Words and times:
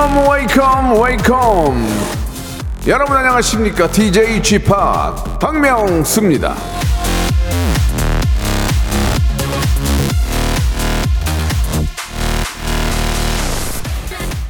Welcome 0.00 0.30
welcome 0.30 1.02
welcome 1.02 1.88
여러분 2.86 3.16
안녕하십니까? 3.18 3.90
DJ 3.90 4.42
G-Park 4.42 4.64
박명수입니다. 5.38 6.54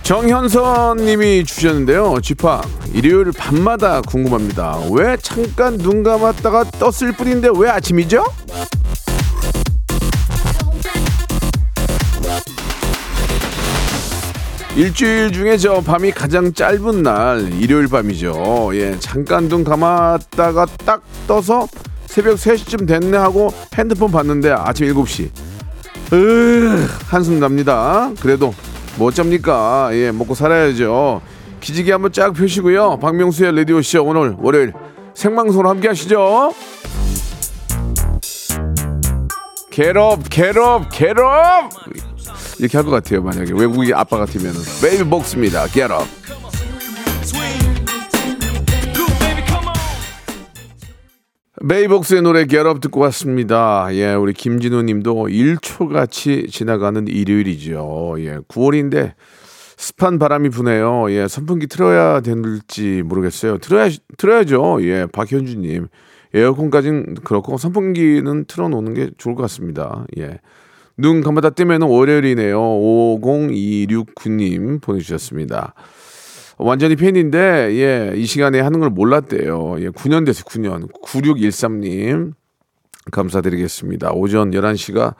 정현선 0.04 0.98
님이 0.98 1.44
주셨는데요. 1.44 2.20
G-Park 2.20 2.46
일요일 2.92 3.32
밤마다 3.36 4.02
궁금합니다. 4.02 4.78
왜 4.92 5.16
잠깐 5.16 5.78
눈 5.78 6.04
감았다가 6.04 6.64
떴을 6.78 7.12
뿐인데 7.16 7.48
왜 7.56 7.68
아침이죠? 7.70 8.24
일주일 14.80 15.30
중에 15.30 15.58
저 15.58 15.82
밤이 15.82 16.10
가장 16.10 16.54
짧은 16.54 17.02
날 17.02 17.52
일요일 17.60 17.86
밤이죠. 17.86 18.70
예, 18.72 18.98
잠깐 18.98 19.46
눈 19.46 19.62
감았다가 19.62 20.64
딱 20.86 21.02
떠서 21.26 21.68
새벽 22.06 22.36
3시쯤 22.36 22.88
됐네 22.88 23.14
하고 23.18 23.52
핸드폰 23.74 24.10
봤는데 24.10 24.50
아침 24.50 24.86
7시. 24.86 25.28
으, 26.14 26.86
한숨 27.08 27.38
납니다. 27.40 28.10
그래도 28.22 28.54
뭐 28.96 29.08
어쩝니까? 29.08 29.90
예, 29.92 30.12
먹고 30.12 30.34
살아야죠. 30.34 31.20
기지개 31.60 31.92
한번 31.92 32.10
쫙 32.12 32.32
펴시고요. 32.32 33.00
박명수의 33.00 33.54
라디오 33.54 33.82
쇼 33.82 34.02
오늘 34.02 34.34
월요일 34.38 34.72
생방송으로 35.12 35.68
함께 35.68 35.88
하시죠. 35.88 36.54
괴롭, 39.70 40.22
괴롭, 40.30 40.88
괴롭! 40.90 42.09
이렇게 42.60 42.76
할 42.76 42.84
것 42.84 42.90
같아요. 42.90 43.22
만약에 43.22 43.52
외국의 43.54 43.94
아빠 43.94 44.18
같으면 44.18 44.52
베이비 44.82 45.04
복스입니다. 45.08 45.66
Get 45.68 45.92
up. 45.92 46.04
베이비복스의 51.66 52.22
노래 52.22 52.46
Get 52.46 52.66
Up 52.68 52.80
듣고 52.80 53.00
왔습니다. 53.00 53.88
예, 53.92 54.14
우리 54.14 54.32
김진우 54.32 54.82
님도 54.82 55.26
1초 55.28 55.92
같이 55.92 56.46
지나가는 56.50 57.06
일요일이죠. 57.06 58.16
예, 58.18 58.38
9월인데 58.48 59.12
습한 59.76 60.18
바람이 60.18 60.48
부네요. 60.50 61.10
예, 61.10 61.28
선풍기 61.28 61.66
틀어야 61.66 62.20
될지 62.20 63.02
모르겠어요. 63.04 63.58
틀어야, 63.58 63.90
틀어야죠. 64.16 64.78
예, 64.82 65.06
박현주 65.12 65.56
님. 65.58 65.88
에어컨까지는 66.32 67.16
그렇고 67.24 67.58
선풍기는 67.58 68.44
틀어놓는 68.46 68.94
게 68.94 69.10
좋을 69.18 69.34
것 69.34 69.42
같습니다. 69.42 70.06
예. 70.18 70.38
눈 71.00 71.22
감았다 71.22 71.50
뜨면 71.50 71.82
월요일이네요. 71.82 72.60
50269님 72.60 74.82
보내주셨습니다. 74.82 75.74
완전히 76.58 76.96
팬인데, 76.96 77.38
예, 77.72 78.12
이 78.14 78.26
시간에 78.26 78.60
하는 78.60 78.80
걸 78.80 78.90
몰랐대요. 78.90 79.76
예, 79.80 79.88
9년 79.88 80.26
됐어요, 80.26 80.44
9년. 80.44 80.88
9613님. 81.02 82.32
감사드리겠습니다. 83.10 84.12
오전 84.12 84.50
11시가 84.50 85.14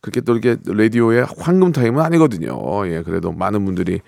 그렇게 0.00 0.20
또 0.20 0.36
이렇게 0.36 0.56
라디오의 0.64 1.26
황금 1.36 1.72
타임은 1.72 2.00
아니거든요. 2.00 2.56
예, 2.88 3.02
그래도 3.02 3.32
많은 3.32 3.64
분들이 3.64 4.00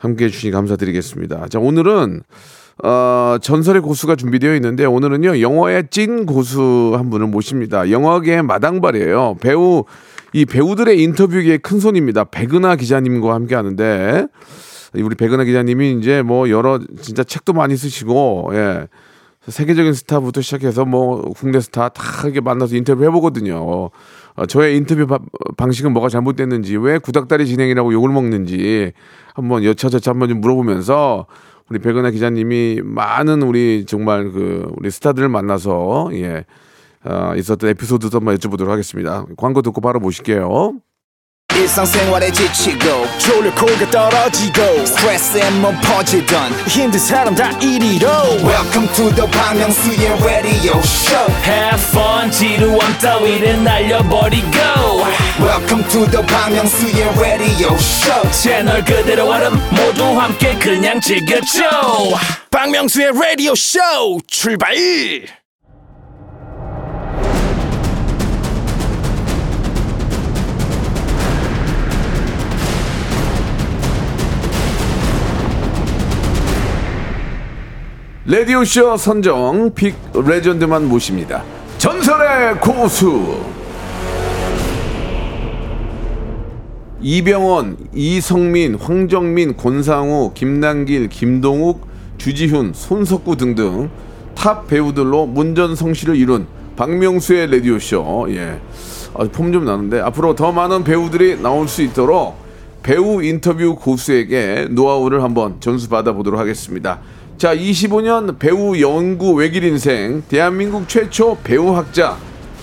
함께 0.00 0.26
해주시니 0.26 0.50
감사드리겠습니다. 0.50 1.46
자, 1.48 1.60
오늘은, 1.60 2.22
어, 2.84 3.36
전설의 3.40 3.82
고수가 3.82 4.16
준비되어 4.16 4.54
있는데 4.56 4.84
오늘은요, 4.84 5.40
영어의 5.40 5.84
찐 5.90 6.26
고수 6.26 6.92
한 6.96 7.08
분을 7.08 7.28
모십니다. 7.28 7.90
영어계의 7.90 8.42
마당발이에요. 8.42 9.36
배우 9.40 9.84
이 10.36 10.44
배우들의 10.44 11.02
인터뷰에 11.02 11.56
큰 11.56 11.80
손입니다. 11.80 12.24
백은하 12.24 12.76
기자님과 12.76 13.32
함께 13.32 13.54
하는데 13.54 14.26
우리 14.92 15.14
백은하 15.14 15.44
기자님이 15.44 15.92
이제 15.92 16.20
뭐 16.20 16.50
여러 16.50 16.78
진짜 17.00 17.24
책도 17.24 17.54
많이 17.54 17.74
쓰시고 17.74 18.50
예. 18.52 18.86
세계적인 19.48 19.94
스타부터 19.94 20.42
시작해서 20.42 20.84
뭐 20.84 21.22
국내 21.38 21.58
스타 21.58 21.88
다 21.88 22.02
이렇게 22.24 22.42
만나서 22.42 22.76
인터뷰 22.76 23.02
해보거든요. 23.04 23.56
어, 23.56 24.46
저의 24.46 24.76
인터뷰 24.76 25.06
바, 25.06 25.20
방식은 25.56 25.94
뭐가 25.94 26.10
잘못됐는지 26.10 26.76
왜 26.76 26.98
구닥다리 26.98 27.46
진행이라고 27.46 27.94
욕을 27.94 28.10
먹는지 28.10 28.92
한번 29.32 29.64
여차저차 29.64 30.10
한번 30.10 30.28
좀 30.28 30.42
물어보면서 30.42 31.24
우리 31.70 31.78
백은하 31.78 32.10
기자님이 32.10 32.82
많은 32.84 33.40
우리 33.40 33.86
정말 33.86 34.30
그 34.32 34.70
우리 34.76 34.90
스타들을 34.90 35.30
만나서 35.30 36.10
예 36.12 36.44
어, 37.04 37.32
있었던 37.36 37.70
에피소드도 37.70 38.18
한번 38.18 38.36
여쭤보도록 38.36 38.68
하겠습니다. 38.68 39.24
광고 39.36 39.62
듣고 39.62 39.80
바로 39.80 40.00
모실게요. 40.00 40.74
일상생활에 41.54 42.30
지치고, 42.32 42.84
졸려 43.18 43.54
코가 43.54 43.90
떨어지고, 43.90 44.84
스트레스에 44.84 45.50
몸 45.60 45.74
퍼지던, 45.80 46.52
힘든 46.68 46.98
사람 46.98 47.34
다 47.34 47.48
이리로. 47.60 48.06
welcome 48.44 48.86
to 48.94 49.08
the 49.14 49.26
Bang 49.30 49.56
Myung-soo's 49.58 50.22
radio 50.22 50.76
show 50.80 51.32
Have 51.46 51.80
fun 51.88 52.30
지루함 52.30 52.98
따위를 53.00 53.64
날려버리고 53.64 54.48
welcome 55.40 55.82
to 55.88 56.04
the 56.10 56.26
Bang 56.26 56.52
Myung-soo's 56.58 57.18
radio 57.18 57.72
show 57.74 58.30
채널 58.32 58.84
그대로 58.84 59.30
얼음 59.30 59.54
모두 59.70 60.04
함께 60.20 60.54
그냥 60.58 61.00
즐겨줘 61.00 61.62
박명수의 62.50 63.12
라디오 63.14 63.54
쇼 63.54 63.78
출발! 64.26 64.74
레디오쇼 78.28 78.96
선정 78.96 79.72
빅 79.72 79.94
레전드만 80.12 80.88
모십니다. 80.88 81.44
전설의 81.78 82.60
고수 82.60 83.40
이병헌, 87.00 87.76
이성민, 87.94 88.74
황정민, 88.74 89.56
권상우, 89.56 90.32
김남길, 90.34 91.08
김동욱, 91.08 91.86
주지훈, 92.18 92.72
손석구 92.74 93.36
등등 93.36 93.90
탑 94.34 94.66
배우들로 94.66 95.26
문전성시를 95.26 96.16
이룬 96.16 96.48
박명수의 96.74 97.46
라디오쇼 97.46 98.26
예. 98.30 98.60
아, 99.14 99.22
폼좀 99.22 99.64
나는데 99.64 100.00
앞으로 100.00 100.34
더 100.34 100.50
많은 100.50 100.82
배우들이 100.82 101.40
나올 101.40 101.68
수 101.68 101.80
있도록 101.80 102.34
배우 102.82 103.22
인터뷰 103.22 103.76
고수에게 103.76 104.66
노하우를 104.70 105.22
한번 105.22 105.60
전수 105.60 105.88
받아보도록 105.88 106.40
하겠습니다. 106.40 106.98
자, 107.38 107.54
25년 107.54 108.38
배우 108.38 108.80
연구 108.80 109.34
외길 109.34 109.62
인생 109.64 110.22
대한민국 110.26 110.88
최초 110.88 111.36
배우학자 111.44 112.16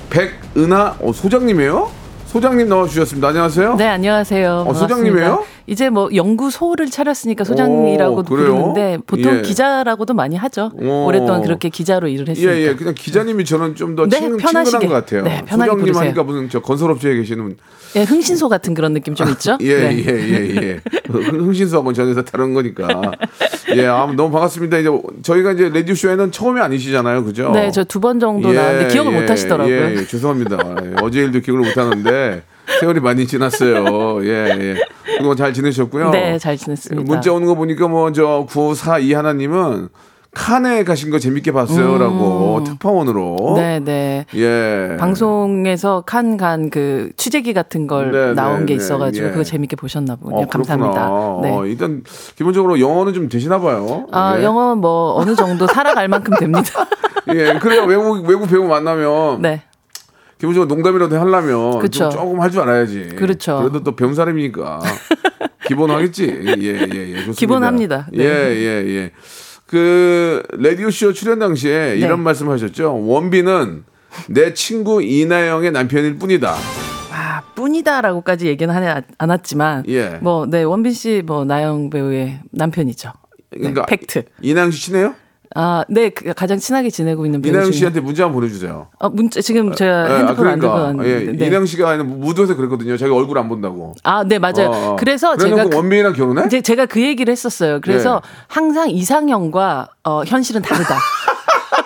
백은하 0.09 0.95
어, 0.99 1.13
소장님이에요? 1.13 1.91
소장님 2.25 2.67
나와주셨습니다. 2.67 3.27
안녕하세요. 3.27 3.75
네, 3.75 3.87
안녕하세요. 3.87 4.65
어, 4.67 4.73
소장님이에요? 4.73 5.45
이제 5.67 5.89
뭐 5.89 6.09
연구소를 6.13 6.89
차렸으니까 6.89 7.43
그래요? 8.23 8.45
부르는데 8.47 8.97
보통 9.07 9.37
예. 9.37 9.41
기자라고도 9.41 10.13
많이 10.13 10.35
하죠. 10.35 10.71
오. 10.81 11.05
오랫동안 11.05 11.41
그렇게 11.41 11.69
기자로 11.69 12.07
일을 12.09 12.27
했으니까. 12.27 12.53
예, 12.53 12.67
예. 12.67 12.75
그냥 12.75 12.93
기자님이 12.93 13.45
저는 13.45 13.75
좀더 13.75 14.07
네, 14.07 14.19
친근, 14.19 14.37
편하시게. 14.37 14.79
친근한 14.79 14.87
것 14.89 15.05
같아요. 15.05 15.23
네, 15.23 15.41
편하게 15.45 15.69
소장님 15.71 15.79
부르세요. 15.79 16.03
하니까 16.03 16.23
무슨 16.23 16.49
저 16.49 16.59
건설업체에 16.61 17.15
계시는 17.15 17.55
예, 17.95 18.03
흥신소 18.03 18.49
같은 18.49 18.73
그런 18.73 18.93
느낌 18.93 19.13
좀 19.15 19.29
있죠? 19.29 19.57
예, 19.61 19.77
네. 19.77 20.03
예, 20.05 20.09
예, 20.09 20.55
예. 20.55 20.79
흥신소하고는 21.09 21.93
전혀 21.93 22.21
다른 22.23 22.53
거니까. 22.53 22.87
예, 23.75 23.85
아, 23.85 24.05
너무 24.15 24.31
반갑습니다. 24.31 24.79
이제 24.79 24.89
저희가 25.21 25.51
이제 25.53 25.69
라디오 25.69 25.93
쇼에는 25.95 26.31
처음이 26.31 26.59
아니시잖아요, 26.59 27.23
그죠? 27.23 27.51
네, 27.51 27.71
저 27.71 27.83
두 27.83 27.99
번 27.99 28.19
정도 28.19 28.51
나왔는데 28.51 28.87
기억을 28.91 29.11
못 29.13 29.29
하시더라고요. 29.29 29.73
예, 29.75 29.95
예, 29.97 30.05
죄송합니다. 30.07 30.57
예, 30.83 30.93
어제 31.01 31.19
일도 31.21 31.39
기억을 31.41 31.61
못 31.61 31.77
하는데 31.77 32.41
세월이 32.79 32.99
많이 32.99 33.27
지났어요. 33.27 34.25
예, 34.25 34.29
예. 34.59 34.75
그동안 35.23 35.37
잘 35.37 35.53
지내셨고요. 35.53 36.09
네, 36.11 36.37
잘 36.37 36.57
지냈습니다. 36.57 37.09
문자 37.09 37.31
오는 37.31 37.47
거 37.47 37.55
보니까 37.55 37.87
뭐 37.87 38.11
저 38.11 38.45
942 38.49 39.13
하나님은 39.13 39.87
칸에 40.35 40.83
가신 40.83 41.11
거 41.11 41.19
재밌게 41.19 41.51
봤어요라고 41.51 42.63
특파원으로. 42.65 43.35
음. 43.51 43.55
네, 43.55 43.79
네. 43.79 44.25
예. 44.35 44.97
방송에서 44.99 46.01
칸 46.05 46.37
간 46.37 46.69
그 46.71 47.11
취재기 47.17 47.53
같은 47.53 47.85
걸 47.87 48.11
네, 48.11 48.33
나온 48.33 48.61
네, 48.61 48.65
게 48.65 48.73
네, 48.73 48.83
있어가지고 48.83 49.27
예. 49.27 49.31
그거 49.31 49.43
재밌게 49.43 49.75
보셨나 49.75 50.15
보네요. 50.15 50.41
어, 50.41 50.47
감사합니다. 50.47 51.01
네. 51.43 51.51
어, 51.55 51.65
일단 51.67 52.03
기본적으로 52.35 52.79
영어는 52.79 53.13
좀 53.13 53.29
되시나 53.29 53.59
봐요. 53.59 54.07
아, 54.11 54.35
예. 54.39 54.43
영어 54.43 54.75
뭐 54.75 55.13
어느 55.15 55.35
정도 55.35 55.67
살아갈 55.67 56.07
만큼 56.07 56.33
됩니다. 56.39 56.87
예, 57.33 57.53
그래요. 57.59 57.83
외국 57.85 58.27
외국 58.27 58.49
배우 58.49 58.63
만나면 58.67 59.41
네. 59.41 59.61
기본적으로 60.43 60.67
농담이라도 60.67 61.17
하려면 61.17 61.79
그쵸. 61.79 62.09
좀 62.09 62.11
조금 62.11 62.41
할 62.41 62.51
줄 62.51 62.59
알아야지. 62.59 63.13
그렇죠. 63.15 63.59
그래도 63.59 63.81
또 63.81 63.95
배운 63.95 64.13
사람이니까. 64.13 64.81
기본 65.65 65.89
하겠지. 65.89 66.25
예, 66.25 66.53
예, 66.59 66.79
예. 66.81 67.13
좋습니다. 67.15 67.31
기본합니다. 67.33 68.07
네. 68.11 68.23
예, 68.25 68.27
예, 68.27 68.85
예. 68.89 69.11
그 69.65 70.43
라디오 70.51 70.91
쇼 70.91 71.13
출연 71.13 71.39
당시에 71.39 71.95
이런 71.95 72.17
네. 72.19 72.23
말씀 72.25 72.49
하셨죠. 72.49 73.05
원빈은 73.07 73.85
내 74.27 74.53
친구 74.53 75.01
이나영의 75.01 75.71
남편일 75.71 76.17
뿐이다. 76.19 76.53
아, 77.13 77.41
뿐이다라고까지 77.55 78.47
얘기는 78.47 78.73
하지 78.75 79.05
않았지만 79.17 79.85
예. 79.87 80.19
뭐 80.21 80.45
네, 80.45 80.63
원빈 80.63 80.91
씨 80.91 81.23
뭐 81.25 81.45
나영 81.45 81.89
배우의 81.89 82.41
남편이죠. 82.51 83.13
네, 83.51 83.59
그러니까 83.59 83.85
팩트. 83.85 84.23
이나영 84.41 84.71
씨 84.71 84.87
친해요? 84.87 85.15
아, 85.55 85.83
네, 85.87 86.09
그 86.09 86.33
가장 86.33 86.57
친하게 86.57 86.89
지내고 86.89 87.25
있는 87.25 87.41
배우 87.41 87.51
이나영 87.53 87.71
씨한테 87.71 87.99
문자 87.99 88.23
한번 88.23 88.41
보내주세요. 88.41 88.87
어, 88.99 89.09
문자 89.09 89.39
지금 89.41 89.73
제가 89.73 90.09
예, 90.09 90.13
아, 90.13 90.17
핸드폰 90.17 90.47
안 90.47 90.59
들고 90.59 90.73
그러니까 90.73 91.05
예, 91.07 91.13
왔는데. 91.15 91.37
네. 91.37 91.45
이나영 91.47 91.65
씨가 91.65 91.97
무도에서 92.03 92.55
그랬거든요. 92.55 92.97
자기 92.97 93.11
얼굴 93.11 93.37
안 93.37 93.47
본다고. 93.49 93.93
아, 94.03 94.23
네, 94.23 94.39
맞아요. 94.39 94.69
어, 94.69 94.91
어. 94.91 94.95
그래서 94.97 95.35
그래놓고 95.35 95.57
제가 95.63 95.69
그- 95.69 95.75
원빈이랑 95.77 96.13
결혼해? 96.13 96.61
제가 96.61 96.85
그 96.87 97.01
얘기를 97.01 97.31
했었어요. 97.31 97.79
그래서 97.81 98.21
예. 98.23 98.29
항상 98.47 98.89
이상형과 98.89 99.89
어, 100.05 100.23
현실은 100.25 100.61
다르다. 100.61 100.97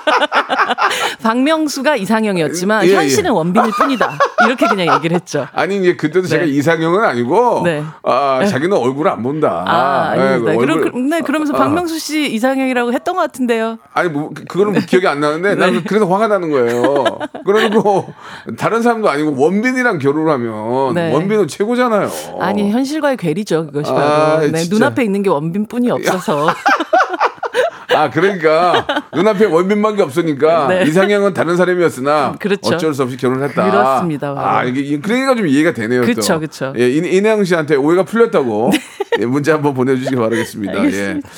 박명수가 1.22 1.96
이상형이었지만 1.98 2.86
예, 2.86 2.90
예. 2.92 2.96
현실은 2.96 3.32
원빈일 3.32 3.72
뿐이다. 3.78 4.18
이렇게 4.46 4.68
그냥 4.68 4.96
얘기를 4.96 5.16
했죠. 5.16 5.48
아니 5.54 5.78
이제 5.78 5.96
그때도 5.96 6.28
제가 6.28 6.46
네. 6.46 6.52
이상형은 6.52 7.04
아니고 7.04 7.62
네. 7.66 7.84
아 8.04 8.46
자기는 8.46 8.76
얼굴 8.76 9.08
안 9.08 9.24
본다. 9.24 9.64
아, 9.68 10.16
그러, 10.16 10.58
얼굴- 10.58 10.92
그- 10.92 10.98
네, 10.98 11.22
그러면서 11.22 11.54
아. 11.54 11.58
박명수 11.58 12.00
씨 12.00 12.28
이상형이라고 12.34 12.94
했던 12.94 13.16
것 13.16 13.22
같은데요. 13.22 13.78
아니 13.94 14.10
뭐 14.10 14.30
그- 14.34 14.46
그거는 14.46 14.74
뭐 14.74 14.82
기억이 14.88 15.08
안 15.08 15.20
나는데 15.20 15.50
네. 15.50 15.56
나는 15.56 15.84
그래서 15.84 16.06
화가 16.08 16.28
나는 16.28 16.50
거예요. 16.52 17.20
그러고 17.46 18.14
다른 18.58 18.82
사람도 18.82 19.10
아니고 19.10 19.36
원빈이랑 19.38 20.00
결혼하면 20.00 20.94
네. 20.94 21.14
원빈은 21.14 21.48
최고잖아요. 21.48 22.10
아니 22.40 22.72
현실과의 22.72 23.18
괴리죠 23.18 23.68
그것이 23.68 23.92
바로. 23.92 24.04
아, 24.06 24.40
네, 24.40 24.52
진짜. 24.52 24.76
눈앞에 24.76 25.04
있는 25.04 25.24
게 25.24 25.30
원빈뿐이 25.30 25.90
없어서. 25.92 26.48
아 27.98 28.10
그러니까 28.10 28.86
눈앞에 29.14 29.46
원빈만게 29.46 30.02
없으니까 30.04 30.68
네. 30.70 30.84
이상형은 30.84 31.34
다른 31.34 31.58
사람이었으나 31.58 32.36
그렇죠. 32.40 32.76
어쩔 32.76 32.94
수 32.94 33.04
없이 33.04 33.18
결혼했다. 33.18 33.70
그렇습니다, 33.72 34.34
바로. 34.34 34.48
아 34.48 34.64
이게 34.64 34.82
이- 34.82 35.00
그러니까 35.02 35.36
좀 35.36 35.48
이해가 35.48 35.74
되네요. 35.74 36.02
또. 36.02 36.08
그쵸, 36.08 36.40
그쵸. 36.40 36.74
예, 36.78 36.90
이- 36.90 36.98
이내영 37.18 37.44
씨한테 37.44 37.76
오해가 37.76 38.04
풀렸다고 38.04 38.72
예, 39.20 39.26
문자 39.26 39.54
한번 39.56 39.74
보내주시기 39.74 40.16
바라겠습니다. 40.16 40.74
예. 40.74 40.78
알겠습니다. 40.80 41.30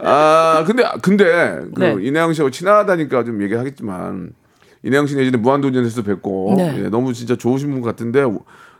아 0.00 0.64
근데 0.66 0.84
근데 1.02 1.58
그 1.74 1.80
네. 1.82 1.96
이내영 2.00 2.32
씨하고 2.32 2.50
친하다니까 2.50 3.24
좀 3.24 3.42
얘기하겠지만 3.42 4.30
이내영 4.84 5.06
씨는 5.06 5.22
예전에 5.24 5.38
무한도전에서 5.42 6.02
뵙고 6.02 6.54
네. 6.56 6.84
예, 6.84 6.88
너무 6.88 7.12
진짜 7.12 7.34
좋으신 7.36 7.70
분 7.72 7.82
같은데 7.82 8.24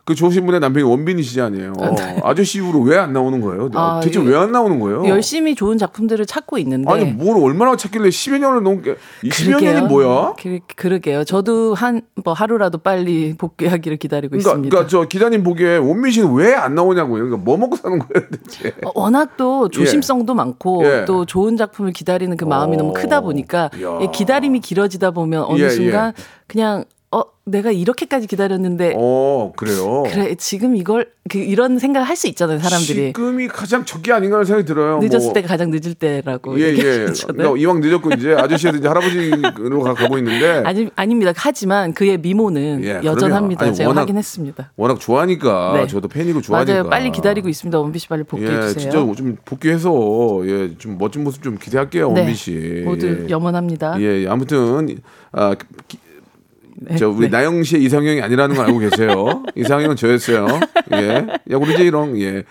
그 0.09 0.15
좋으신 0.15 0.47
분의 0.47 0.61
남편이 0.61 0.85
원빈이시지 0.85 1.39
아니에요. 1.43 1.75
네. 1.99 2.19
아저씨 2.25 2.59
이후로 2.59 2.81
왜 2.81 2.97
안 2.97 3.13
나오는 3.13 3.43
거예요? 3.43 3.69
아, 3.75 4.01
대체 4.03 4.19
이거 4.21 4.31
왜안 4.31 4.51
나오는 4.53 4.81
거예요? 4.81 5.07
열심히 5.07 5.55
좋은 5.55 5.77
작품들을 5.77 6.25
찾고 6.25 6.57
있는데. 6.59 6.91
아니 6.91 7.05
뭘 7.05 7.37
얼마나 7.43 7.77
찾길래 7.77 8.09
10여 8.09 8.39
년을 8.39 8.63
넘게 8.63 8.97
이 9.23 9.29
10여 9.29 9.47
그러게요. 9.49 9.73
년이 9.75 9.87
뭐야? 9.89 10.35
그, 10.41 10.61
그러게요. 10.77 11.25
저도 11.25 11.75
한 11.75 12.01
뭐 12.25 12.33
하루라도 12.33 12.79
빨리 12.79 13.35
복귀하기를 13.37 13.99
기다리고 13.99 14.31
그러니까, 14.33 14.51
있습니다. 14.51 14.71
그러니까 14.71 14.89
저 14.91 15.05
기자님 15.07 15.43
보기에 15.45 15.77
원민 15.77 16.11
씨는 16.11 16.33
왜 16.35 16.55
안 16.55 16.75
나오냐고요. 16.75 17.25
그러니까 17.25 17.37
뭐 17.45 17.57
먹고 17.59 17.77
사는 17.77 17.99
거예요, 17.99 18.29
대체. 18.31 18.73
어, 18.85 18.91
워낙 18.95 19.37
또 19.37 19.69
조심성도 19.69 20.35
많고 20.35 20.85
예. 20.85 21.05
또 21.05 21.27
좋은 21.27 21.57
작품을 21.59 21.93
기다리는 21.93 22.35
그 22.39 22.45
마음이 22.47 22.75
어. 22.75 22.79
너무 22.79 22.93
크다 22.95 23.21
보니까 23.21 23.71
야. 23.83 23.99
이 24.03 24.11
기다림이 24.11 24.61
길어지다 24.61 25.11
보면 25.11 25.45
어느 25.45 25.61
예, 25.63 25.69
순간 25.69 26.13
그냥 26.47 26.85
어 27.11 27.23
내가 27.47 27.71
이렇게까지 27.71 28.27
기다렸는데 28.27 28.93
어, 28.99 29.53
그래요. 29.57 30.03
그래 30.07 30.35
지금 30.35 30.77
이걸 30.77 31.07
그 31.31 31.39
이런 31.39 31.79
생각을 31.79 32.07
할 32.07 32.17
수 32.19 32.27
있잖아요 32.29 32.59
사람들이 32.59 33.07
지금이 33.15 33.49
가장 33.49 33.87
적기 33.87 34.13
아닌가 34.13 34.37
하는 34.37 34.45
생각이 34.45 34.67
들어요. 34.67 34.99
늦었을 34.99 35.29
뭐. 35.29 35.33
때가 35.33 35.49
가장 35.49 35.71
늦을 35.71 35.95
때라고 35.95 36.61
예, 36.61 36.65
예. 36.77 37.07
그러니까 37.27 37.57
이왕 37.57 37.81
늦었고 37.81 38.11
이제 38.19 38.35
아저씨한테 38.35 38.81
이제 38.81 38.89
할아버지로 38.89 39.81
가- 39.85 39.95
가고 39.95 40.19
있는데 40.19 40.63
아니 40.67 40.91
아닙니다. 40.97 41.33
하지만 41.35 41.95
그의 41.95 42.19
미모는 42.19 42.85
예, 42.85 43.01
여전합니다. 43.03 43.65
아니, 43.65 43.75
제가 43.75 43.89
워낙- 43.89 44.03
확인했습니다. 44.03 44.73
워낙 44.77 45.01
좋아하니까 45.01 45.73
네. 45.77 45.87
저도 45.87 46.09
팬이고 46.09 46.43
좋아하니까. 46.43 46.73
맞아요. 46.75 46.91
빨리 46.91 47.11
기다리고 47.11 47.49
있습니다. 47.49 47.79
원빈 47.81 48.01
씨 48.01 48.09
빨리 48.09 48.25
복귀해 48.25 48.51
예, 48.55 48.61
주세요. 48.69 48.75
진짜 48.75 48.99
좀 49.17 49.37
복귀해서 49.47 50.43
예, 50.45 50.77
좀 50.77 50.99
멋진 50.99 51.25
모습 51.25 51.43
좀 51.43 51.57
기대할게요, 51.57 52.13
네. 52.13 52.21
원빈 52.21 52.35
씨. 52.35 52.83
모두 52.85 53.07
예. 53.27 53.31
염원합니다. 53.31 53.99
예, 54.03 54.25
예. 54.25 54.29
아무튼 54.29 54.99
아, 55.33 55.55
기- 55.87 55.99
네, 56.81 56.97
저 56.97 57.09
우리 57.09 57.29
네. 57.29 57.37
나영 57.37 57.63
씨의 57.65 57.83
이상형이 57.83 58.23
아니라는 58.23 58.55
걸 58.55 58.67
알고 58.67 58.79
계세요. 58.79 59.43
이상형은 59.57 59.97
저였어요. 59.97 60.47
예. 60.93 61.27
야구리제이롱 61.51 62.21
예. 62.21 62.45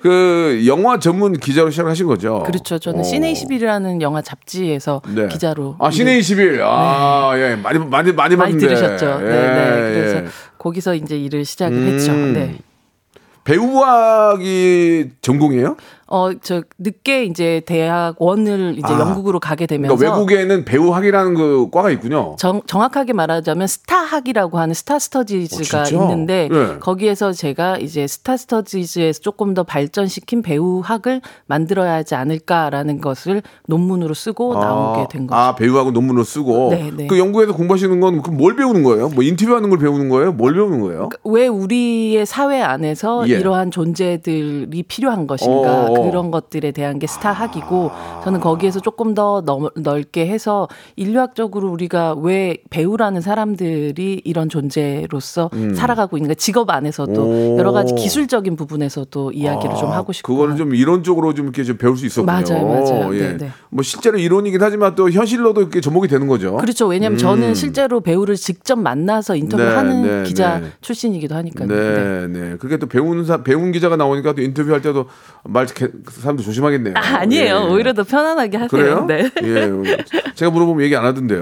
그 0.00 0.62
영화 0.66 0.98
전문 0.98 1.34
기자로 1.34 1.70
시작하신 1.70 2.06
거죠. 2.06 2.42
그렇죠. 2.46 2.78
저는 2.78 3.00
어. 3.00 3.02
시네 3.02 3.32
21이라는 3.32 4.00
영화 4.00 4.22
잡지에서 4.22 5.02
네. 5.14 5.28
기자로 5.28 5.76
아 5.78 5.90
시내 5.90 6.18
21. 6.18 6.62
아 6.62 7.32
예. 7.36 7.56
많이 7.56 7.78
많이 7.78 8.12
많이 8.12 8.36
많이. 8.36 8.56
들으셨죠. 8.56 9.18
예, 9.20 9.24
네, 9.24 9.30
네. 9.30 9.92
그래서 9.92 10.16
예. 10.18 10.24
거기서 10.58 10.94
이제 10.94 11.18
일을 11.18 11.44
시작을 11.44 11.76
음. 11.76 11.86
했죠. 11.88 12.12
네. 12.12 12.56
배우학이 13.44 15.10
전공이에요? 15.22 15.76
어, 16.08 16.30
저 16.42 16.62
늦게 16.78 17.24
이제 17.24 17.62
대학원을 17.66 18.74
이제 18.78 18.92
아. 18.92 19.00
영국으로 19.00 19.40
가게 19.40 19.66
되면서 19.66 19.96
그러니까 19.96 20.18
외국에는 20.18 20.64
배우학이라는 20.64 21.34
그 21.34 21.68
과가 21.70 21.90
있군요. 21.90 22.36
정, 22.38 22.62
정확하게 22.66 23.12
말하자면 23.12 23.66
스타학이라고 23.66 24.58
하는 24.58 24.74
star 24.74 24.98
studies가 24.98 25.82
어? 25.82 25.84
있는데 25.90 26.48
네. 26.50 26.78
거기에서 26.78 27.32
제가 27.32 27.78
이제 27.78 28.06
star 28.06 28.36
studies에서 28.36 29.20
조금 29.20 29.54
더 29.54 29.64
발전시킨 29.64 30.42
배우학을 30.42 31.20
만들어야 31.46 31.94
하지 31.94 32.14
않을까라는 32.14 33.00
것을 33.00 33.42
논문으로 33.66 34.14
쓰고 34.14 34.54
나오게 34.54 35.06
된 35.10 35.26
거죠. 35.26 35.38
아, 35.38 35.54
배우하고 35.54 35.90
논문을 35.90 36.24
쓰고. 36.24 36.68
네, 36.70 36.90
네. 36.96 37.06
그 37.06 37.18
연구에서 37.18 37.52
공부하시는 37.54 37.98
건 38.00 38.16
뭘 38.36 38.56
배우는 38.56 38.82
거예요? 38.82 39.08
뭐 39.08 39.22
인터뷰하는 39.22 39.70
걸 39.70 39.78
배우는 39.78 40.08
거예요? 40.08 40.32
뭘 40.32 40.54
배우는 40.54 40.80
거예요? 40.80 41.08
왜 41.24 41.46
우리의 41.48 42.26
사회 42.26 42.60
안에서 42.62 43.28
예. 43.28 43.34
이러한 43.34 43.70
존재들이 43.70 44.82
필요한 44.84 45.26
것인가 45.26 45.84
어, 45.84 45.92
어. 45.92 45.95
그런 46.02 46.30
것들에 46.30 46.72
대한 46.72 46.98
게 46.98 47.06
스타학이고 47.06 47.90
저는 48.24 48.40
거기에서 48.40 48.80
조금 48.80 49.14
더 49.14 49.42
넓, 49.44 49.72
넓게 49.76 50.26
해서 50.26 50.68
인류학적으로 50.96 51.70
우리가 51.70 52.14
왜 52.14 52.58
배우라는 52.70 53.20
사람들이 53.20 54.22
이런 54.24 54.48
존재로서 54.48 55.50
살아가고 55.74 56.16
있는가 56.16 56.34
직업 56.34 56.70
안에서도 56.70 57.12
음. 57.12 57.54
오. 57.54 57.58
여러 57.58 57.72
가지 57.72 57.94
기술적인 57.94 58.56
부분에서도 58.56 59.32
이야기를 59.32 59.76
좀 59.76 59.90
하고 59.90 60.12
싶고 60.12 60.32
아, 60.32 60.36
그거는 60.36 60.56
좀 60.56 60.74
이론적으로 60.74 61.34
좀 61.34 61.46
이렇게 61.46 61.64
좀 61.64 61.76
배울 61.76 61.96
수 61.96 62.06
있었군요. 62.06 62.32
맞아요, 62.32 62.66
맞아요. 62.66 63.14
예. 63.14 63.18
네, 63.18 63.36
네. 63.36 63.50
뭐 63.70 63.82
실제로 63.82 64.18
이론이긴 64.18 64.62
하지만 64.62 64.94
또 64.94 65.10
현실로도 65.10 65.60
이렇게 65.60 65.80
접목이 65.80 66.08
되는 66.08 66.26
거죠. 66.26 66.56
그렇죠. 66.56 66.86
왜냐하면 66.86 67.18
저는 67.18 67.54
실제로 67.54 68.00
배우를 68.00 68.36
직접 68.36 68.76
만나서 68.76 69.36
인터뷰하는 69.36 69.92
음. 69.92 70.02
네, 70.02 70.16
네, 70.18 70.22
기자 70.24 70.58
네. 70.58 70.68
출신이기도 70.80 71.34
하니까요. 71.34 71.68
네, 71.68 72.26
네. 72.28 72.56
그게 72.56 72.76
또 72.78 72.86
배운 72.86 73.24
사, 73.24 73.42
배운 73.42 73.72
기자가 73.72 73.96
나오니까 73.96 74.34
또 74.34 74.42
인터뷰할 74.42 74.82
때도 74.82 75.06
말 75.44 75.66
사람도 76.10 76.42
조심하겠네요. 76.42 76.94
아, 76.96 77.00
아니에요. 77.20 77.66
예. 77.68 77.72
오히려 77.72 77.92
더 77.92 78.04
편안하게 78.04 78.56
하세요. 78.56 78.68
그래요? 78.68 79.04
네. 79.06 79.30
예. 79.42 79.96
제가 80.34 80.50
물어보면 80.50 80.84
얘기 80.84 80.94
안 80.96 81.04
하던데요. 81.04 81.40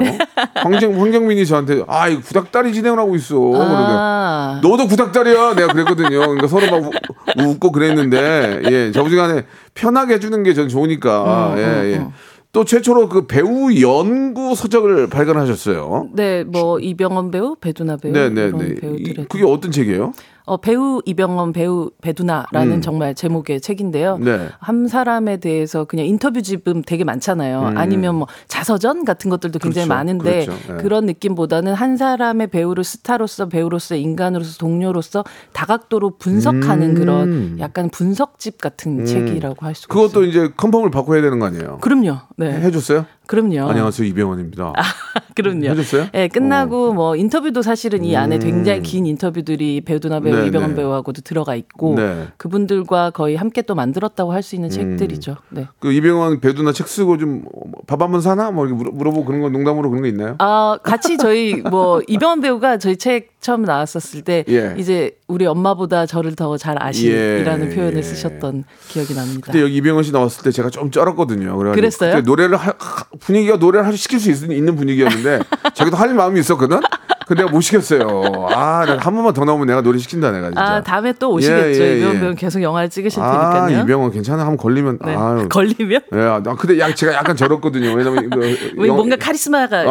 황정 0.56 1.00
황정민이 1.00 1.46
저한테 1.46 1.82
아 1.86 2.08
이거 2.08 2.20
구닥다리 2.22 2.72
진행을 2.72 2.98
하고 2.98 3.14
있어. 3.16 3.38
그러면 3.38 3.68
아. 3.70 4.60
너도 4.62 4.86
구닥다리야. 4.86 5.54
내가 5.54 5.72
그랬거든요. 5.72 6.18
그러니까 6.20 6.46
서로 6.46 6.70
막 6.70 6.90
우- 7.38 7.42
웃고 7.50 7.72
그랬는데 7.72 8.62
예. 8.70 8.92
저부지간에 8.92 9.44
편하게 9.74 10.14
해주는 10.14 10.42
게 10.42 10.54
전 10.54 10.68
좋으니까 10.68 11.54
음, 11.54 11.58
예 11.58 11.62
예. 11.94 12.06
또 12.52 12.64
최초로 12.64 13.08
그 13.08 13.26
배우 13.26 13.74
연구 13.80 14.54
서적을 14.54 15.08
발간하셨어요. 15.08 16.10
네, 16.14 16.44
뭐 16.44 16.78
이병헌 16.78 17.32
배우, 17.32 17.56
배두나 17.60 17.96
배우 17.96 18.12
네, 18.12 18.28
네, 18.28 18.42
이런 18.46 18.58
네. 18.58 18.74
배우들의 18.76 19.00
이- 19.24 19.26
그게 19.28 19.44
어떤 19.44 19.72
책이에요? 19.72 20.12
어, 20.46 20.58
배우 20.58 21.00
이병헌 21.06 21.54
배우 21.54 21.90
배두나라는 22.02 22.82
정말 22.82 23.14
제목의 23.14 23.62
책인데요. 23.62 24.16
음. 24.16 24.24
네. 24.24 24.48
한 24.58 24.88
사람에 24.88 25.38
대해서 25.38 25.84
그냥 25.84 26.04
인터뷰집은 26.06 26.82
되게 26.86 27.02
많잖아요. 27.02 27.72
아니면 27.76 28.16
뭐 28.16 28.28
자서전 28.46 29.06
같은 29.06 29.30
것들도 29.30 29.58
굉장히 29.58 29.86
음. 29.86 29.88
그렇죠, 29.88 29.94
많은데 29.94 30.44
그렇죠. 30.44 30.72
네. 30.74 30.82
그런 30.82 31.06
느낌보다는 31.06 31.72
한 31.72 31.96
사람의 31.96 32.48
배우를 32.48 32.84
스타로서 32.84 33.48
배우로서 33.48 33.96
인간으로서 33.96 34.58
동료로서 34.58 35.24
다각도로 35.52 36.18
분석하는 36.18 36.94
그런 36.94 37.58
약간 37.58 37.88
분석집 37.88 38.60
같은 38.60 39.06
책이라고 39.06 39.64
할 39.64 39.74
수가 39.74 39.94
음. 39.94 39.96
그것도 39.96 40.24
있어요. 40.24 40.44
이제 40.44 40.54
컨펌을 40.56 40.90
받고 40.90 41.14
해야 41.14 41.22
되는 41.22 41.38
거 41.38 41.46
아니에요? 41.46 41.78
그럼요. 41.80 42.18
네. 42.36 42.52
해줬어요? 42.52 43.06
그럼요. 43.26 43.68
안녕하세요 43.70 44.06
이병헌입니다. 44.08 44.72
그럼요. 45.34 45.64
해줬어요? 45.66 46.08
네, 46.12 46.28
끝나고 46.28 46.92
뭐 46.92 47.16
인터뷰도 47.16 47.62
사실은 47.62 48.04
이 48.04 48.14
안에 48.16 48.36
음. 48.36 48.40
굉장히 48.40 48.82
긴 48.82 49.06
인터뷰들이 49.06 49.80
배우두나 49.80 50.20
배우, 50.20 50.36
네, 50.36 50.46
이병헌 50.46 50.70
네. 50.70 50.76
배우하고도 50.76 51.22
들어가 51.22 51.54
있고 51.56 51.94
네. 51.96 52.28
그분들과 52.36 53.10
거의 53.10 53.34
함께 53.36 53.62
또 53.62 53.74
만들었다고 53.74 54.32
할 54.32 54.42
수 54.44 54.54
있는 54.56 54.68
음. 54.68 54.70
책들이죠. 54.70 55.36
네. 55.48 55.66
그 55.78 55.90
이병헌 55.92 56.40
배두나 56.40 56.72
책 56.72 56.86
쓰고 56.86 57.16
좀 57.18 57.44
밥 57.86 58.00
한번 58.00 58.20
사나 58.22 58.50
뭐 58.50 58.66
이렇게 58.66 58.82
물어- 58.82 58.94
물어보고 58.94 59.24
그런 59.26 59.40
거 59.42 59.48
농담으로 59.50 59.90
그런 59.90 60.02
거 60.02 60.08
있나요? 60.08 60.36
아, 60.38 60.78
같이 60.82 61.18
저희 61.18 61.56
뭐 61.56 62.00
이병헌 62.08 62.40
배우가 62.40 62.78
저희 62.78 62.96
책 62.96 63.33
처음 63.44 63.60
나왔었을 63.62 64.22
때 64.22 64.42
예. 64.48 64.74
이제 64.78 65.18
우리 65.28 65.44
엄마보다 65.44 66.06
저를 66.06 66.34
더 66.34 66.56
잘 66.56 66.82
아시라는 66.82 67.70
예, 67.70 67.74
표현을 67.74 67.98
예. 67.98 68.02
쓰셨던 68.02 68.64
기억이 68.88 69.12
납니다. 69.14 69.40
그때 69.44 69.60
여기 69.60 69.76
이병헌 69.76 70.02
씨 70.02 70.12
나왔을 70.12 70.42
때 70.44 70.50
제가 70.50 70.70
좀 70.70 70.90
쩔었거든요. 70.90 71.54
그랬어요? 71.58 72.20
노래를 72.22 72.56
하- 72.56 72.72
하- 72.78 73.04
분위기가 73.20 73.56
노래를 73.56 73.86
할- 73.86 73.96
시킬 73.98 74.18
수 74.18 74.30
있, 74.30 74.62
는 74.62 74.76
분위기였는데 74.76 75.40
자기도 75.74 75.96
할 75.98 76.14
마음이 76.14 76.40
있었거든. 76.40 76.80
근데 77.26 77.42
내가 77.42 77.52
못 77.52 77.60
시켰어요. 77.62 78.22
아, 78.50 78.84
내가 78.86 78.98
한 79.00 79.14
번만 79.14 79.32
더 79.32 79.44
나오면 79.44 79.66
내가 79.66 79.80
노래 79.80 79.98
시킨다 79.98 80.30
내가 80.30 80.48
진짜. 80.48 80.62
아 80.62 80.82
다음에 80.82 81.12
또 81.14 81.30
오시겠죠. 81.32 81.82
예, 81.82 81.86
예, 81.86 81.96
이병헌 81.98 82.16
예. 82.16 82.20
배우 82.20 82.34
계속 82.34 82.62
영화를 82.62 82.90
찍으실 82.90 83.22
아, 83.22 83.52
테니까요. 83.66 83.84
이병헌 83.84 84.10
괜찮아. 84.12 84.40
한번 84.42 84.56
걸리면 84.58 84.98
네. 85.04 85.14
아유. 85.16 85.48
걸리면 85.50 86.00
예, 86.12 86.16
나 86.16 86.54
근데 86.58 86.78
약 86.78 86.94
제가 86.94 87.14
약간 87.14 87.34
저렇거든요. 87.36 87.92
왜냐면 87.94 88.24
이거 88.26 88.36
왜 88.76 88.88
영어- 88.88 88.96
뭔가 88.96 89.16
카리스마가 89.16 89.78
아, 89.80 89.84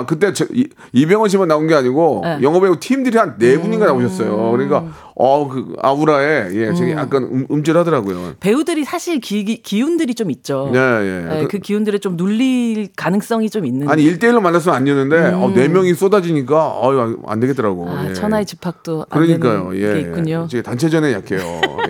아, 0.00 0.04
그때 0.06 0.32
저, 0.32 0.44
이, 0.52 0.66
이병헌 0.92 1.28
씨만 1.28 1.48
나온 1.48 1.66
게 1.66 1.74
아니고 1.74 2.22
네. 2.24 2.38
영어 2.42 2.60
배우 2.60 2.76
팀들이 2.78 3.16
한 3.18 3.36
네 3.38 3.56
분인가 3.58 3.86
음. 3.86 4.00
나오셨어요. 4.00 4.50
그러니까 4.50 4.84
어 5.22 5.46
그 5.48 5.74
아우라에 5.82 6.48
예, 6.54 6.72
되게 6.72 6.92
약간 6.92 7.24
음, 7.24 7.46
음질하더라고요. 7.50 8.34
배우들이 8.40 8.84
사실 8.84 9.20
기, 9.20 9.44
기 9.44 9.82
운들이 9.82 10.14
좀 10.14 10.30
있죠. 10.30 10.70
예, 10.74 10.78
예. 10.78 11.28
네, 11.28 11.40
그- 11.42 11.48
그, 11.48 11.58
기운들을 11.58 11.98
좀 11.98 12.16
눌릴 12.16 12.88
가능성이 12.96 13.50
좀 13.50 13.66
있는. 13.66 13.88
아니 13.88 14.02
1대1로 14.04 14.40
만났으면 14.40 14.74
안 14.76 14.84
되는데 14.84 15.16
어, 15.34 15.52
네 15.54 15.68
명이 15.68 15.92
쏟아지니까 15.94 16.80
어유 16.82 17.18
안 17.26 17.40
되겠더라고. 17.40 17.84
음. 17.84 17.88
아, 17.90 18.08
예. 18.08 18.14
천하의 18.14 18.46
집합도 18.46 19.06
안 19.10 19.20
그러니까요. 19.22 19.70
예. 19.74 19.94
게 19.94 20.00
있군요. 20.00 20.44
이제 20.46 20.62
단체전에 20.62 21.12
약해요. 21.12 21.40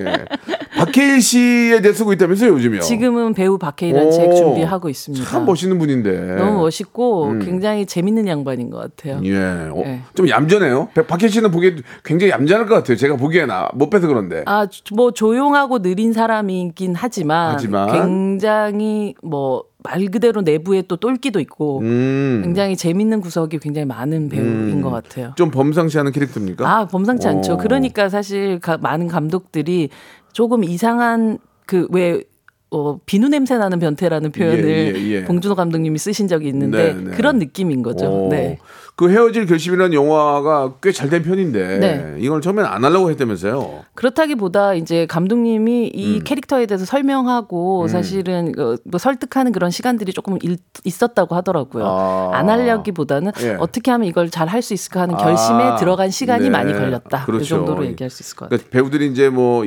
예. 0.00 0.24
박해일 0.92 1.20
씨에 1.22 1.80
대해 1.80 1.92
쓰고 1.94 2.12
있다면서요, 2.12 2.50
요즘요? 2.52 2.80
지금은 2.80 3.34
배우 3.34 3.58
박해일한 3.58 4.06
오, 4.06 4.10
책 4.10 4.34
준비하고 4.34 4.88
있습니다. 4.88 5.24
참 5.24 5.44
멋있는 5.46 5.78
분인데. 5.78 6.36
너무 6.36 6.58
멋있고 6.60 7.38
굉장히 7.40 7.86
재밌는 7.86 8.26
양반인 8.26 8.70
것 8.70 8.78
같아요. 8.78 9.20
예. 9.24 9.36
어, 9.70 9.82
네. 9.84 10.00
좀 10.14 10.28
얌전해요. 10.28 10.88
박- 10.94 11.06
박해일 11.06 11.30
씨는 11.32 11.50
보기에 11.50 11.76
굉장히 12.04 12.32
얌전할 12.32 12.66
것 12.66 12.74
같아요. 12.76 12.96
제가 12.96 13.16
보기에는 13.16 13.54
아, 13.54 13.68
못 13.74 13.90
빼서 13.90 14.06
그런데. 14.08 14.42
아, 14.46 14.66
뭐 14.94 15.10
조용하고 15.12 15.80
느린 15.80 16.12
사람이긴 16.12 16.94
하지만, 16.96 17.52
하지만. 17.54 17.92
굉장히 17.92 19.14
뭐 19.22 19.62
말 19.82 20.04
그대로 20.10 20.42
내부에 20.42 20.82
또 20.82 20.96
똘끼도 20.96 21.40
있고 21.40 21.78
음. 21.80 22.42
굉장히 22.44 22.76
재밌는 22.76 23.22
구석이 23.22 23.60
굉장히 23.60 23.86
많은 23.86 24.28
배우인 24.28 24.82
것 24.82 24.90
같아요. 24.90 25.32
좀 25.36 25.50
범상치 25.50 25.98
않은 26.00 26.12
캐릭터입니까? 26.12 26.68
아, 26.70 26.86
범상치 26.86 27.26
않죠. 27.26 27.54
어. 27.54 27.56
그러니까 27.56 28.10
사실 28.10 28.58
가- 28.60 28.76
많은 28.76 29.08
감독들이 29.08 29.88
조금 30.32 30.64
이상한 30.64 31.38
그왜 31.66 32.22
어, 32.70 32.98
비누 33.04 33.28
냄새 33.28 33.58
나는 33.58 33.80
변태라는 33.80 34.30
표현을 34.30 34.68
예, 34.68 34.92
예, 34.94 35.08
예. 35.10 35.24
봉준호 35.24 35.56
감독님이 35.56 35.98
쓰신 35.98 36.28
적이 36.28 36.48
있는데 36.48 36.94
네, 36.94 37.00
네. 37.00 37.10
그런 37.10 37.38
느낌인 37.38 37.82
거죠. 37.82 38.06
어, 38.06 38.28
네. 38.30 38.58
그 39.00 39.08
헤어질 39.10 39.46
결심이라는 39.46 39.94
영화가 39.94 40.74
꽤 40.82 40.92
잘 40.92 41.08
된 41.08 41.22
편인데 41.22 41.78
네. 41.78 42.16
이걸 42.18 42.42
처음엔 42.42 42.66
안 42.66 42.84
하려고 42.84 43.08
했다면서요. 43.10 43.84
그렇다기보다 43.94 44.74
이제 44.74 45.06
감독님이 45.06 45.88
이 45.94 46.18
음. 46.18 46.20
캐릭터에 46.24 46.66
대해서 46.66 46.84
설명하고 46.84 47.88
사실은 47.88 48.52
어, 48.58 48.76
뭐 48.84 48.98
설득하는 48.98 49.52
그런 49.52 49.70
시간들이 49.70 50.12
조금 50.12 50.36
일- 50.42 50.58
있었다고 50.84 51.34
하더라고요. 51.34 51.84
아. 51.86 52.30
안 52.34 52.50
하려기보다는 52.50 53.32
예. 53.42 53.56
어떻게 53.58 53.90
하면 53.90 54.06
이걸 54.06 54.28
잘 54.28 54.48
할 54.48 54.60
수 54.60 54.74
있을까 54.74 55.00
하는 55.00 55.16
결심에 55.16 55.62
아. 55.62 55.76
들어간 55.76 56.10
시간이 56.10 56.44
네. 56.44 56.50
많이 56.50 56.72
걸렸다. 56.74 57.20
그 57.24 57.32
그렇죠. 57.32 57.56
정도로 57.56 57.86
얘기할 57.86 58.10
수 58.10 58.22
있을 58.22 58.36
것 58.36 58.50
같아요. 58.50 58.58
그러니까 58.58 58.70
배우들이 58.70 59.10
이제 59.10 59.30
뭐 59.30 59.64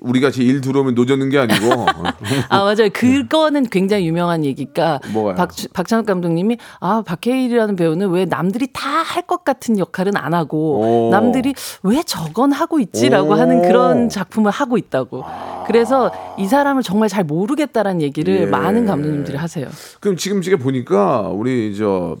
우리 0.00 0.20
같이 0.22 0.42
일 0.42 0.62
들어오면 0.62 0.94
노젓는 0.94 1.28
게 1.28 1.38
아니고 1.38 1.86
아 2.48 2.58
맞아요. 2.64 2.88
그거는 2.92 3.66
굉장히 3.66 4.06
유명한 4.08 4.44
얘기가 4.44 4.98
뭐가요? 5.12 5.34
박 5.36 5.50
박찬욱 5.74 6.06
감독님이 6.06 6.56
아 6.80 7.02
박해일이라는 7.06 7.76
배우는 7.76 8.08
왜 8.10 8.24
남들이 8.24 8.63
다 8.72 9.02
할 9.02 9.24
것 9.26 9.44
같은 9.44 9.78
역할은 9.78 10.16
안 10.16 10.34
하고 10.34 11.08
오. 11.08 11.10
남들이 11.10 11.54
왜 11.82 12.02
저건 12.02 12.52
하고 12.52 12.78
있지라고 12.80 13.30
오. 13.30 13.34
하는 13.34 13.62
그런 13.62 14.08
작품을 14.08 14.50
하고 14.50 14.76
있다고. 14.76 15.24
그래서 15.66 16.12
이 16.38 16.46
사람을 16.46 16.82
정말 16.82 17.08
잘 17.08 17.24
모르겠다라는 17.24 18.02
얘기를 18.02 18.42
예. 18.42 18.46
많은 18.46 18.86
감독님들이 18.86 19.36
하세요. 19.36 19.68
그럼 20.00 20.16
지금 20.16 20.42
지금 20.42 20.58
보니까 20.58 21.28
우리 21.32 21.74
저 21.76 22.16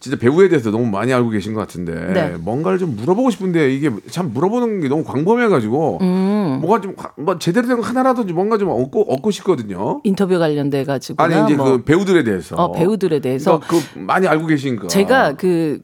진짜 0.00 0.16
배우에 0.18 0.48
대해서 0.48 0.70
너무 0.70 0.86
많이 0.86 1.12
알고 1.12 1.28
계신 1.28 1.52
것 1.52 1.60
같은데 1.60 1.92
네. 2.14 2.34
뭔가를 2.40 2.78
좀 2.78 2.96
물어보고 2.96 3.28
싶은데 3.30 3.70
이게 3.74 3.90
참 4.10 4.32
물어보는 4.32 4.80
게 4.80 4.88
너무 4.88 5.04
광범위해가지고 5.04 5.98
음. 6.00 6.58
뭐가 6.62 6.80
좀 6.80 6.94
뭐 7.16 7.38
제대로 7.38 7.66
된 7.68 7.76
거 7.76 7.82
하나라도 7.82 8.26
좀 8.26 8.34
뭔가 8.34 8.56
좀 8.56 8.70
얻고 8.70 9.12
얻고 9.12 9.30
싶거든요. 9.30 10.00
인터뷰 10.04 10.38
관련돼 10.38 10.84
가지고 10.84 11.22
아니 11.22 11.34
이제 11.44 11.54
뭐 11.54 11.72
그 11.72 11.82
배우들에 11.84 12.24
대해서 12.24 12.56
어, 12.56 12.72
배우들에 12.72 13.20
대해서 13.20 13.60
그러니까 13.60 13.90
그 13.92 13.98
많이 13.98 14.26
알고 14.26 14.46
계신가? 14.46 14.86
제가 14.88 15.34
그, 15.34 15.80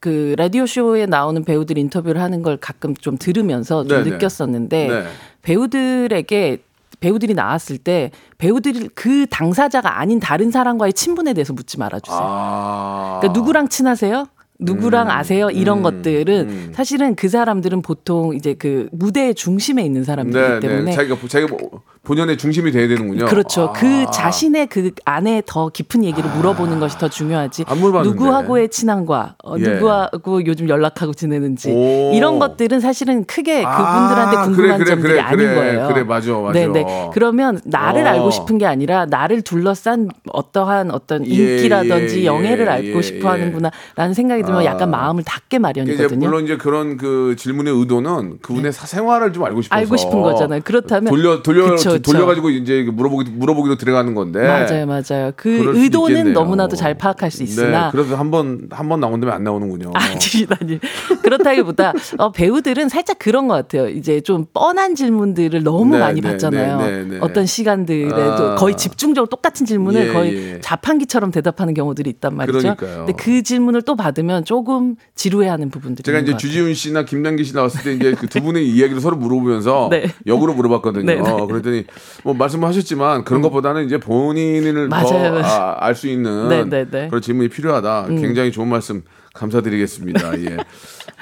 그 0.00 0.34
라디오 0.36 0.66
쇼에 0.66 1.06
나오는 1.06 1.44
배우들 1.44 1.78
인터뷰를 1.78 2.20
하는 2.20 2.42
걸 2.42 2.56
가끔 2.56 2.94
좀 2.96 3.16
들으면서 3.16 3.84
좀 3.86 4.02
네네. 4.02 4.16
느꼈었는데 4.16 4.88
네. 4.88 5.04
배우들에게 5.42 6.58
배우들이 7.02 7.34
나왔을 7.34 7.76
때 7.78 8.10
배우들이 8.38 8.88
그 8.94 9.26
당사자가 9.26 9.98
아닌 9.98 10.20
다른 10.20 10.50
사람과의 10.50 10.94
친분에 10.94 11.34
대해서 11.34 11.52
묻지 11.52 11.78
말아주세요. 11.78 12.20
아. 12.22 13.18
그러니까 13.20 13.38
누구랑 13.38 13.68
친하세요? 13.68 14.26
누구랑 14.58 15.10
아세요? 15.10 15.50
이런 15.50 15.78
음, 15.78 15.82
것들은 15.82 16.48
음. 16.48 16.72
사실은 16.72 17.16
그 17.16 17.28
사람들은 17.28 17.82
보통 17.82 18.34
이제 18.34 18.54
그 18.54 18.88
무대의 18.92 19.34
중심에 19.34 19.82
있는 19.84 20.04
사람들이기 20.04 20.50
네, 20.52 20.60
때문에 20.60 20.82
네. 20.84 20.92
자기가 20.92 21.16
자기가 21.26 21.56
뭐 21.56 21.82
본연의 22.04 22.36
중심이 22.36 22.72
돼야 22.72 22.88
되는군요. 22.88 23.26
그렇죠. 23.26 23.68
아. 23.68 23.72
그 23.72 24.06
자신의 24.12 24.66
그 24.66 24.90
안에 25.04 25.42
더 25.46 25.68
깊은 25.68 26.02
얘기를 26.02 26.28
물어보는 26.30 26.80
것이 26.80 26.98
더 26.98 27.08
중요하지. 27.08 27.64
누구하고의 28.04 28.70
친함과 28.70 29.36
어, 29.44 29.54
예. 29.58 29.62
누구하고 29.62 30.44
요즘 30.46 30.68
연락하고 30.68 31.14
지내는지 31.14 31.70
오. 31.70 32.12
이런 32.12 32.40
것들은 32.40 32.80
사실은 32.80 33.24
크게 33.24 33.64
아, 33.64 33.76
그분들한테 33.76 34.36
그래, 34.36 34.44
궁금한 34.44 34.78
그래, 34.78 34.90
점들이 34.90 35.12
그래, 35.12 35.20
아닌 35.20 35.38
그래. 35.38 35.54
거예요. 35.54 35.88
그래, 35.88 36.02
맞아, 36.02 36.32
맞아. 36.32 36.52
네네. 36.52 37.10
그러면 37.12 37.60
나를 37.64 38.04
어. 38.04 38.10
알고 38.10 38.30
싶은 38.32 38.58
게 38.58 38.66
아니라 38.66 39.06
나를 39.06 39.42
둘러싼 39.42 40.08
어떠한 40.32 40.90
어떤 40.90 41.24
예, 41.24 41.30
인기라든지 41.30 42.22
예, 42.22 42.26
영예를 42.26 42.66
예, 42.66 42.70
알고 42.70 42.98
예, 42.98 43.02
싶어 43.02 43.28
예. 43.28 43.30
하는구나라는 43.32 44.14
생각이 44.14 44.42
들면 44.42 44.62
아. 44.62 44.64
약간 44.64 44.90
마음을 44.90 45.22
닫게 45.22 45.56
이제 45.56 45.58
마련이거든요. 45.60 46.18
물론 46.18 46.44
이제 46.44 46.56
그런 46.56 46.96
그 46.96 47.36
질문의 47.38 47.72
의도는 47.72 48.38
그분의 48.42 48.72
사생활을 48.72 49.32
좀 49.32 49.44
알고 49.44 49.62
싶어서 49.62 49.78
알고 49.78 49.96
싶은 49.96 50.20
거잖아요. 50.20 50.62
그렇다면 50.64 51.08
돌려 51.12 51.42
돌려 51.42 51.70
그쵸, 51.70 51.91
그쵸. 51.94 52.12
돌려가지고 52.12 52.50
이제 52.50 52.82
물어보기 52.92 53.30
물어보기로 53.30 53.76
들어가는 53.76 54.14
건데 54.14 54.40
맞아요, 54.46 54.86
맞아요. 54.86 55.32
그 55.36 55.72
의도는. 55.76 56.32
너무나도 56.32 56.76
잘 56.76 56.94
파악할 56.98 57.30
수 57.30 57.42
있으나 57.42 57.86
네, 57.86 57.88
그래서 57.92 58.16
한번 58.16 58.68
한 58.70 58.88
번 58.88 59.00
나온 59.00 59.20
다음에 59.20 59.32
안 59.34 59.44
나오는군요. 59.44 59.92
아니, 59.94 60.14
아니. 60.60 60.78
그렇다기보다 61.22 61.92
어, 62.18 62.32
배우들은 62.32 62.88
살짝 62.88 63.18
그런 63.18 63.48
것 63.48 63.54
같아요. 63.54 63.88
이제 63.88 64.20
좀 64.20 64.44
뻔한 64.52 64.94
질문들을 64.94 65.62
너무 65.62 65.94
네, 65.94 66.00
많이 66.00 66.20
네, 66.20 66.28
받잖아요. 66.30 66.78
네, 66.80 66.90
네, 66.90 67.04
네. 67.04 67.18
어떤 67.20 67.46
시간들에도 67.46 68.52
아. 68.52 68.54
거의 68.56 68.76
집중적으로 68.76 69.28
똑같은 69.28 69.64
질문을 69.66 70.08
예, 70.08 70.12
거의 70.12 70.34
예. 70.36 70.60
자판기처럼 70.60 71.30
대답하는 71.30 71.74
경우들이 71.74 72.10
있단 72.10 72.34
말이죠. 72.36 72.58
그러니까요. 72.58 72.96
근데 73.06 73.12
그 73.12 73.42
질문을 73.42 73.82
또 73.82 73.96
받으면 73.96 74.44
조금 74.44 74.96
지루해하는 75.14 75.70
부분들이 75.70 76.02
제가 76.04 76.18
이제. 76.18 76.36
주지훈 76.36 76.74
씨나 76.74 77.04
김남기 77.04 77.44
씨 77.44 77.54
나왔을 77.54 77.82
때 77.82 77.92
이제 77.94 78.12
그 78.14 78.26
두 78.32 78.40
분의 78.40 78.66
이야기를 78.66 79.00
서로 79.02 79.16
물어보면서 79.16 79.88
네. 79.92 80.06
역으로 80.26 80.54
물어봤거든요. 80.54 81.04
네, 81.04 81.16
네. 81.20 81.46
그랬더니 81.46 81.81
뭐 82.24 82.34
말씀하셨지만 82.34 83.24
그런 83.24 83.42
것보다는 83.42 83.86
이제 83.86 83.98
본인을 83.98 84.88
맞아요, 84.88 85.32
맞아요. 85.32 85.42
더알 85.42 85.94
수 85.94 86.08
있는 86.08 86.48
네, 86.48 86.64
네, 86.64 86.86
네. 86.90 87.08
그런 87.08 87.20
질문이 87.22 87.48
필요하다. 87.48 88.06
굉장히 88.08 88.52
좋은 88.52 88.68
말씀 88.68 89.02
감사드리겠습니다. 89.34 90.40
예. 90.40 90.56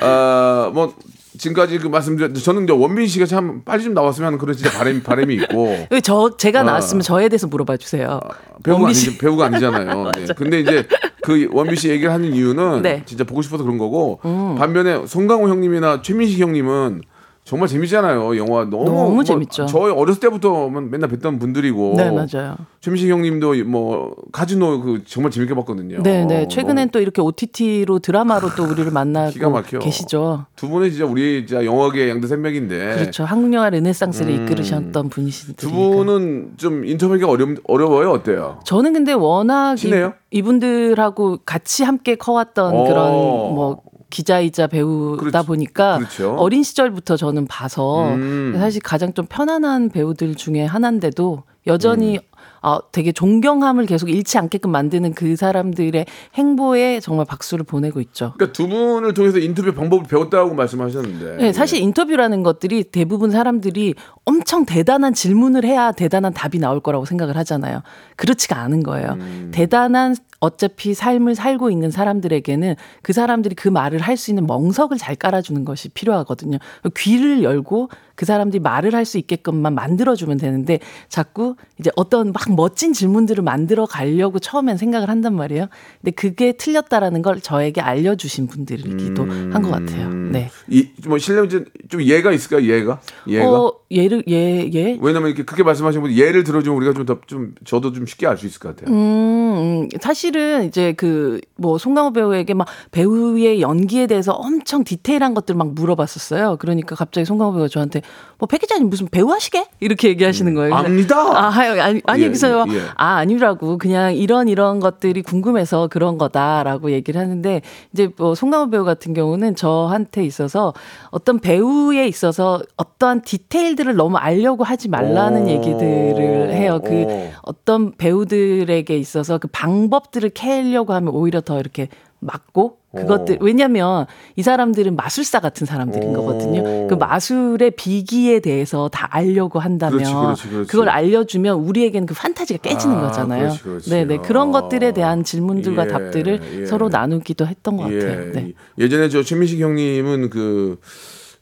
아, 0.00 0.70
뭐 0.72 0.94
지금까지 1.38 1.78
그 1.78 1.86
말씀드렸 1.88 2.34
저는 2.34 2.64
이제 2.64 2.72
원빈 2.72 3.06
씨가 3.06 3.24
참 3.26 3.62
빨리 3.64 3.84
좀 3.84 3.94
나왔으면 3.94 4.26
하는 4.26 4.38
그런 4.38 4.56
진짜 4.56 4.70
바람 4.76 5.00
바람이 5.02 5.34
있고 5.34 5.86
왜저 5.90 6.36
제가 6.36 6.60
아. 6.60 6.62
나왔으면 6.64 7.02
저에 7.02 7.28
대해서 7.28 7.46
물어봐 7.46 7.76
주세요. 7.76 8.20
배우가 8.62 8.82
원빈 8.82 8.94
씨. 8.94 9.06
아니지 9.08 9.18
배우가 9.18 9.46
아니잖아요. 9.46 10.10
네. 10.16 10.26
근데 10.36 10.60
이제 10.60 10.86
그 11.22 11.48
원빈 11.52 11.76
씨 11.76 11.88
얘기를 11.88 12.12
하는 12.12 12.34
이유는 12.34 12.82
네. 12.82 12.96
음. 12.96 13.02
진짜 13.06 13.24
보고 13.24 13.42
싶어서 13.42 13.62
그런 13.62 13.78
거고 13.78 14.18
반면에 14.58 15.06
송강호 15.06 15.48
형님이나 15.48 16.02
최민식 16.02 16.40
형님은 16.40 17.02
정말 17.44 17.68
재밌잖아요. 17.68 18.36
영화 18.36 18.64
너무 18.64 18.84
너무 18.84 19.14
뭐 19.14 19.24
재밌죠. 19.24 19.66
저희 19.66 19.90
어렸을 19.90 20.20
때부터 20.20 20.68
맨날 20.68 21.10
뵀던 21.10 21.40
분들이고 21.40 21.94
네, 21.96 22.10
맞아요. 22.10 22.56
최민식 22.80 23.10
형님도 23.10 23.64
뭐 23.64 24.14
카지노 24.30 24.82
그 24.82 25.02
정말 25.04 25.32
재밌게 25.32 25.54
봤거든요. 25.54 26.02
네, 26.02 26.24
네. 26.26 26.44
어, 26.44 26.48
최근엔 26.48 26.76
너무 26.76 26.90
또 26.92 27.00
이렇게 27.00 27.20
OTT로 27.20 27.98
드라마로 27.98 28.50
또 28.56 28.64
우리를 28.64 28.90
만나고. 28.92 29.30
계시죠. 29.80 30.46
두 30.54 30.68
분은 30.68 30.90
진짜 30.90 31.06
우리 31.06 31.44
진짜 31.46 31.64
영화계 31.64 32.08
양대 32.08 32.28
산맥인데 32.28 32.94
그렇죠. 32.96 33.24
한국 33.24 33.52
영화 33.52 33.70
르네상스를 33.70 34.32
이끌으셨던 34.32 35.08
분이시니까. 35.08 35.66
음. 35.66 35.68
두 35.68 35.70
분은 35.70 36.52
좀 36.56 36.84
인터뷰가 36.84 37.28
어려 37.28 37.46
어려워요. 37.66 38.10
어때요? 38.12 38.60
저는 38.64 38.92
근데 38.92 39.12
워낙 39.12 39.76
친해요? 39.76 40.12
이, 40.30 40.42
분들하고 40.42 41.38
같이 41.44 41.82
함께 41.82 42.14
커왔던 42.14 42.74
어. 42.76 42.84
그런 42.84 43.10
뭐 43.12 43.82
기자이자 44.10 44.66
배우다 44.66 45.22
그렇죠. 45.22 45.46
보니까 45.46 45.98
그렇죠. 45.98 46.34
어린 46.34 46.62
시절부터 46.62 47.16
저는 47.16 47.46
봐서 47.46 48.12
음. 48.14 48.54
사실 48.56 48.82
가장 48.82 49.14
좀 49.14 49.26
편안한 49.26 49.90
배우들 49.90 50.34
중에 50.34 50.64
하나인데도 50.64 51.44
여전히 51.66 52.16
음. 52.16 52.30
어, 52.62 52.78
되게 52.92 53.10
존경함을 53.10 53.86
계속 53.86 54.10
잃지 54.10 54.36
않게끔 54.36 54.70
만드는 54.70 55.14
그 55.14 55.34
사람들의 55.34 56.04
행보에 56.34 57.00
정말 57.00 57.24
박수를 57.24 57.64
보내고 57.64 58.00
있죠. 58.00 58.34
그러니까 58.36 58.52
두 58.52 58.68
분을 58.68 59.14
통해서 59.14 59.38
인터뷰 59.38 59.72
방법을 59.72 60.04
배웠다고 60.06 60.54
말씀하셨는데. 60.54 61.36
네, 61.36 61.52
사실 61.52 61.80
인터뷰라는 61.80 62.42
것들이 62.42 62.84
대부분 62.84 63.30
사람들이 63.30 63.94
엄청 64.26 64.66
대단한 64.66 65.14
질문을 65.14 65.64
해야 65.64 65.92
대단한 65.92 66.34
답이 66.34 66.58
나올 66.58 66.80
거라고 66.80 67.06
생각을 67.06 67.36
하잖아요. 67.38 67.82
그렇지가 68.16 68.58
않은 68.58 68.82
거예요. 68.82 69.16
대단한 69.52 70.14
어차피 70.40 70.94
삶을 70.94 71.34
살고 71.34 71.70
있는 71.70 71.90
사람들에게는 71.90 72.74
그 73.02 73.12
사람들이 73.12 73.54
그 73.54 73.68
말을 73.68 74.00
할 74.00 74.16
수 74.16 74.30
있는 74.30 74.46
멍석을 74.46 74.98
잘 74.98 75.14
깔아주는 75.16 75.64
것이 75.64 75.88
필요하거든요. 75.90 76.58
귀를 76.96 77.42
열고 77.42 77.88
그 78.16 78.26
사람들이 78.26 78.60
말을 78.60 78.94
할 78.94 79.06
수 79.06 79.16
있게끔만 79.18 79.74
만들어주면 79.74 80.36
되는데 80.36 80.78
자꾸 81.08 81.56
이제 81.78 81.90
어떤 81.96 82.32
막 82.32 82.54
멋진 82.54 82.92
질문들을 82.92 83.42
만들어 83.42 83.86
가려고 83.86 84.38
처음엔 84.38 84.76
생각을 84.76 85.08
한단 85.08 85.34
말이에요. 85.36 85.68
근데 86.00 86.10
그게 86.10 86.52
틀렸다라는 86.52 87.22
걸 87.22 87.40
저에게 87.40 87.80
알려주신 87.80 88.46
분들이기도 88.46 89.22
한것 89.52 89.70
같아요. 89.70 90.10
네. 90.10 90.50
이뭐 90.68 91.16
실례 91.18 91.48
좀, 91.48 91.64
좀 91.88 92.02
예가 92.02 92.32
있을까요? 92.32 92.66
예가? 92.66 93.00
예가? 93.26 93.50
어, 93.50 93.72
예를, 93.90 94.22
예, 94.28 94.70
예. 94.74 94.98
왜냐면 95.00 95.28
이렇게 95.30 95.44
그렇게 95.44 95.62
말씀하신 95.62 96.02
분 96.02 96.12
예를 96.12 96.44
들어주면 96.44 96.76
우리가 96.76 96.92
좀 96.92 97.06
더좀 97.06 97.54
저도 97.64 97.92
좀 97.92 98.06
쉽게 98.06 98.26
알 98.26 98.36
수 98.36 98.46
있을 98.46 98.60
것 98.60 98.76
같아요. 98.76 98.94
음, 98.94 99.88
사실 100.00 100.29
은 100.36 100.66
이제 100.66 100.92
그 100.92 101.40
뭐 101.60 101.76
송강호 101.76 102.12
배우에게 102.14 102.54
막 102.54 102.66
배우의 102.90 103.60
연기에 103.60 104.06
대해서 104.06 104.32
엄청 104.32 104.82
디테일한 104.82 105.34
것들 105.34 105.54
막 105.54 105.74
물어봤었어요. 105.74 106.56
그러니까 106.58 106.96
갑자기 106.96 107.26
송강호 107.26 107.52
배우가 107.52 107.68
저한테 107.68 108.00
뭐 108.38 108.46
백 108.48 108.62
기자님 108.62 108.88
무슨 108.88 109.06
배우 109.06 109.30
하시게? 109.30 109.66
이렇게 109.80 110.08
얘기하시는 110.08 110.54
거예요. 110.54 110.70
그래서 110.70 110.86
압니다. 110.86 111.16
아, 111.16 111.48
아니, 111.50 111.80
아니, 111.80 112.02
아니 112.06 112.22
예, 112.22 112.26
그래서 112.26 112.64
예, 112.68 112.74
예. 112.74 112.80
아, 112.96 113.16
아니라고 113.16 113.76
그냥 113.76 114.14
이런 114.14 114.48
이런 114.48 114.80
것들이 114.80 115.22
궁금해서 115.22 115.88
그런 115.88 116.16
거다라고 116.16 116.90
얘기를 116.92 117.20
하는데 117.20 117.60
이제 117.92 118.08
뭐 118.16 118.34
송강호 118.34 118.70
배우 118.70 118.84
같은 118.84 119.12
경우는 119.12 119.54
저한테 119.54 120.24
있어서 120.24 120.72
어떤 121.10 121.38
배우에 121.38 122.08
있어서 122.08 122.62
어떠한 122.76 123.20
디테일들을 123.22 123.94
너무 123.94 124.16
알려고 124.16 124.64
하지 124.64 124.88
말라는 124.88 125.44
오. 125.44 125.48
얘기들을 125.50 126.52
해요. 126.54 126.80
그 126.82 126.90
오. 127.02 127.30
어떤 127.42 127.92
배우들에게 127.92 128.96
있어서 128.96 129.36
그 129.36 129.46
방법들 129.48 130.19
을 130.22 130.30
캐려고 130.30 130.92
하면 130.92 131.14
오히려 131.14 131.40
더 131.40 131.58
이렇게 131.58 131.88
맞고 132.20 132.78
그것들 132.94 133.38
오. 133.40 133.44
왜냐면 133.44 134.06
이 134.36 134.42
사람들은 134.42 134.96
마술사 134.96 135.40
같은 135.40 135.66
사람들인 135.66 136.10
오. 136.10 136.12
거거든요. 136.14 136.88
그 136.88 136.94
마술의 136.94 137.72
비기에 137.72 138.40
대해서 138.40 138.88
다 138.88 139.08
알려고 139.10 139.58
한다면 139.60 139.98
그렇지, 139.98 140.12
그렇지, 140.12 140.48
그렇지. 140.48 140.76
걸 140.76 140.88
알려주면 140.88 141.58
우리에게는 141.58 142.06
그 142.06 142.14
판타지가 142.14 142.60
깨지는 142.62 142.96
아, 142.96 143.02
거잖아요. 143.02 143.52
네네 143.88 144.18
그런 144.18 144.48
아. 144.48 144.60
것들에 144.60 144.92
대한 144.92 145.22
질문들과 145.22 145.86
예, 145.86 145.88
답들을 145.88 146.40
예. 146.60 146.66
서로 146.66 146.88
나누기도 146.88 147.46
했던 147.46 147.76
것 147.76 147.84
같아요. 147.84 148.32
네. 148.32 148.52
예전에 148.78 149.08
저 149.08 149.22
최민식 149.22 149.60
형님은 149.60 150.30
그 150.30 150.78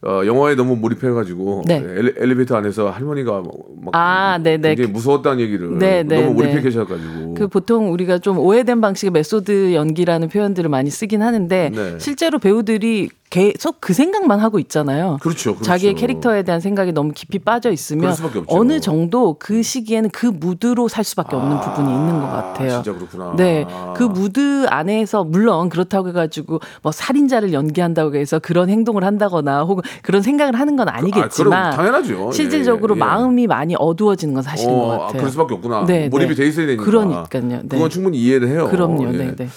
어, 0.01 0.21
영화에 0.25 0.55
너무 0.55 0.77
몰입해가지고 0.77 1.63
네. 1.65 1.75
엘리, 1.75 2.13
엘리베이터 2.17 2.55
안에서 2.55 2.89
할머니가 2.89 3.43
막 3.81 3.95
아, 3.95 4.39
네네. 4.41 4.75
굉장히 4.75 4.91
무서웠다는 4.91 5.41
얘기를 5.41 5.77
네, 5.77 6.03
네, 6.03 6.21
너무 6.21 6.33
몰입해 6.35 6.55
네. 6.55 6.61
계셔가지고 6.61 7.33
그 7.33 7.47
보통 7.49 7.91
우리가 7.91 8.19
좀 8.19 8.39
오해된 8.39 8.79
방식의 8.79 9.11
메소드 9.11 9.73
연기라는 9.73 10.29
표현들을 10.29 10.69
많이 10.69 10.89
쓰긴 10.89 11.21
하는데 11.21 11.71
네. 11.75 11.99
실제로 11.99 12.39
배우들이 12.39 13.09
계속 13.29 13.77
그 13.79 13.93
생각만 13.93 14.39
하고 14.39 14.57
있잖아요. 14.59 15.17
그렇죠, 15.21 15.51
그렇죠. 15.51 15.63
자기의 15.63 15.93
캐릭터에 15.93 16.41
대한 16.41 16.59
생각이 16.61 16.91
너무 16.93 17.11
깊이 17.13 17.37
빠져 17.37 17.71
있으면. 17.71 18.15
어느 18.47 18.79
정도 18.79 19.35
그 19.37 19.61
시기에는 19.61 20.09
그 20.09 20.25
무드로 20.25 20.87
살 20.87 21.03
수밖에 21.03 21.35
없는 21.35 21.59
부분이 21.59 21.93
있는 21.93 22.19
것 22.21 22.27
같아요. 22.27 22.81
진짜 22.81 22.93
그렇구나. 22.93 23.35
네, 23.37 23.65
그 23.95 24.03
무드 24.03 24.65
안에서 24.67 25.23
물론 25.23 25.69
그렇다고 25.69 26.09
해가지고 26.09 26.59
뭐 26.81 26.91
살인자를 26.91 27.53
연기한다고 27.53 28.15
해서 28.15 28.39
그런 28.39 28.69
행동을 28.69 29.03
한다거나 29.03 29.61
혹은 29.63 29.83
그런 30.01 30.23
생각을 30.23 30.59
하는 30.59 30.75
건 30.75 30.89
아니겠지만 30.89 31.53
아, 31.53 31.69
그럼 31.71 31.77
당연하죠. 31.77 32.31
실질적으로 32.31 32.95
예, 32.95 32.97
예. 32.97 32.99
마음이 32.99 33.45
많이 33.45 33.75
어두워지는 33.77 34.33
건 34.33 34.41
사실인 34.41 34.73
어, 34.73 34.79
것 34.79 34.93
아, 34.93 34.97
같아요. 34.99 35.17
그럴 35.19 35.29
수밖에 35.31 35.53
없구나. 35.53 35.85
네, 35.85 36.09
몰입이 36.09 36.33
네. 36.33 36.43
돼 36.43 36.47
있어야 36.47 36.65
되니까. 36.65 36.83
그러니까요. 36.83 37.61
네. 37.63 37.67
그건 37.69 37.89
충분히 37.91 38.17
이해를 38.17 38.47
해요. 38.47 38.67
그럼요. 38.71 39.13
예. 39.13 39.17
네, 39.17 39.35
네. 39.35 39.49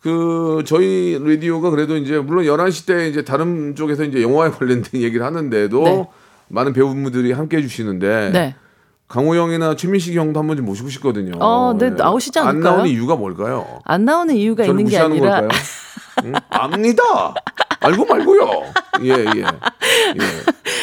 그 0.00 0.62
저희 0.66 1.18
라디오가 1.20 1.70
그래도 1.70 1.96
이제 1.96 2.18
물론 2.18 2.44
11시 2.44 2.86
때 2.86 3.08
이제 3.08 3.24
다른 3.24 3.74
쪽에서 3.74 4.04
이제 4.04 4.22
영화에 4.22 4.50
관련된 4.50 5.00
얘기를 5.02 5.24
하는데도 5.24 5.82
네. 5.82 6.08
많은 6.48 6.72
배우분들이 6.72 7.32
함께 7.32 7.58
해 7.58 7.62
주시는데 7.62 8.30
네. 8.32 8.54
강호 9.08 9.34
형이나 9.36 9.74
최민식 9.74 10.14
형도 10.14 10.38
한번 10.38 10.56
좀 10.56 10.66
모시고 10.66 10.88
싶거든요. 10.90 11.32
어, 11.40 11.74
네, 11.78 11.90
나오시지 11.90 12.38
안 12.38 12.48
않을까요? 12.48 12.72
나오는 12.74 12.90
이유가 12.90 13.16
뭘까요? 13.16 13.80
안 13.84 14.04
나오는 14.04 14.34
이유가 14.34 14.64
있는 14.64 14.78
게 14.78 14.82
무시하는 14.84 15.12
아니라 15.12 15.40
걸까요? 15.40 15.48
응? 16.24 16.32
압니다. 16.50 17.02
알고 17.80 18.04
말고요. 18.06 18.64
예, 19.02 19.10
예. 19.10 19.40
예. 19.40 19.44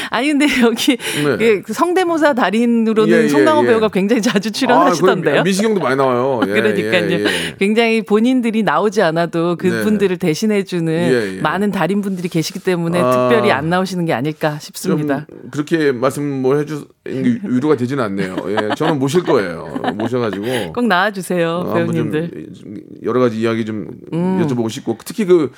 아니 0.09 0.29
근데 0.29 0.45
여기 0.61 0.97
네. 1.37 1.61
그 1.61 1.73
성대모사 1.73 2.33
달인으로는 2.33 3.13
예, 3.13 3.23
예, 3.23 3.27
송강호 3.27 3.63
예. 3.63 3.67
배우가 3.67 3.89
굉장히 3.89 4.21
자주 4.21 4.51
출연하시던데요. 4.51 5.41
아, 5.41 5.43
민식 5.43 5.65
형도 5.65 5.81
많이 5.81 5.95
나와요. 5.97 6.41
예, 6.47 6.53
그러니까요. 6.53 7.11
예, 7.11 7.23
예. 7.25 7.55
굉장히 7.59 8.01
본인들이 8.01 8.63
나오지 8.63 9.01
않아도 9.01 9.57
그분들을 9.57 10.17
대신해주는 10.17 10.93
예, 10.93 11.37
예. 11.37 11.41
많은 11.41 11.71
달인분들이 11.71 12.29
계시기 12.29 12.59
때문에 12.59 12.99
아. 12.99 13.11
특별히 13.11 13.51
안 13.51 13.69
나오시는 13.69 14.05
게 14.05 14.13
아닐까 14.13 14.51
좀 14.51 14.59
싶습니다. 14.59 15.27
그렇게 15.51 15.91
말씀을 15.91 16.59
해주 16.59 16.85
위로가 17.05 17.75
되지는 17.75 18.03
않네요. 18.05 18.35
예, 18.47 18.75
저는 18.75 18.99
모실 18.99 19.23
거예요. 19.23 19.79
모셔가지고 19.95 20.73
꼭 20.73 20.87
나와주세요, 20.87 21.49
어, 21.49 21.73
배우님들. 21.73 22.31
음. 22.33 22.53
좀 22.53 22.75
여러 23.03 23.19
가지 23.19 23.39
이야기 23.39 23.65
좀 23.65 23.89
여쭤보고 24.11 24.69
싶고 24.69 24.97
특히 25.03 25.25
그, 25.25 25.51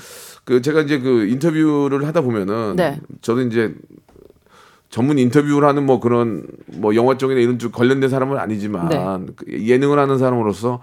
그 0.48 0.62
제가 0.62 0.80
이제 0.80 1.00
그 1.00 1.28
인터뷰를 1.28 2.08
하다 2.08 2.22
보면은 2.22 2.78
네. 2.78 3.02
저도 3.22 3.42
이제 3.42 3.76
전문 4.90 5.20
인터뷰를 5.20 5.68
하는 5.68 5.86
뭐 5.86 6.00
그런 6.00 6.48
뭐 6.68 6.96
영화 6.96 7.18
쪽이나 7.18 7.42
이런 7.42 7.60
쪽 7.60 7.74
관련된 7.74 8.10
사람은 8.10 8.38
아니지만 8.38 8.88
네. 8.88 9.34
그 9.36 9.68
예능을 9.68 10.00
하는 10.00 10.18
사람으로서 10.18 10.80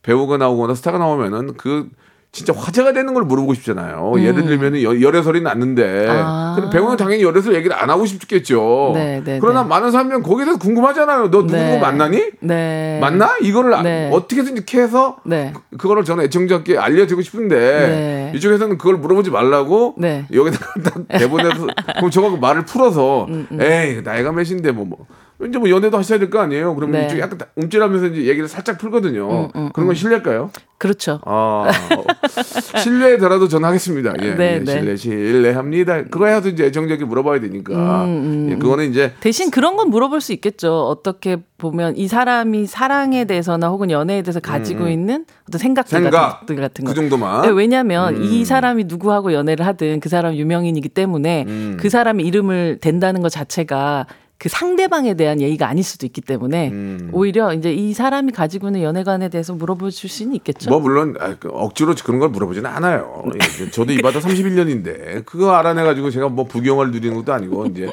배우가 0.00 0.38
나오거나 0.38 0.74
스타가 0.74 0.96
나오면은 0.96 1.58
그 1.58 1.90
진짜 2.32 2.54
화제가 2.56 2.94
되는 2.94 3.12
걸 3.12 3.24
물어보고 3.24 3.52
싶잖아요. 3.52 4.14
예를 4.16 4.46
들면은 4.46 4.82
여- 4.82 4.98
열애설이 5.02 5.42
났는데 5.42 6.06
음. 6.06 6.10
아. 6.10 6.54
근데 6.58 6.70
배우는 6.70 6.96
당연히 6.96 7.22
열애설 7.22 7.54
얘기를 7.54 7.76
안 7.76 7.90
하고 7.90 8.06
싶겠죠. 8.06 8.92
네, 8.94 9.20
네, 9.22 9.38
그러나 9.38 9.62
네. 9.62 9.68
많은 9.68 9.90
사람들은 9.90 10.22
거기에 10.22 10.46
대해서 10.46 10.58
궁금하잖아요. 10.58 11.24
너 11.30 11.42
누구 11.42 11.52
네. 11.52 11.78
만나니? 11.78 12.30
네. 12.40 12.98
맞나? 13.02 13.36
이거를 13.42 13.74
아- 13.74 13.82
네. 13.82 14.08
어떻게든지 14.10 14.64
해서 14.78 15.18
네. 15.26 15.52
그- 15.70 15.76
그거를 15.76 16.04
저는 16.04 16.24
애청자께 16.24 16.78
알려드리고 16.78 17.20
싶은데 17.20 17.56
네. 17.58 18.32
이쪽에서는 18.34 18.78
그걸 18.78 18.96
물어보지 18.96 19.30
말라고 19.30 19.96
네. 19.98 20.24
여기다가 20.32 20.72
딱 20.82 21.08
대본에서 21.08 21.66
그럼 21.98 22.10
저거 22.10 22.30
말을 22.38 22.64
풀어서 22.64 23.26
음, 23.28 23.46
에이 23.60 24.00
나이가 24.02 24.32
몇인데 24.32 24.72
뭐, 24.72 24.86
뭐 24.86 25.06
이제 25.46 25.58
뭐 25.58 25.68
연애도 25.70 25.96
하셔야 25.98 26.18
될 26.18 26.30
거 26.30 26.38
아니에요. 26.40 26.74
그러면 26.74 26.92
네. 26.92 27.00
음, 27.02 27.06
이쪽이 27.06 27.20
약간 27.20 27.38
다- 27.38 27.46
움찔하면서 27.56 28.06
이제 28.08 28.24
얘기를 28.28 28.48
살짝 28.48 28.78
풀거든요. 28.78 29.48
그런 29.72 29.86
건 29.86 29.94
실례일까요? 29.94 30.50
그렇죠. 30.78 31.20
아 31.24 31.68
어, 31.96 32.78
실례더라도 32.78 33.46
저는 33.48 33.68
하겠습니다. 33.68 34.14
예, 34.22 34.34
네, 34.34 34.54
예, 34.54 34.58
네. 34.58 34.72
실례 34.72 34.96
실례합니다. 34.96 36.04
그거 36.04 36.26
해야도 36.26 36.48
이제 36.48 36.64
애청자께 36.66 37.04
물어봐야 37.04 37.40
되니까 37.40 38.04
음, 38.04 38.48
예, 38.50 38.56
그거는 38.56 38.90
이제 38.90 39.12
대신 39.20 39.50
그런 39.50 39.76
건 39.76 39.90
물어볼 39.90 40.20
수 40.20 40.32
있겠죠. 40.32 40.88
어떻게 40.88 41.36
보면 41.58 41.96
이 41.96 42.08
사람이 42.08 42.66
사랑에 42.66 43.24
대해서나 43.24 43.68
혹은 43.68 43.90
연애에 43.92 44.22
대해서 44.22 44.40
가지고 44.40 44.88
있는 44.88 45.24
어떤 45.48 45.58
생각들 45.60 45.98
음, 45.98 46.02
생각 46.04 46.40
같은, 46.40 46.56
같은 46.56 46.84
거. 46.84 46.90
그 46.90 46.94
정도만 46.96 47.42
네, 47.42 47.48
왜냐하면 47.50 48.16
음. 48.16 48.24
이 48.24 48.44
사람이 48.44 48.84
누구하고 48.84 49.32
연애를 49.32 49.64
하든 49.66 50.00
그 50.00 50.08
사람 50.08 50.34
유명인이기 50.34 50.88
때문에 50.88 51.44
음. 51.46 51.76
그 51.78 51.88
사람의 51.90 52.26
이름을 52.26 52.78
댄다는 52.80 53.22
것 53.22 53.28
자체가 53.28 54.06
그 54.42 54.48
상대방에 54.48 55.14
대한 55.14 55.40
예의가 55.40 55.68
아닐 55.68 55.84
수도 55.84 56.04
있기 56.04 56.20
때문에 56.20 56.70
음. 56.70 57.10
오히려 57.12 57.54
이제 57.54 57.72
이 57.72 57.92
사람이 57.92 58.32
가지고 58.32 58.66
있는 58.66 58.82
연애관에 58.82 59.28
대해서 59.28 59.54
물어볼 59.54 59.92
수는 59.92 60.34
있겠죠. 60.34 60.68
뭐 60.68 60.80
물론 60.80 61.14
아, 61.20 61.36
그 61.38 61.48
억지로 61.48 61.94
그런 62.02 62.18
걸 62.18 62.30
물어보지는 62.30 62.68
않아요. 62.68 63.22
예, 63.36 63.70
저도 63.70 63.92
이 63.92 63.98
바다 63.98 64.18
31년인데 64.18 65.24
그거 65.26 65.52
알아내 65.52 65.84
가지고 65.84 66.10
제가 66.10 66.28
뭐 66.28 66.44
부경을 66.44 66.90
누리는 66.90 67.16
것도 67.18 67.32
아니고 67.32 67.66
이제 67.66 67.88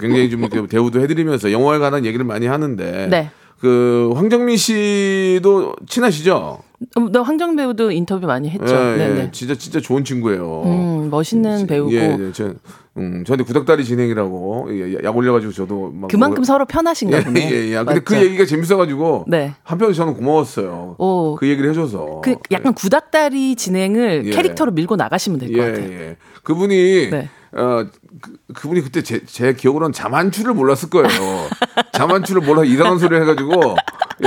굉장히 0.00 0.30
좀 0.30 0.48
대우도 0.68 1.00
해드리면서 1.00 1.50
영화에 1.50 1.80
관한 1.80 2.04
얘기를 2.04 2.24
많이 2.24 2.46
하는데 2.46 3.08
네. 3.08 3.30
그 3.58 4.12
황정민 4.14 4.56
씨도 4.58 5.74
친하시죠? 5.88 6.62
음, 6.98 7.10
너 7.10 7.22
황정 7.22 7.56
배우도 7.56 7.90
인터뷰 7.90 8.28
많이 8.28 8.48
했죠. 8.48 8.74
예, 8.74 8.96
네, 8.96 9.10
예. 9.10 9.14
네. 9.14 9.28
진짜 9.32 9.56
진짜 9.56 9.80
좋은 9.80 10.04
친구예요. 10.04 10.62
음, 10.66 11.10
멋있는 11.10 11.66
배우고 11.66 11.92
예, 11.92 12.16
예, 12.18 12.32
저, 12.32 12.54
음, 13.00 13.24
저한테 13.24 13.44
구닥다리 13.44 13.84
진행이라고 13.84 14.68
예, 14.72 15.02
약 15.02 15.16
올려가지고 15.16 15.52
저도 15.52 15.90
막 15.94 16.08
그만큼 16.08 16.36
뭐- 16.36 16.44
서로 16.44 16.66
편하신가 16.66 17.18
예, 17.18 17.24
보네. 17.24 17.40
예, 17.50 17.54
예. 17.70 17.74
근데 17.76 17.82
맞죠? 17.84 18.00
그 18.04 18.16
얘기가 18.16 18.44
재밌어가지고 18.44 19.24
네. 19.28 19.54
한편으로 19.62 19.94
저는 19.94 20.14
고마웠어요. 20.14 20.96
오. 20.98 21.36
그 21.36 21.48
얘기를 21.48 21.70
해줘서 21.70 22.20
그 22.22 22.36
약간 22.50 22.74
구닥다리 22.74 23.56
진행을 23.56 24.26
예. 24.26 24.30
캐릭터로 24.30 24.72
밀고 24.72 24.96
나가시면 24.96 25.38
될것 25.40 25.56
예, 25.58 25.70
같아요. 25.72 25.90
예. 25.92 26.16
그분이 26.42 27.10
네. 27.10 27.28
어 27.52 27.84
그, 28.20 28.36
그분이 28.54 28.82
그때 28.82 29.02
제, 29.02 29.24
제 29.24 29.54
기억으로는 29.54 29.92
자만추를 29.92 30.54
몰랐을 30.54 30.90
거예요. 30.90 31.08
자만추를 31.92 32.42
몰라 32.42 32.64
이상한 32.64 32.98
소리 32.98 33.16
해가지고 33.16 33.76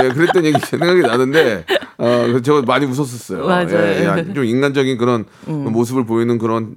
예, 0.02 0.08
그랬던 0.08 0.44
얘기 0.44 0.58
생각이 0.58 1.00
나는데, 1.00 1.64
어, 1.98 2.26
저 2.42 2.62
많이 2.62 2.86
웃었었어요. 2.86 3.46
맞아요. 3.46 3.68
예, 3.72 4.04
야, 4.04 4.16
좀 4.34 4.44
인간적인 4.44 4.98
그런 4.98 5.24
모습을 5.46 6.04
보이는 6.04 6.38
그런, 6.38 6.74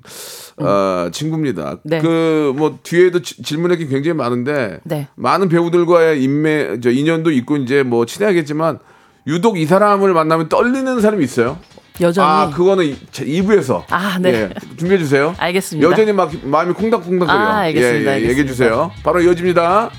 어, 0.57 1.09
친구입니다. 1.11 1.77
네. 1.83 1.99
그, 1.99 2.53
뭐, 2.55 2.79
뒤에도 2.83 3.21
지- 3.21 3.41
질문할 3.41 3.77
게 3.77 3.87
굉장히 3.87 4.15
많은데, 4.17 4.79
네. 4.83 5.07
많은 5.15 5.49
배우들과의 5.49 6.21
인매, 6.23 6.79
저 6.79 6.89
인연도 6.91 7.31
있고, 7.31 7.57
이제 7.57 7.83
뭐, 7.83 8.05
친해야겠지만, 8.05 8.79
유독 9.27 9.57
이 9.59 9.65
사람을 9.65 10.13
만나면 10.13 10.49
떨리는 10.49 11.01
사람이 11.01 11.23
있어요. 11.23 11.57
여전히 11.99 12.27
아, 12.27 12.49
그거는 12.55 12.95
2부에서. 13.11 13.83
아, 13.89 14.19
네. 14.21 14.49
준비해 14.77 14.99
주세요. 14.99 15.33
알겠습니다. 15.37 15.89
여전히 15.89 16.13
막 16.13 16.31
마음이 16.43 16.73
콩닥콩닥거려. 16.73 17.39
아, 17.39 17.57
알겠습니다, 17.61 18.11
예, 18.11 18.15
예, 18.15 18.17
얘기해 18.17 18.29
알겠습니다. 18.41 18.51
주세요. 18.53 18.91
바로 19.03 19.19
이어집니다. 19.21 19.89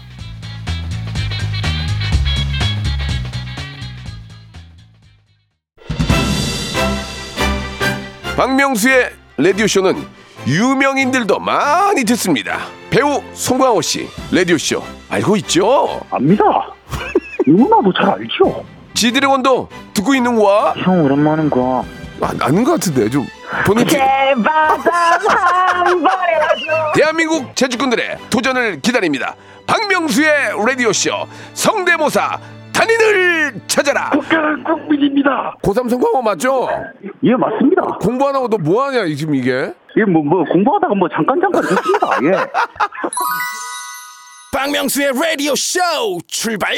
박명수의 8.43 9.11
라디오쇼는 9.37 9.97
유명인들도 10.47 11.41
많이 11.41 12.05
듣습니다. 12.05 12.61
배우 12.89 13.21
송강호 13.33 13.83
씨 13.83 14.09
라디오쇼 14.31 14.81
알고 15.09 15.35
있죠? 15.39 16.01
압니다. 16.09 16.45
누구나도 17.45 17.93
잘 17.95 18.11
알죠. 18.11 18.65
지드래곤도 18.95 19.69
듣고 19.93 20.15
있는 20.15 20.37
거야? 20.37 20.73
형 20.77 21.05
오랜만인 21.05 21.51
거. 21.51 21.85
아, 22.21 22.33
아는 22.41 22.63
것 22.63 22.73
같은데 22.75 23.11
좀 23.11 23.27
본인 23.67 23.85
지- 23.89 23.99
대한민국 26.95 27.57
제주꾼들의 27.57 28.19
도전을 28.31 28.81
기다립니다. 28.81 29.35
박명수의 29.67 30.53
라디오쇼 30.65 31.11
성대모사 31.55 32.39
단인을 32.89 33.61
찾아라. 33.67 34.11
국가는 34.11 34.65
국민입니다. 34.65 35.55
고3 35.63 35.89
송강호 35.91 36.23
맞죠? 36.23 36.69
예 37.23 37.35
맞습니다. 37.37 37.83
공부 38.01 38.27
안 38.29 38.35
하고 38.35 38.49
너 38.49 38.57
뭐 38.59 38.85
하냐 38.87 39.07
지금 39.15 39.35
이게? 39.35 39.73
예 39.97 40.03
뭐 40.05 40.23
뭐 40.25 40.45
공부하다가 40.45 40.95
뭐 40.95 41.09
잠깐 41.09 41.41
잠깐 41.41 41.63
듣습니다. 41.63 42.09
예. 42.25 42.47
박명수의 44.53 45.13
라디오 45.15 45.55
쇼 45.55 45.79
출발! 46.27 46.75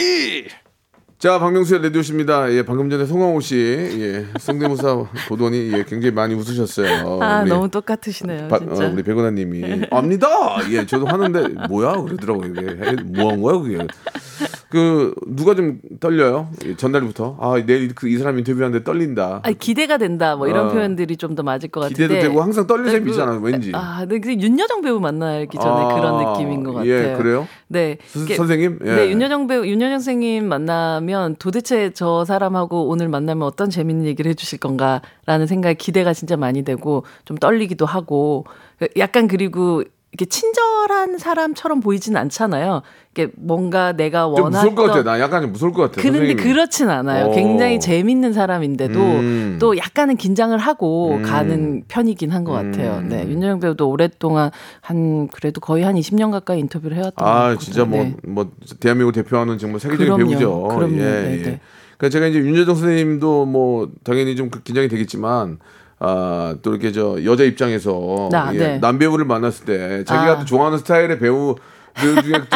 자, 1.20 1.38
박명수의 1.38 1.82
라디오십니다. 1.82 2.50
예, 2.50 2.62
방금 2.62 2.88
전에 2.88 3.04
송강호 3.04 3.40
씨, 3.40 3.54
예, 3.56 4.24
성대모사 4.38 5.04
보더니, 5.28 5.70
예, 5.70 5.84
굉장히 5.86 6.12
많이 6.14 6.32
웃으셨어요. 6.34 7.20
아 7.22 7.42
우리 7.42 7.50
너무 7.50 7.68
똑같으시네요 7.68 8.48
바- 8.48 8.58
진짜. 8.58 8.86
어, 8.86 8.90
우리 8.90 9.02
백은하 9.02 9.30
님이 9.30 9.82
압니다. 9.90 10.26
예, 10.70 10.86
저도 10.86 11.06
하는데 11.06 11.46
뭐야 11.68 11.92
그러더라고요. 12.00 12.46
이게 12.46 13.02
뭐 13.18 13.32
한 13.32 13.42
거야 13.42 13.58
그게. 13.58 13.86
그 14.70 15.12
누가 15.26 15.54
좀 15.54 15.80
떨려요? 15.98 16.48
예, 16.64 16.74
전날부터 16.76 17.36
아 17.40 17.60
내일 17.66 17.92
그 17.94 18.08
이 18.08 18.16
사람 18.16 18.38
인터뷰하는데 18.38 18.82
떨린다. 18.84 19.40
아니, 19.42 19.58
기대가 19.58 19.98
된다 19.98 20.36
뭐 20.36 20.46
이런 20.48 20.68
어. 20.68 20.72
표현들이 20.72 21.16
좀 21.18 21.34
더 21.34 21.42
맞을 21.42 21.68
것 21.68 21.80
같은데 21.80 22.02
기대도 22.08 22.28
되고 22.28 22.40
항상 22.42 22.66
떨릴 22.66 22.90
셈 22.90 23.04
네, 23.04 23.10
있잖아 23.10 23.38
그- 23.38 23.44
왠지. 23.46 23.72
아, 23.74 24.06
네, 24.08 24.20
그 24.20 24.32
윤여정 24.32 24.80
배우 24.82 24.98
만나기 25.00 25.58
전에 25.58 25.70
아, 25.84 25.94
그런 25.94 26.32
느낌인 26.32 26.64
것 26.64 26.72
같아요. 26.74 26.90
예, 26.90 27.14
그래요? 27.18 27.46
네, 27.68 27.98
선- 28.06 28.22
이게- 28.24 28.36
선생님? 28.36 28.78
예. 28.86 28.94
네, 28.94 29.10
윤여정 29.10 29.46
배우, 29.48 29.66
윤여정 29.66 29.98
선생님 29.98 30.48
만나면 30.48 31.09
도대체 31.38 31.90
저 31.90 32.24
사람하고 32.24 32.88
오늘 32.88 33.08
만나면 33.08 33.46
어떤 33.46 33.70
재밌는 33.70 34.06
얘기를 34.06 34.30
해주실 34.30 34.58
건가라는 34.60 35.46
생각에 35.46 35.74
기대가 35.74 36.12
진짜 36.12 36.36
많이 36.36 36.62
되고 36.62 37.04
좀 37.24 37.36
떨리기도 37.36 37.86
하고 37.86 38.44
약간 38.96 39.28
그리고 39.28 39.84
이렇게 40.12 40.24
친절한 40.28 41.18
사람처럼 41.18 41.78
보이진 41.80 42.16
않잖아요. 42.16 42.82
이게 43.12 43.28
뭔가 43.36 43.92
내가 43.92 44.22
좀 44.24 44.44
원하던 44.44 44.50
무서울 44.50 44.74
것 44.74 44.82
같아. 44.86 45.02
나 45.04 45.20
약간 45.20 45.42
좀 45.42 45.52
무서울 45.52 45.72
것 45.72 45.82
같아. 45.82 46.02
그런데. 46.02 46.34
그렇진 46.34 46.88
않아요. 46.90 47.26
어. 47.26 47.30
굉장히 47.30 47.78
재밌는 47.78 48.32
사람인데도 48.32 48.98
음. 49.00 49.56
또 49.60 49.76
약간은 49.76 50.16
긴장을 50.16 50.56
하고 50.58 51.14
음. 51.14 51.22
가는 51.22 51.84
편이긴 51.86 52.30
한 52.30 52.40
것 52.44 52.52
같아요. 52.52 52.98
음. 53.02 53.08
네, 53.08 53.24
윤여정 53.28 53.60
배우도 53.60 53.88
오랫동안 53.88 54.50
한 54.80 55.28
그래도 55.28 55.60
거의 55.60 55.84
한 55.84 55.94
20년 55.94 56.32
가까이 56.32 56.58
인터뷰를 56.58 56.96
해왔던 56.96 57.14
것아 57.16 57.32
같거든요. 57.32 57.58
진짜 57.60 57.84
뭐 57.84 58.02
네. 58.02 58.16
뭐 58.26 58.50
대한민국 58.80 59.12
대표하는 59.12 59.58
정말 59.58 59.78
세계적인 59.78 60.06
그럼요. 60.14 60.30
배우죠. 60.30 60.62
그럼요. 60.74 60.96
예, 60.96 60.98
네, 61.04 61.38
예. 61.38 61.42
네. 61.42 61.60
그러니까 61.98 62.08
제가 62.12 62.26
이제 62.26 62.38
윤여정 62.40 62.74
선생님도 62.74 63.46
뭐 63.46 63.90
당연히 64.04 64.34
좀 64.34 64.50
그- 64.50 64.62
긴장이 64.62 64.88
되겠지만 64.88 65.58
아 66.00 66.54
또 66.62 66.70
이렇게 66.72 66.92
저 66.92 67.22
여자 67.24 67.44
입장에서 67.44 68.30
아, 68.32 68.54
예, 68.54 68.58
네. 68.58 68.78
남배우를 68.78 69.24
만났을 69.24 69.66
때 69.66 70.04
자기가 70.04 70.32
아. 70.32 70.38
또 70.38 70.44
좋아하는 70.44 70.78
스타일의 70.78 71.18
배우 71.18 71.56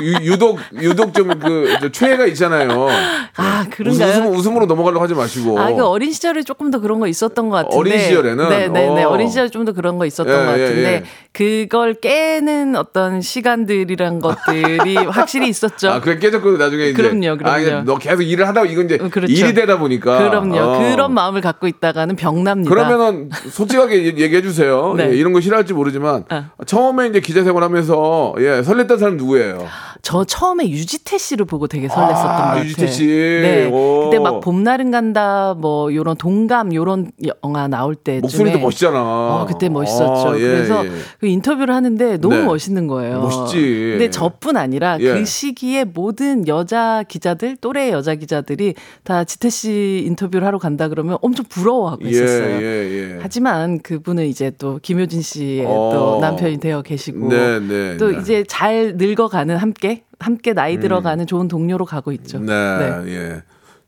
유- 0.03 0.33
유독 0.33 0.59
유독 0.81 1.13
좀그 1.15 1.91
최애가 1.93 2.27
있잖아요. 2.27 2.89
아, 3.37 3.61
웃음, 3.61 3.71
그런가요? 3.71 4.31
웃음, 4.31 4.57
으로 4.57 4.67
넘어가려고 4.67 5.03
하지 5.03 5.15
마시고. 5.15 5.59
아, 5.59 5.73
그 5.73 5.85
어린 5.85 6.13
시절에 6.13 6.43
조금 6.43 6.71
더 6.71 6.79
그런 6.81 7.01
거 7.01 7.07
있었던 7.09 7.49
것 7.49 7.57
같은데. 7.57 7.77
어린 7.77 7.99
시절에는? 7.99 8.49
네, 8.49 8.69
네, 8.69 8.89
네. 8.89 9.05
어. 9.05 9.09
어린 9.11 9.29
시절에 9.29 9.49
좀더 9.49 9.73
그런 9.73 9.99
거 9.99 10.07
있었던 10.07 10.33
예, 10.33 10.47
것 10.47 10.59
예, 10.59 10.63
같은데. 10.63 10.85
예. 10.85 11.05
그걸 11.33 11.95
깨는 11.95 12.77
어떤 12.77 13.21
시간들이란 13.21 14.21
것들이 14.21 14.95
확실히 15.11 15.49
있었죠. 15.49 15.91
아, 15.91 16.01
그래 16.01 16.19
깨졌고 16.19 16.53
나중에 16.57 16.91
이제 16.91 17.03
그럼요, 17.03 17.37
그럼요. 17.39 17.77
아, 17.79 17.83
너 17.85 17.99
계속 17.99 18.23
일을 18.23 18.47
하다 18.47 18.65
이건 18.67 18.85
이제 18.87 18.99
음, 19.01 19.11
그렇죠. 19.11 19.33
일이 19.33 19.53
되다 19.53 19.79
보니까 19.79 20.19
그럼요. 20.19 20.57
어. 20.57 20.79
그런 20.79 21.13
마음을 21.13 21.41
갖고 21.41 21.67
있다가는 21.67 22.15
병납니다. 22.15 22.71
그러면은 22.71 23.31
솔직하게 23.51 24.05
얘- 24.07 24.17
얘기해 24.17 24.43
주세요. 24.43 24.95
네. 24.97 25.11
예, 25.11 25.17
이런 25.17 25.33
거 25.33 25.41
싫어할지 25.41 25.73
모르지만 25.73 26.25
어. 26.31 26.45
처음에 26.67 27.09
이제 27.09 27.19
기자 27.21 27.43
생활하면서 27.43 28.35
예, 28.39 28.63
설렜던 28.63 28.99
사람 29.01 29.17
누구예요? 29.25 29.67
저 30.03 30.23
처음에 30.23 30.69
유지태 30.69 31.17
씨를 31.17 31.47
보고 31.47 31.67
되게 31.67 31.89
설렜었던 31.89 32.09
것 32.09 32.15
같아요. 32.15 32.65
유지태 32.65 32.87
씨. 32.89 33.07
네. 33.07 33.71
오. 33.73 34.05
그때 34.05 34.19
막 34.19 34.41
봄날은 34.41 34.91
간다 34.91 35.55
뭐 35.57 35.93
요런 35.95 36.17
동감 36.17 36.75
요런 36.75 37.11
영화 37.43 37.69
나올 37.69 37.95
때 37.95 38.21
목소리도 38.21 38.59
멋있잖아. 38.59 39.01
어, 39.01 39.47
그때 39.49 39.71
멋있었죠. 39.71 40.29
아, 40.31 40.37
예, 40.37 40.41
그래서 40.41 40.85
예. 40.85 40.91
그 41.19 41.27
인터뷰를 41.27 41.75
하는데 41.75 42.19
너무 42.19 42.37
네. 42.37 42.43
멋있는 42.45 42.87
거예요. 42.87 43.21
멋있지. 43.21 43.89
근데 43.93 44.11
저뿐 44.11 44.59
아니라 44.59 44.99
예. 45.01 45.15
그 45.15 45.25
시기에 45.25 45.85
모든 45.85 46.47
여자 46.49 47.03
기자들, 47.09 47.57
또래 47.57 47.91
여자 47.91 48.15
기자들이 48.15 48.75
다 49.05 49.25
지태 49.25 49.49
씨 49.49 50.05
인터뷰를 50.07 50.47
하러 50.47 50.59
간다 50.59 50.89
그러면 50.89 51.17
엄청 51.23 51.47
부러워하고 51.49 52.05
예, 52.05 52.11
있었어요. 52.11 52.61
예, 52.61 53.15
예. 53.15 53.19
하지만 53.23 53.81
그분은 53.81 54.27
이제 54.27 54.53
또 54.59 54.79
김효진 54.83 55.23
씨의 55.23 55.65
어. 55.67 55.91
또 55.95 56.19
남편이 56.21 56.59
되어 56.59 56.83
계시고 56.83 57.29
네, 57.29 57.59
네. 57.61 57.97
또 57.97 58.11
네. 58.11 58.19
이제 58.21 58.45
잘 58.47 58.93
늙어가는 59.15 59.57
함께 59.57 60.05
함께 60.19 60.53
나이 60.53 60.79
들어가는 60.79 61.27
좋은 61.27 61.49
동료로 61.49 61.85
가고 61.85 62.13
있죠. 62.13 62.39
네, 62.39 62.53
예. 63.07 63.43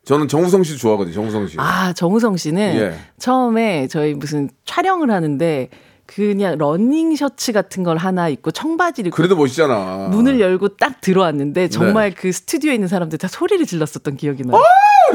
저는 0.04 0.28
정우성 0.28 0.62
씨 0.62 0.78
좋아하거든요. 0.78 1.14
정우성 1.14 1.48
씨. 1.48 1.56
아 1.58 1.92
정우성 1.92 2.36
씨는 2.36 2.76
예. 2.76 2.94
처음에 3.18 3.88
저희 3.88 4.14
무슨 4.14 4.48
촬영을 4.64 5.10
하는데 5.10 5.68
그냥 6.06 6.56
러닝 6.58 7.16
셔츠 7.16 7.52
같은 7.52 7.82
걸 7.82 7.96
하나 7.96 8.28
입고 8.28 8.50
청바지를 8.52 9.08
입고 9.08 9.16
그래도 9.16 9.36
멋있잖아. 9.36 10.08
문을 10.10 10.38
열고 10.40 10.76
딱 10.76 11.00
들어왔는데 11.00 11.68
정말 11.68 12.12
그 12.14 12.30
스튜디오에 12.32 12.74
있는 12.74 12.88
사람들 12.88 13.18
다 13.18 13.28
소리를 13.28 13.64
질렀었던 13.66 14.16
기억이 14.16 14.44
나요. 14.44 14.60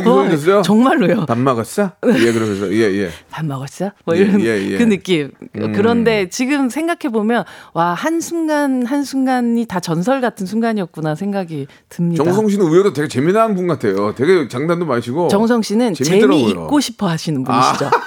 소리 0.04 0.30
냈어요? 0.30 0.62
정말로요. 0.62 1.26
밥 1.26 1.38
먹었어? 1.38 1.92
예, 2.06 2.32
그러면서 2.32 2.72
예, 2.74 2.80
예. 3.04 3.10
밥 3.30 3.46
먹었어? 3.46 3.92
뭐 4.06 4.16
예, 4.16 4.22
이런 4.22 4.42
예, 4.42 4.72
예. 4.72 4.78
그 4.78 4.84
느낌. 4.84 5.32
음. 5.58 5.74
그런데 5.74 6.30
지금 6.30 6.70
생각해 6.70 7.12
보면 7.12 7.44
와 7.74 7.94
한 8.02 8.20
순간 8.20 8.86
한 8.86 9.04
순간이 9.04 9.66
다 9.66 9.80
전설 9.80 10.22
같은 10.22 10.48
순간이었구나 10.48 11.14
생각이 11.16 11.68
듭니다. 11.90 12.24
정우성 12.24 12.50
씨는 12.50 12.66
의외로 12.66 12.94
되게 12.94 13.08
재미난 13.08 13.54
분 13.54 13.68
같아요. 13.68 14.16
되게 14.16 14.48
장난도 14.48 14.86
많으시고. 14.86 15.28
정우성 15.28 15.62
씨는 15.62 15.94
재밌더라고요. 15.94 16.40
재미 16.48 16.50
있고 16.52 16.80
싶어 16.80 17.08
하시는 17.08 17.44
분이시죠. 17.44 17.90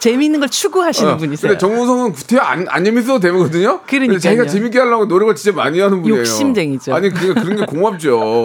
재미있는 0.00 0.40
걸 0.40 0.48
추구하 0.48 0.89
시는 0.92 1.12
어, 1.12 1.16
분이세요. 1.16 1.50
근데 1.50 1.58
정우성은 1.58 2.12
구태여 2.12 2.40
안, 2.40 2.66
안 2.68 2.84
재밌어도 2.84 3.20
되거든요. 3.20 3.80
근데 3.80 3.86
그러니까요. 4.06 4.18
자기가 4.18 4.46
재밌게 4.46 4.78
하려고 4.78 5.06
노력을 5.06 5.34
진짜 5.34 5.56
많이 5.56 5.80
하는 5.80 6.02
분이에요. 6.02 6.20
욕심쟁이죠. 6.20 6.94
아니 6.94 7.10
그 7.10 7.34
그런 7.34 7.56
게 7.56 7.64
고맙죠. 7.66 8.44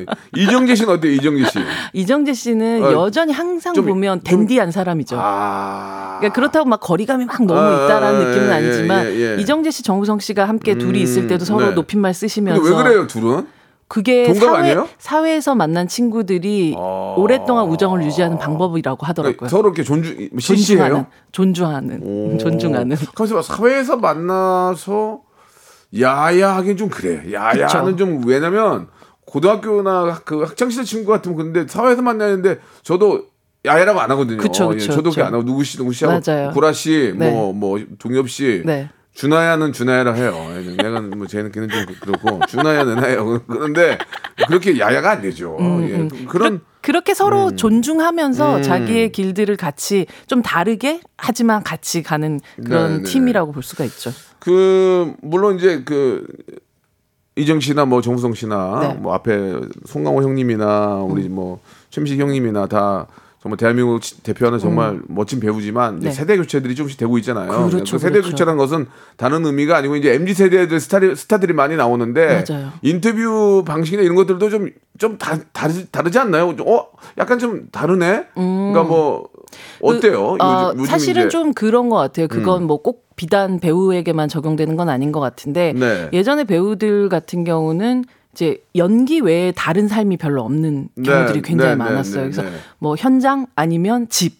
예. 0.00 0.06
이정재 0.40 0.74
씨는 0.74 0.94
어때요? 0.94 1.12
이정재 1.12 1.44
씨. 1.50 1.58
이정재 1.92 2.32
씨는 2.34 2.84
어, 2.84 2.92
여전히 3.04 3.32
항상 3.32 3.74
좀- 3.74 3.86
보면 3.86 4.22
좀- 4.24 4.38
댄디한 4.38 4.70
사람이죠. 4.70 5.16
아. 5.20 6.16
그러니까 6.18 6.34
그렇다고 6.34 6.68
막 6.68 6.80
거리감이 6.80 7.24
막 7.24 7.42
너무 7.44 7.58
아, 7.60 7.84
있다라는 7.86 8.20
아, 8.20 8.24
느낌은 8.28 8.48
예, 8.48 8.52
아니지만 8.52 9.06
예, 9.06 9.36
예. 9.36 9.40
이정재 9.40 9.70
씨, 9.70 9.82
정우성 9.82 10.18
씨가 10.20 10.46
함께 10.48 10.76
둘이 10.76 11.00
있을 11.02 11.26
때도 11.26 11.44
서로 11.44 11.66
네. 11.66 11.70
높임말 11.72 12.14
쓰시면서 12.14 12.60
근데 12.62 12.76
왜 12.76 12.82
그래요, 12.82 13.06
둘은? 13.06 13.46
그게 13.88 14.24
동갑 14.24 14.42
사회, 14.42 14.58
아니에요? 14.58 14.88
사회에서 14.98 15.54
만난 15.54 15.88
친구들이 15.88 16.74
아. 16.76 17.14
오랫동안 17.16 17.66
우정을 17.68 18.04
유지하는 18.04 18.38
방법이라고 18.38 19.06
하더라고요. 19.06 19.48
서로 19.48 19.68
이렇게 19.68 19.82
존중, 19.82 20.28
존중하는? 20.38 21.06
존중하는, 21.32 22.02
오. 22.02 22.38
존중하는. 22.38 22.96
그래서 23.14 23.40
사회에서 23.40 23.96
만나서 23.96 25.22
야야 25.98 26.56
하긴 26.56 26.76
좀 26.76 26.90
그래. 26.90 27.32
야야는. 27.32 27.96
좀 27.96 28.22
왜냐면 28.26 28.88
고등학교나 29.24 30.20
그 30.24 30.42
학창 30.42 30.68
시절 30.68 30.84
친구 30.84 31.10
같으면 31.10 31.36
근데 31.38 31.66
사회에서 31.66 32.02
만나는데 32.02 32.58
저도 32.82 33.24
야야라고 33.64 34.00
안 34.00 34.10
하거든요. 34.10 34.36
그쵸, 34.38 34.70
예, 34.72 34.74
그쵸, 34.74 34.92
저도 34.92 35.10
그렇게 35.10 35.16
그쵸. 35.16 35.24
안 35.24 35.34
하고 35.34 35.44
누구 35.44 35.64
씨 35.64 35.78
누구 35.78 35.92
씨하고 35.92 36.20
맞아요. 36.24 36.50
구라 36.50 36.72
씨, 36.72 37.14
네. 37.16 37.30
뭐뭐 37.30 37.80
동엽 37.98 38.28
씨. 38.28 38.62
네. 38.64 38.90
준하야는 39.18 39.72
준하야라 39.72 40.12
해요. 40.12 40.32
내가 40.76 41.00
뭐 41.00 41.26
쟤는 41.26 41.50
걔는 41.50 41.68
좀 41.68 41.86
그렇고 42.00 42.38
준하야는 42.46 43.04
해요. 43.04 43.42
그런데 43.48 43.98
그렇게 44.46 44.78
야야가 44.78 45.10
안 45.10 45.22
되죠. 45.22 45.56
음, 45.58 46.10
예. 46.12 46.26
그런 46.26 46.60
그 46.80 46.92
렇게 46.92 47.14
서로 47.14 47.56
존중하면서 47.56 48.58
음. 48.58 48.62
자기의 48.62 49.10
길들을 49.10 49.56
같이 49.56 50.06
좀 50.28 50.40
다르게 50.40 51.00
하지만 51.16 51.64
같이 51.64 52.04
가는 52.04 52.38
그런 52.64 52.88
네, 52.90 52.96
네. 52.98 53.02
팀이라고 53.02 53.50
볼 53.50 53.64
수가 53.64 53.82
있죠. 53.86 54.12
그 54.38 55.12
물론 55.20 55.56
이제 55.56 55.82
그 55.84 56.24
이정 57.34 57.58
씨나 57.58 57.86
뭐 57.86 58.00
정수성 58.00 58.34
씨나 58.34 58.78
네. 58.82 58.94
뭐 58.94 59.14
앞에 59.14 59.58
송강호 59.84 60.22
형님이나 60.22 61.02
우리 61.02 61.28
뭐 61.28 61.58
최민식 61.90 62.20
형님이나 62.20 62.68
다 62.68 63.08
정말 63.40 63.56
대한민국 63.56 64.00
치- 64.02 64.20
대표하는 64.22 64.58
정말 64.58 65.00
멋진 65.06 65.38
배우지만 65.38 66.00
네. 66.00 66.10
세대 66.10 66.36
교체들이 66.36 66.74
조금씩 66.74 66.98
되고 66.98 67.16
있잖아요. 67.18 67.68
그렇죠, 67.68 67.96
그 67.96 67.98
세대 67.98 68.14
그렇죠. 68.14 68.30
교체라는 68.30 68.58
것은 68.58 68.86
다른 69.16 69.46
의미가 69.46 69.76
아니고 69.76 69.94
이제 69.96 70.12
mz 70.14 70.34
세대들 70.34 70.80
스타리, 70.80 71.14
스타들이 71.14 71.52
많이 71.52 71.76
나오는데 71.76 72.44
맞아요. 72.48 72.72
인터뷰 72.82 73.62
방식이나 73.64 74.02
이런 74.02 74.16
것들도 74.16 74.50
좀 74.50 74.70
좀 74.98 75.16
다르지, 75.16 75.92
다르지 75.92 76.18
않나요? 76.18 76.56
어 76.66 76.86
약간 77.18 77.38
좀 77.38 77.68
다르네. 77.70 78.26
그러니까 78.34 78.82
뭐 78.82 79.28
어때요? 79.80 80.32
음. 80.32 80.38
그, 80.38 80.44
어, 80.44 80.66
요즘, 80.70 80.80
요즘 80.80 80.90
사실은 80.90 81.22
이제 81.28 81.28
음. 81.28 81.30
좀 81.30 81.52
그런 81.54 81.88
것 81.88 81.94
같아요. 81.94 82.26
그건 82.26 82.64
뭐꼭 82.64 83.06
비단 83.14 83.60
배우에게만 83.60 84.28
적용되는 84.28 84.74
건 84.74 84.88
아닌 84.88 85.12
것 85.12 85.20
같은데 85.20 85.72
네. 85.76 86.08
예전에 86.12 86.42
배우들 86.42 87.08
같은 87.08 87.44
경우는 87.44 88.06
이제 88.38 88.62
연기 88.76 89.18
외에 89.18 89.50
다른 89.50 89.88
삶이 89.88 90.16
별로 90.16 90.42
없는 90.42 90.90
네, 90.94 91.02
경우들이 91.02 91.42
굉장히 91.42 91.70
네, 91.72 91.76
많았어요. 91.76 92.22
네, 92.26 92.30
그래서 92.30 92.42
네. 92.42 92.50
뭐 92.78 92.94
현장 92.94 93.48
아니면 93.56 94.08
집 94.08 94.38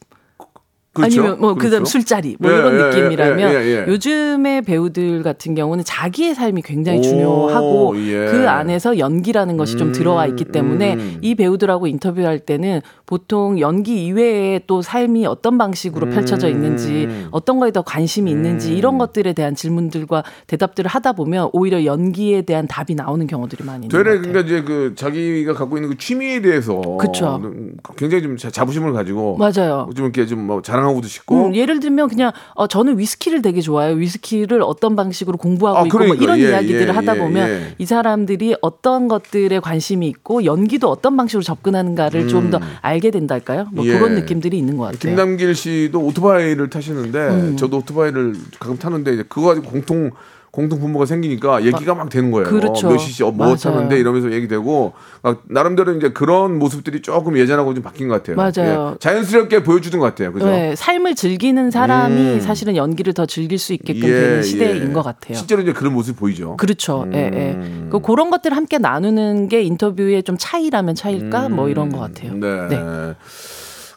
그렇죠? 0.92 1.20
아니면 1.20 1.40
뭐 1.40 1.55
그다음 1.55 1.70
그렇죠? 1.70 1.85
술자리 1.87 2.37
뭐 2.38 2.51
예, 2.51 2.57
이런 2.57 2.74
예, 2.74 2.83
느낌이라면 2.85 3.51
예, 3.51 3.55
예, 3.55 3.66
예. 3.66 3.87
요즘의 3.88 4.62
배우들 4.62 5.22
같은 5.22 5.55
경우는 5.55 5.85
자기의 5.85 6.35
삶이 6.35 6.62
굉장히 6.62 6.98
오, 6.98 7.03
중요하고 7.03 7.94
예. 7.98 8.27
그 8.27 8.48
안에서 8.48 8.98
연기라는 8.98 9.57
것이 9.57 9.77
좀 9.77 9.92
들어와 9.92 10.27
있기 10.27 10.46
때문에 10.46 10.94
음. 10.94 11.18
이 11.20 11.35
배우들하고 11.35 11.87
인터뷰할 11.87 12.40
때는 12.40 12.81
보통 13.07 13.61
연기 13.61 14.07
이외에 14.07 14.61
또 14.66 14.83
삶이 14.83 15.27
어떤 15.27 15.57
방식으로 15.59 16.11
펼쳐져 16.11 16.48
있는지 16.48 17.07
음. 17.09 17.29
어떤 17.31 17.61
거에 17.61 17.70
더 17.70 17.83
관심이 17.83 18.31
있는지 18.31 18.77
이런 18.77 18.98
것들에 18.98 19.35
대한 19.35 19.55
질문들과 19.55 20.24
대답들을 20.46 20.88
하다 20.90 21.12
보면 21.12 21.51
오히려 21.53 21.85
연기에 21.85 22.42
대한 22.42 22.66
답이 22.66 22.94
나오는 22.94 23.27
경우들이 23.27 23.64
많이 23.64 23.87
있는 23.87 23.88
것 23.88 23.96
되레 24.03 24.16
같아요. 24.16 24.33
그러니까 24.33 24.40
이제 24.55 24.62
그 24.62 24.94
자기가 24.96 25.53
갖고 25.55 25.77
있는 25.77 25.90
그 25.90 25.98
취미에 25.98 26.40
대해서 26.40 26.81
그쵸. 26.98 27.40
굉장히 27.96 28.22
좀 28.22 28.37
자- 28.37 28.51
자부심을 28.51 28.92
가지고 28.92 29.37
맞아요. 29.37 29.88
좀 29.94 30.07
이렇게 30.07 30.27
좀뭐 30.27 30.62
자랑하고도 30.78 31.08
싶고 31.08 31.46
음, 31.46 31.54
예를 31.54 31.80
들면 31.80 32.08
그냥 32.08 32.32
어, 32.54 32.66
저는 32.66 32.98
위스키를 32.98 33.42
되게 33.42 33.60
좋아해요. 33.60 33.96
위스키를 33.96 34.62
어떤 34.62 34.96
방식으로 34.96 35.36
공부하고 35.36 35.78
아, 35.78 35.86
있고 35.86 35.98
뭐 35.98 36.06
그러니까. 36.06 36.24
이런 36.24 36.38
예, 36.40 36.50
이야기들을 36.50 36.88
예, 36.88 36.92
하다 36.92 37.16
예, 37.16 37.18
보면 37.18 37.48
예. 37.48 37.74
이 37.78 37.86
사람들이 37.86 38.56
어떤 38.62 39.08
것들에 39.08 39.60
관심이 39.60 40.06
있고 40.08 40.44
연기도 40.44 40.88
어떤 40.88 41.16
방식으로 41.16 41.42
접근하는가를 41.42 42.28
좀더 42.28 42.60
알게 42.80 43.10
된달까요? 43.10 43.68
뭐 43.72 43.84
음. 43.84 43.88
예. 43.88 43.98
그런 43.98 44.14
느낌들이 44.14 44.56
있는 44.56 44.76
것 44.76 44.84
같아요. 44.84 44.98
김남길 44.98 45.54
씨도 45.54 46.00
오토바이를 46.00 46.70
타시는데 46.70 47.18
음. 47.18 47.56
저도 47.56 47.78
오토바이를 47.78 48.34
가끔 48.58 48.78
타는데 48.78 49.22
그거 49.28 49.48
가지고 49.48 49.70
공통 49.70 50.10
공통 50.50 50.80
분모가 50.80 51.06
생기니까 51.06 51.64
얘기가 51.64 51.94
막 51.94 52.08
되는 52.08 52.30
거예요. 52.30 52.48
그렇죠. 52.48 52.88
몇 52.88 52.98
cc 52.98 53.22
어, 53.24 53.30
뭐. 53.30 53.54
타는데 53.54 53.98
이러면서 53.98 54.32
얘기되고 54.32 54.92
막 55.22 55.42
나름대로 55.48 55.94
이제 55.96 56.11
그런 56.11 56.58
모습들이 56.58 57.02
조금 57.02 57.37
예전하고 57.37 57.74
좀 57.74 57.82
바뀐 57.82 58.08
것 58.08 58.22
같아요. 58.22 58.37
맞아요. 58.37 58.92
예. 58.94 58.98
자연스럽게 58.98 59.62
보여주는 59.62 59.98
것 59.98 60.06
같아요. 60.06 60.32
그죠? 60.32 60.46
네, 60.46 60.74
삶을 60.74 61.14
즐기는 61.14 61.70
사람이 61.70 62.14
음. 62.14 62.40
사실은 62.40 62.76
연기를 62.76 63.12
더 63.12 63.26
즐길 63.26 63.58
수 63.58 63.72
있게끔 63.72 64.08
예, 64.08 64.12
되는 64.12 64.42
시대인 64.42 64.88
예. 64.88 64.92
것 64.92 65.02
같아요. 65.02 65.37
실제로 65.37 65.62
이제 65.62 65.72
그런 65.72 65.92
모습 65.92 66.16
보이죠. 66.16 66.56
그렇죠. 66.56 67.06
예, 67.12 67.30
예. 67.32 67.52
음. 67.52 67.88
그 67.90 68.00
그런 68.00 68.30
것들을 68.30 68.56
함께 68.56 68.78
나누는 68.78 69.48
게 69.48 69.62
인터뷰의 69.62 70.22
좀 70.22 70.37
차이라면 70.38 70.94
차일까? 70.94 71.48
뭐 71.50 71.68
이런 71.68 71.90
것 71.90 71.98
같아요. 71.98 72.34
네. 72.34 72.68
네. 72.68 73.14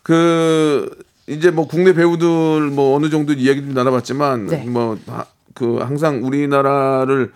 그 0.04 0.90
이제 1.28 1.52
뭐 1.52 1.68
국내 1.68 1.94
배우들 1.94 2.72
뭐 2.72 2.96
어느 2.96 3.10
정도 3.10 3.34
이야기도 3.34 3.74
나눠봤지만 3.74 4.48
네. 4.48 4.66
뭐 4.68 4.98
그 5.54 5.78
항상 5.78 6.24
우리나라를 6.24 7.32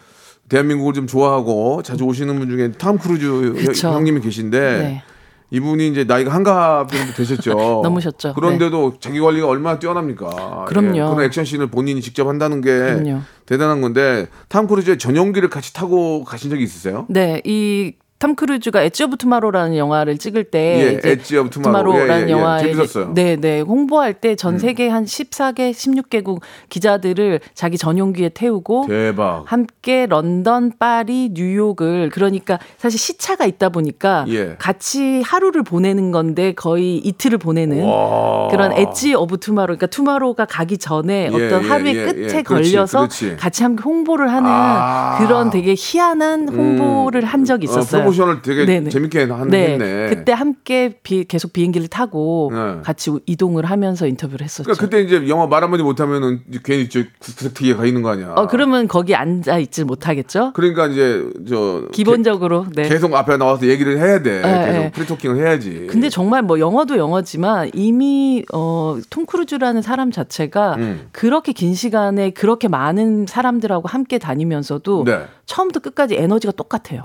대한민국을 0.49 0.93
좀 0.93 1.07
좋아하고 1.07 1.81
자주 1.83 2.03
오시는 2.03 2.37
분 2.39 2.49
중에 2.49 2.71
탐 2.73 2.97
크루즈 2.97 3.53
그쵸. 3.65 3.87
형- 3.89 3.95
형님이 3.95 4.21
계신데 4.21 4.59
네. 4.59 5.03
이분이 5.51 5.87
이제 5.89 6.03
나이가 6.03 6.33
환갑 6.33 6.91
정도 6.91 7.13
되셨죠. 7.13 7.53
넘으셨죠. 7.83 8.33
그런데도 8.33 8.95
자기 8.99 9.19
관리가 9.19 9.47
얼마나 9.47 9.79
뛰어납니까. 9.79 10.65
그럼요. 10.67 10.89
예, 10.97 11.01
그런 11.01 11.21
액션씬을 11.21 11.67
본인이 11.67 12.01
직접 12.01 12.27
한다는 12.27 12.61
게 12.61 12.71
그럼요. 12.77 13.21
대단한 13.45 13.81
건데 13.81 14.27
탐 14.49 14.67
크루즈의 14.67 14.97
전용기를 14.97 15.49
같이 15.49 15.73
타고 15.73 16.23
가신 16.23 16.49
적이 16.49 16.63
있으세요? 16.63 17.05
네, 17.09 17.41
이 17.45 17.93
탐 18.17 18.33
크루즈가 18.35 18.81
Edge 18.81 19.03
of 19.03 19.17
Tomorrow라는 19.17 19.75
영화를 19.75 20.17
찍을 20.17 20.45
때 20.45 20.99
예, 21.03 21.09
Edge 21.11 21.37
of 21.37 21.49
Tomorrow. 21.49 21.91
Tomorrow라는 21.91 22.21
예, 22.21 22.23
예, 22.23 22.27
예. 22.27 22.31
영화에. 22.31 22.71
음. 22.71 23.13
네, 23.13 23.35
네. 23.35 23.59
홍보할 23.59 24.13
때 24.13 24.35
전 24.37 24.57
세계 24.57 24.87
한 24.87 25.03
14개, 25.05 25.71
16개국 25.71 26.39
기자들을 26.69 27.41
자기 27.53 27.77
전용기에 27.77 28.29
태우고 28.29 28.85
대박. 28.87 29.43
함께 29.47 30.05
런던, 30.07 30.71
파리, 30.79 31.31
뉴욕을 31.33 32.09
그러니까 32.09 32.57
사실 32.77 32.97
시차가 32.99 33.45
있다 33.45 33.69
보니까 33.69 34.25
예. 34.29 34.55
같이 34.59 35.21
하루를 35.21 35.63
보내는 35.63 36.11
건데 36.11 36.53
거의 36.53 36.97
이틀을 36.97 37.37
보내는 37.37 37.83
와. 37.83 38.47
그런 38.49 38.71
Edge 38.71 39.13
of 39.13 39.37
Tomorrow 39.39 39.67
그러니까 39.75 39.87
tomorrow가 39.87 40.45
가기 40.45 40.77
전에 40.77 41.29
예, 41.33 41.45
어떤 41.45 41.63
예, 41.63 41.67
하루의 41.67 41.95
예, 41.97 42.05
끝에 42.05 42.37
예. 42.37 42.43
그렇지, 42.43 42.71
걸려서 42.71 42.99
그렇지. 42.99 43.35
같이 43.35 43.63
함께 43.63 43.81
홍보를 43.83 44.31
하는 44.31 44.49
아. 44.49 45.17
음. 45.19 45.25
그런 45.27 45.49
되게 45.49 45.75
희한한 45.77 46.47
홍보를 46.49 47.25
한 47.25 47.43
적이 47.43 47.65
있었어요. 47.65 48.03
어, 48.03 48.04
프로모션을 48.11 48.41
되게 48.41 48.65
네네. 48.65 48.89
재밌게 48.89 49.23
한, 49.25 49.47
네, 49.49 49.71
했네. 49.73 50.09
그때 50.09 50.31
함께 50.31 50.99
비- 51.03 51.25
계속 51.25 51.53
비행기를 51.53 51.87
타고 51.87 52.51
네. 52.53 52.81
같이 52.83 53.11
이동을 53.25 53.65
하면서 53.65 54.07
인터뷰를 54.07 54.43
했었죠. 54.43 54.63
그러니까 54.63 54.83
그때 54.85 55.01
이제 55.01 55.27
영화 55.29 55.47
말 55.47 55.63
한마디 55.63 55.83
못하면은 55.83 56.41
이제 56.49 56.59
괜히 56.63 56.89
저 56.89 57.01
구석탱이에 57.19 57.75
가 57.75 57.85
있는 57.85 58.01
거 58.01 58.09
아니야. 58.09 58.33
어 58.35 58.47
그러면 58.47 58.87
거기 58.87 59.15
앉아 59.15 59.57
있지 59.59 59.83
못하겠죠. 59.83 60.51
그러니까 60.53 60.87
이제 60.87 61.23
저 61.47 61.85
기본적으로 61.91 62.65
네. 62.75 62.83
게- 62.83 62.89
계속 62.89 63.13
앞에 63.13 63.37
나와서 63.37 63.67
얘기를 63.67 63.97
해야 63.97 64.21
돼. 64.21 64.41
네, 64.41 64.65
계속 64.65 64.79
네. 64.79 64.91
프리토킹을 64.91 65.37
해야지. 65.37 65.87
근데 65.89 66.09
정말 66.09 66.41
뭐 66.41 66.59
영화도 66.59 66.97
영화지만 66.97 67.69
이미 67.73 68.43
어, 68.53 68.97
톰 69.09 69.25
크루즈라는 69.25 69.81
사람 69.81 70.11
자체가 70.11 70.75
음. 70.75 71.07
그렇게 71.11 71.51
긴 71.51 71.73
시간에 71.75 72.29
그렇게 72.31 72.67
많은 72.67 73.25
사람들하고 73.27 73.87
함께 73.87 74.17
다니면서도 74.17 75.03
네. 75.05 75.25
처음부터 75.45 75.79
끝까지 75.79 76.15
에너지가 76.15 76.53
똑같아요. 76.53 77.03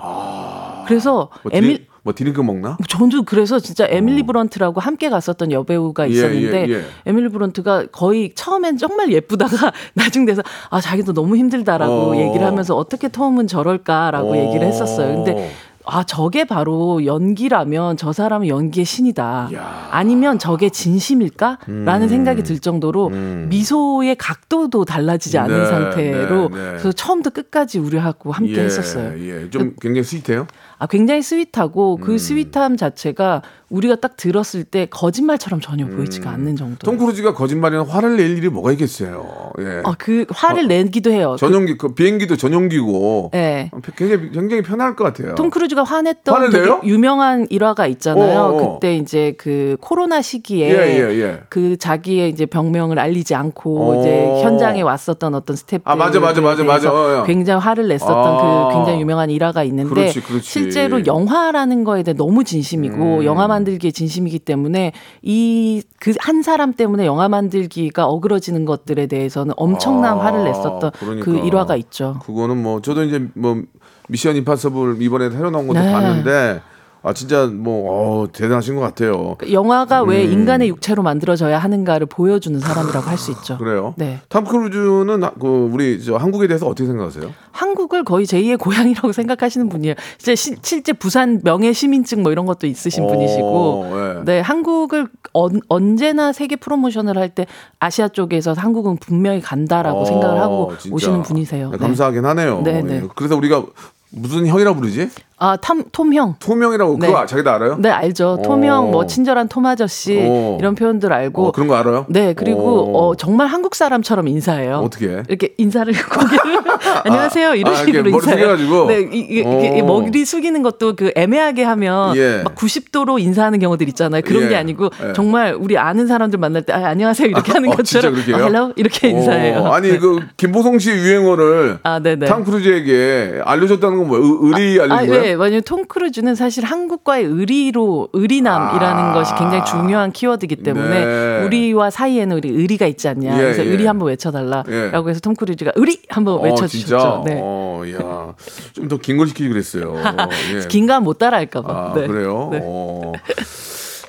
그래서 0.87 1.31
뭐, 1.43 1.53
에밀 1.53 1.75
드링, 1.75 1.87
뭐 2.03 2.15
드링크 2.15 2.41
먹나? 2.41 2.77
저도 2.89 3.23
그래서 3.25 3.59
진짜 3.59 3.87
에밀리 3.89 4.23
브런트라고 4.23 4.81
함께 4.81 5.09
갔었던 5.11 5.53
여배우가 5.53 6.05
어. 6.05 6.07
예, 6.07 6.11
있었는데 6.11 6.69
예, 6.69 6.73
예. 6.73 6.85
에밀리 7.07 7.29
브런트가 7.29 7.87
거의 7.93 8.33
처음엔 8.35 8.77
정말 8.79 9.13
예쁘다가 9.13 9.73
나중 9.95 10.25
돼서 10.25 10.43
아 10.71 10.81
자기도 10.81 11.13
너무 11.13 11.37
힘들다라고 11.37 12.13
어. 12.13 12.17
얘기를 12.17 12.47
하면서 12.47 12.75
어떻게 12.75 13.09
톰은 13.09 13.47
저럴까라고 13.47 14.33
어. 14.33 14.37
얘기를 14.37 14.67
했었어요. 14.67 15.17
근데 15.17 15.53
아 15.93 16.05
저게 16.05 16.45
바로 16.45 17.05
연기라면 17.05 17.97
저 17.97 18.13
사람은 18.13 18.47
연기의 18.47 18.85
신이다. 18.85 19.51
야. 19.55 19.89
아니면 19.91 20.39
저게 20.39 20.69
진심일까라는 20.71 22.03
음. 22.03 22.09
생각이 22.09 22.45
들 22.45 22.61
정도로 22.61 23.09
음. 23.09 23.47
미소의 23.51 24.15
각도도 24.15 24.85
달라지지 24.85 25.37
않은 25.39 25.59
네, 25.59 25.67
상태로 25.67 26.49
네, 26.51 26.57
네. 26.57 26.69
그래서 26.71 26.93
처음부터 26.93 27.31
끝까지 27.31 27.81
우리하고 27.81 28.31
함께 28.31 28.55
예, 28.55 28.61
했었어요. 28.61 29.19
예. 29.19 29.51
좀 29.51 29.75
굉장히 29.81 30.05
스윗해요. 30.05 30.47
아, 30.81 30.87
굉장히 30.87 31.21
sweet하고 31.21 31.97
음. 31.97 32.01
그 32.01 32.17
sweet함 32.17 32.79
자체가 32.79 33.43
우리가 33.69 33.97
딱 33.97 34.17
들었을 34.17 34.65
때 34.65 34.87
거짓말처럼 34.87 35.61
전혀 35.61 35.87
보이지가 35.87 36.29
않는 36.31 36.57
정도. 36.57 36.91
음. 36.91 36.97
톰 36.97 36.99
크루즈가 36.99 37.35
거짓말이나 37.35 37.85
화를 37.85 38.17
낼 38.17 38.37
일이 38.37 38.49
뭐가 38.49 38.73
있겠어요. 38.73 39.53
예. 39.61 39.83
아, 39.85 39.95
그 39.97 40.25
화를 40.31 40.67
내기도 40.67 41.13
해요. 41.13 41.37
전용기 41.39 41.77
그 41.79 41.95
비행기도 41.95 42.37
전용기고. 42.37 43.31
그, 43.31 43.37
네. 43.37 43.71
굉장히 43.97 44.31
굉장히 44.33 44.63
편할 44.63 44.97
것 44.97 45.05
같아요. 45.05 45.35
톰 45.37 45.51
크루즈가 45.51 45.85
화냈던? 45.85 46.83
유명한 46.85 47.47
일화가 47.51 47.87
있잖아요. 47.87 48.41
어어어. 48.41 48.75
그때 48.75 48.97
이제 48.97 49.35
그 49.39 49.77
코로나 49.81 50.23
시기에 50.23 50.71
예, 50.71 50.99
예, 50.99 51.21
예. 51.21 51.41
그 51.49 51.77
자기의 51.77 52.31
이제 52.31 52.47
병명을 52.47 52.99
알리지 52.99 53.35
않고 53.35 53.93
어. 53.93 54.01
이제 54.01 54.43
현장에 54.43 54.81
왔었던 54.83 55.35
어떤 55.35 55.57
스태프들 55.57 55.91
아, 55.91 55.95
맞아, 55.95 56.19
맞아, 56.19 56.41
맞아, 56.41 56.65
맞아. 56.65 56.91
어, 56.91 57.21
어. 57.21 57.25
굉장히 57.25 57.61
화를 57.61 57.87
냈었던 57.87 58.17
아. 58.17 58.69
그 58.69 58.75
굉장히 58.75 59.01
유명한 59.01 59.31
일화가 59.31 59.63
있는데 59.65 59.89
그렇지, 59.89 60.23
그렇지. 60.23 60.51
실제로 60.71 61.05
영화라는 61.07 61.85
거에 61.85 62.03
대해 62.03 62.15
너무 62.17 62.45
진심이고 62.45 63.19
음. 63.19 63.25
영화 63.25 63.47
만들기에 63.49 63.91
진심이기 63.91 64.39
때문에 64.41 64.93
이 65.23 65.83
그 66.01 66.13
한 66.21 66.43
사람 66.43 66.73
때문에 66.73 67.07
영화 67.07 67.29
만들기가 67.29 68.07
어그러지는 68.07 68.65
것들에 68.65 69.07
대해서는 69.07 69.55
엄청난 69.57 70.19
아, 70.19 70.25
화를 70.25 70.45
냈었던 70.45 70.91
그 70.93 70.99
그러니까. 71.01 71.47
일화가 71.47 71.77
있죠. 71.77 72.19
그거는 72.25 72.63
뭐 72.63 72.81
저도 72.81 73.05
이제 73.05 73.27
뭐 73.35 73.63
미션 74.09 74.37
임파서블 74.37 75.01
이번에 75.03 75.31
새로 75.31 75.51
나온 75.51 75.67
것도 75.67 75.79
네. 75.81 75.93
봤는데 75.93 76.61
아 77.03 77.15
진짜 77.15 77.47
뭐 77.47 78.23
어, 78.25 78.27
대단하신 78.31 78.75
것 78.75 78.83
같아요. 78.83 79.37
영화가 79.51 80.03
왜 80.03 80.27
음. 80.27 80.33
인간의 80.33 80.69
육체로 80.69 81.03
만들어져야 81.03 81.59
하는가를 81.59 82.07
보여주는 82.07 82.59
사람이라고 82.61 83.07
할 83.09 83.17
수 83.17 83.31
있죠. 83.33 83.57
그래요? 83.59 83.95
네. 83.97 84.19
탐 84.29 84.45
크루즈는 84.45 85.23
하- 85.25 85.31
그 85.41 85.71
우리 85.73 86.03
저 86.03 86.17
한국에 86.17 86.47
대해서 86.47 86.67
어떻게 86.67 86.87
생각하세요? 86.87 87.33
한국을 87.53 88.05
거의 88.05 88.27
제2의 88.27 88.59
고향이라고 88.59 89.13
생각하시는 89.13 89.69
분이에요. 89.69 89.95
진짜 90.19 90.35
시- 90.35 90.57
실제 90.63 90.93
부산 90.93 91.41
명예 91.43 91.73
시민증 91.73 92.23
뭐 92.23 92.33
이런 92.33 92.45
것도 92.47 92.67
있으신 92.67 93.05
어, 93.05 93.07
분이시고, 93.09 93.87
예. 93.93 94.25
네 94.25 94.41
한국을 94.41 95.09
언, 95.33 95.61
언제나 95.69 96.33
세계 96.33 96.57
프로모션을 96.57 97.17
할 97.17 97.31
때 97.31 97.47
아시아 97.79 98.09
쪽에서 98.09 98.53
한국은 98.55 98.97
분명히 98.99 99.41
간다라고 99.41 100.01
어, 100.01 100.05
생각을 100.05 100.41
하고 100.41 100.73
진짜. 100.79 100.95
오시는 100.95 101.23
분이세요. 101.23 101.71
네, 101.71 101.77
감사하긴 101.79 102.25
하네요. 102.27 102.61
네, 102.63 102.83
네. 102.83 102.97
예. 102.97 103.03
그래서 103.15 103.37
우리가 103.37 103.65
무슨 104.11 104.47
형이라 104.47 104.75
부르지? 104.75 105.09
아, 105.43 105.57
탐, 105.57 105.85
톰 105.91 106.13
형. 106.13 106.35
톰 106.39 106.52
형이라고 106.52 106.99
네. 107.01 107.07
그거 107.07 107.25
자기도 107.25 107.51
알아요? 107.51 107.77
네, 107.79 107.89
알죠. 107.89 108.41
톰 108.45 108.63
어. 108.63 108.67
형, 108.67 108.91
뭐, 108.91 109.07
친절한 109.07 109.49
톰 109.49 109.65
아저씨, 109.65 110.19
어. 110.23 110.59
이런 110.61 110.75
표현들 110.75 111.11
알고. 111.15 111.47
어, 111.47 111.53
그런 111.53 111.67
거 111.67 111.77
알아요? 111.77 112.05
네, 112.11 112.35
그리고, 112.35 112.93
어. 112.95 113.09
어, 113.09 113.15
정말 113.17 113.47
한국 113.47 113.75
사람처럼 113.75 114.29
인사해요. 114.29 114.83
어떻게 114.85 115.09
해? 115.09 115.23
이렇게 115.29 115.55
인사를, 115.57 115.91
고개를, 116.13 116.61
안녕하세요. 117.05 117.55
이런 117.55 117.73
아, 117.73 117.77
식으로 117.79 118.11
인사해요. 118.11 118.87
네, 118.87 119.01
이- 119.01 119.19
이- 119.19 119.39
이게 119.39 119.81
어. 119.81 119.85
머리 119.87 120.27
숙이는 120.27 120.63
것도 120.63 120.95
그 120.95 121.11
애매하게 121.17 121.65
하면 121.65 122.15
예. 122.17 122.43
막 122.45 122.55
90도로 122.55 123.19
인사하는 123.19 123.59
경우들 123.61 123.89
있잖아요. 123.89 124.21
그런 124.23 124.43
예. 124.45 124.49
게 124.49 124.57
아니고 124.57 124.91
예. 125.09 125.13
정말 125.15 125.55
우리 125.59 125.79
아는 125.79 126.07
사람들 126.07 126.39
만날 126.39 126.63
때, 126.65 126.75
아, 126.75 126.89
안녕하세요. 126.89 127.29
이렇게 127.29 127.53
하는 127.53 127.71
어, 127.71 127.77
진짜 127.83 128.11
것처럼. 128.11 128.15
그렇게 128.15 128.35
아, 128.35 128.37
해요? 128.37 128.47
Hello? 128.47 128.73
이렇게 128.77 129.09
인사해요. 129.09 129.61
어, 129.61 129.73
아니 129.73 129.89
네. 129.89 129.99
그 129.99 130.21
김보성 130.37 130.79
씨 130.79 130.91
유행어를 130.91 131.79
아, 131.83 131.99
네네. 131.99 132.27
탐 132.27 132.45
크루즈에게 132.45 133.41
알려줬다는 133.43 133.97
건 133.97 134.09
뭐예요? 134.09 134.25
의- 134.27 134.39
의리 134.43 134.81
알려준 134.83 134.93
아, 134.93 135.07
거예요? 135.07 135.30
네. 135.31 135.35
왜냐면 135.35 135.63
톰 135.63 135.85
크루즈는 135.87 136.35
사실 136.35 136.65
한국과의 136.65 137.25
의리로, 137.25 138.09
의리남이라는 138.13 139.03
아. 139.03 139.13
것이 139.13 139.35
굉장히 139.37 139.65
중요한 139.65 140.13
키워드이기 140.13 140.57
때문에 140.57 141.05
네. 141.05 141.45
우리와 141.45 141.91
사이에는 141.91 142.37
우리 142.37 142.49
의리가 142.51 142.87
있지 142.87 143.09
않냐. 143.09 143.33
예, 143.35 143.43
그래서 143.43 143.65
예. 143.65 143.69
의리 143.71 143.87
한번 143.87 144.09
외쳐달라. 144.09 144.65
예. 144.69 144.91
라고 144.91 145.11
해서 145.11 145.21
톰 145.21 145.35
크루즈가 145.35 145.73
의리 145.77 146.01
한번 146.09 146.35
어, 146.35 146.43
외쳐주셨죠. 146.43 146.87
진짜? 146.99 147.23
네. 147.25 147.41
어, 147.43 147.83
야. 147.95 148.35
좀 148.75 148.89
더 148.89 148.99
긴 148.99 149.17
걸 149.17 149.29
시키지 149.29 149.49
그랬어요. 149.49 149.97
예. 150.55 150.67
긴 150.69 150.84
건 150.84 151.05
못 151.05 151.19
따라할까봐. 151.19 151.73
아, 151.73 151.93
네. 151.95 152.07
그래요? 152.07 152.49
네. 152.53 152.61
어. 152.63 153.13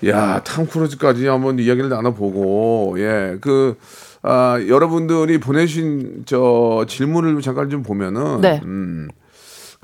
야, 0.08 0.42
탐 0.44 0.66
크루즈까지 0.66 1.28
한번 1.28 1.60
이야기를 1.60 1.90
나눠보고, 1.90 2.96
예, 2.98 3.38
그, 3.40 3.76
아, 4.24 4.60
여러분들이 4.68 5.40
보내주신 5.40 6.24
저 6.26 6.86
질문을 6.88 7.40
잠깐 7.42 7.70
좀 7.70 7.84
보면은, 7.84 8.42
네. 8.42 8.62
음, 8.64 9.10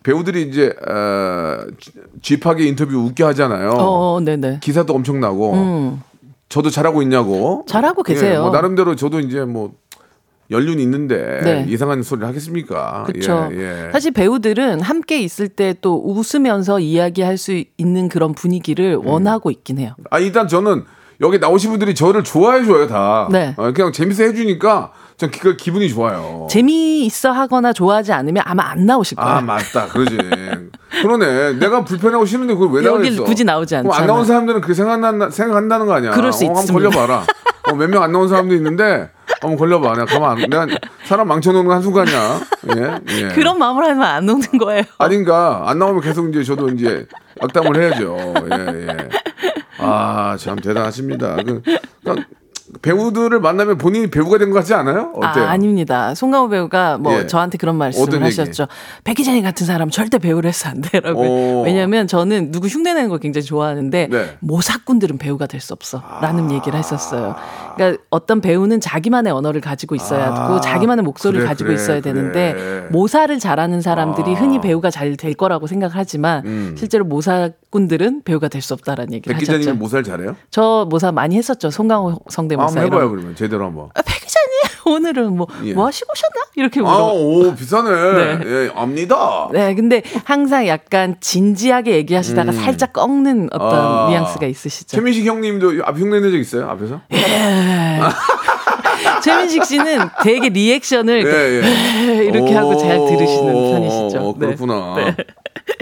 배우들이 0.07 0.43
이제, 0.43 0.73
어, 0.89 1.57
쥐파게 2.21 2.63
인터뷰 2.65 2.95
웃게 2.95 3.23
하잖아요. 3.25 3.71
어, 3.71 4.15
어, 4.15 4.19
네네. 4.21 4.59
기사도 4.61 4.93
엄청 4.93 5.19
나고, 5.19 5.53
음. 5.53 6.01
저도 6.47 6.69
잘하고 6.69 7.01
있냐고. 7.01 7.65
잘하고 7.67 8.03
계세요. 8.03 8.33
예, 8.35 8.37
뭐 8.39 8.51
나름대로 8.51 8.95
저도 8.95 9.19
이제 9.19 9.41
뭐, 9.43 9.73
연륜이 10.49 10.81
있는데, 10.81 11.41
네. 11.43 11.65
이상한 11.67 12.03
소리를 12.03 12.25
하겠습니까? 12.25 13.03
그렇죠. 13.05 13.49
예, 13.51 13.87
예. 13.87 13.91
사실 13.91 14.11
배우들은 14.13 14.79
함께 14.79 15.19
있을 15.19 15.49
때 15.49 15.73
또 15.81 16.01
웃으면서 16.05 16.79
이야기할 16.79 17.37
수 17.37 17.61
있는 17.77 18.07
그런 18.07 18.33
분위기를 18.33 18.93
음. 18.95 19.07
원하고 19.07 19.51
있긴 19.51 19.77
해요. 19.79 19.91
아 20.09 20.19
일단 20.19 20.47
저는 20.47 20.85
여기 21.19 21.37
나오신 21.37 21.71
분들이 21.71 21.93
저를 21.93 22.23
좋아해 22.23 22.63
줘요 22.63 22.87
다. 22.87 23.27
네. 23.29 23.53
어, 23.57 23.73
그냥 23.73 23.91
재밌어 23.91 24.23
해주니까 24.23 24.93
전 25.17 25.31
기, 25.31 25.57
기분이 25.57 25.89
좋아요. 25.89 26.45
재미있어 26.47 27.31
하거나 27.31 27.73
좋아하지 27.73 28.13
않으면 28.13 28.43
아마 28.45 28.69
안 28.69 28.85
나오실 28.85 29.17
거예요. 29.17 29.29
아 29.37 29.41
맞다 29.41 29.87
그러지. 29.87 30.15
그러네. 31.01 31.53
내가 31.53 31.83
불편하고 31.83 32.23
싫은데 32.23 32.53
그걸 32.53 32.69
왜 32.69 32.85
여길 32.87 32.91
나가겠어? 33.15 33.23
굳이 33.23 33.43
나오지 33.43 33.75
그럼 33.77 33.87
안 33.87 33.91
않잖아. 33.93 34.13
나온 34.13 34.25
사람들은 34.25 34.61
그렇게 34.61 34.75
생각한다, 34.75 35.31
생각한다는 35.31 35.87
거 35.87 35.93
아니야. 35.93 36.11
그럴 36.11 36.31
수 36.31 36.45
어, 36.45 36.49
한번 36.49 36.63
있습니다. 36.65 36.89
걸려봐라. 36.91 37.25
어, 37.71 37.73
몇 37.75 37.87
명 37.89 38.03
안 38.03 38.11
나온 38.11 38.27
사람도 38.27 38.53
있는데 38.53 39.09
한번 39.41 39.57
걸려봐. 39.57 39.93
내가 39.95 40.05
가만 40.05 40.31
안, 40.43 40.49
내가 40.49 40.67
사람 41.05 41.27
망쳐놓는 41.29 41.67
거 41.67 41.73
한순간이야. 41.73 42.39
예, 42.77 42.99
예. 43.09 43.27
그런 43.29 43.57
마음으로 43.57 43.87
하면 43.87 44.03
안 44.03 44.29
오는 44.29 44.47
거예요. 44.59 44.83
아닌가 44.99 45.63
안 45.65 45.79
나오면 45.79 46.01
계속 46.01 46.29
이제 46.29 46.43
저도 46.43 46.69
이제 46.69 47.07
악담을 47.41 47.75
해야죠. 47.75 48.17
예, 48.51 48.87
예. 48.87 49.09
아, 49.79 50.37
참 50.39 50.57
대단하십니다. 50.57 51.37
그, 51.37 51.61
그러니까 52.03 52.27
배우들을 52.81 53.39
만나면 53.39 53.77
본인이 53.77 54.07
배우가 54.07 54.37
된 54.37 54.47
것 54.51 54.55
같지 54.59 54.73
않아요? 54.73 55.11
어때요? 55.15 55.45
아, 55.45 55.49
아닙니다. 55.51 56.13
송강호 56.15 56.49
배우가 56.49 56.97
뭐 56.97 57.13
예. 57.19 57.27
저한테 57.27 57.57
그런 57.57 57.75
말씀을? 57.75 58.23
하셨죠. 58.23 58.67
백기자님 59.03 59.43
같은 59.43 59.65
사람 59.65 59.89
절대 59.89 60.17
배우를 60.17 60.47
해서 60.49 60.69
안 60.69 60.81
돼라고. 60.81 61.21
오. 61.21 61.63
왜냐하면 61.63 62.07
저는 62.07 62.51
누구 62.51 62.67
흉내내는 62.67 63.09
걸 63.09 63.19
굉장히 63.19 63.45
좋아하는데 63.45 64.07
네. 64.09 64.17
아. 64.17 64.25
모사꾼들은 64.41 65.17
배우가 65.17 65.45
될 65.47 65.57
수 65.61 65.73
없어라는 65.73 66.51
얘기를 66.51 66.77
했었어요. 66.77 67.35
그러니까 67.75 68.01
어떤 68.11 68.41
배우는 68.41 68.79
자기만의 68.79 69.33
언어를 69.33 69.59
가지고 69.59 69.95
있어야 69.95 70.27
아, 70.27 70.45
하고 70.45 70.61
자기만의 70.61 71.03
목소리를 71.03 71.39
그래, 71.41 71.47
가지고 71.49 71.67
그래, 71.69 71.75
있어야 71.75 71.99
그래. 71.99 72.13
되는데 72.13 72.87
모사를 72.91 73.37
잘하는 73.39 73.81
사람들이 73.81 74.35
아. 74.35 74.39
흔히 74.39 74.61
배우가 74.61 74.89
잘 74.91 75.15
될 75.17 75.33
거라고 75.33 75.65
생각하지만 75.67 76.75
실제로 76.77 77.03
모사 77.05 77.49
꾼들은 77.69 78.21
배우가 78.23 78.47
될 78.47 78.61
수 78.61 78.73
없다라는 78.73 79.13
얘기를 79.13 79.33
백 79.35 79.41
하셨죠. 79.41 79.57
기자님은 79.59 79.79
모살 79.79 80.03
잘해요? 80.03 80.35
저 80.51 80.87
모사 80.89 81.11
많이 81.11 81.35
했었죠. 81.37 81.69
송강호 81.69 82.11
아, 82.11 82.15
성대모사 82.29 82.79
한번 82.81 82.83
해봐요. 82.85 83.09
그러면 83.11 83.35
제대로 83.35 83.65
한번. 83.65 83.89
아, 83.93 84.01
백 84.01 84.19
기자님 84.21 84.47
오늘은 84.95 85.35
뭐, 85.35 85.47
예. 85.65 85.73
뭐 85.73 85.85
하시고 85.87 86.09
오셨나? 86.11 86.51
이렇게 86.55 86.79
아, 86.79 86.83
물어봐. 86.83 87.03
오 87.13 87.53
비싸네. 87.55 87.89
네. 87.89 88.39
예, 88.45 88.71
압니다. 88.73 89.49
네, 89.51 89.75
근데 89.75 90.01
항상 90.23 90.65
약간 90.67 91.17
진지하게 91.19 91.91
얘기하시다가 91.97 92.51
살짝 92.53 92.93
꺾는 92.93 93.49
어떤 93.51 93.69
음. 93.69 93.75
아. 93.75 94.07
뉘앙스가 94.09 94.45
있으시죠. 94.47 94.95
최민식 94.95 95.25
형님도 95.25 95.83
앞 95.83 95.97
흉내 95.97 96.19
낸적 96.21 96.39
있어요? 96.39 96.69
앞에서? 96.69 97.01
최민식 99.23 99.65
씨는 99.65 99.99
되게 100.23 100.49
리액션을 100.49 101.25
예, 101.25 101.61
예. 102.19 102.25
이렇게 102.31 102.53
하고 102.53 102.77
잘 102.77 102.97
오, 102.97 103.07
들으시는 103.07 103.53
오, 103.55 103.71
편이시죠. 103.73 104.19
오, 104.21 104.33
네. 104.39 104.45
그렇구나. 104.47 105.15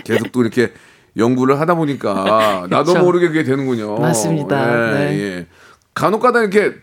계속 0.03 0.31
또 0.31 0.41
이렇게 0.41 0.71
연구를 1.17 1.59
하다 1.59 1.75
보니까 1.75 2.67
나도 2.69 2.91
그렇죠. 2.91 3.03
모르게 3.03 3.27
그게 3.27 3.43
되는군요. 3.43 3.97
맞습니다. 3.99 4.91
예, 4.91 4.93
네. 4.93 5.19
예. 5.19 5.47
간혹가다 5.93 6.41
이렇게 6.41 6.73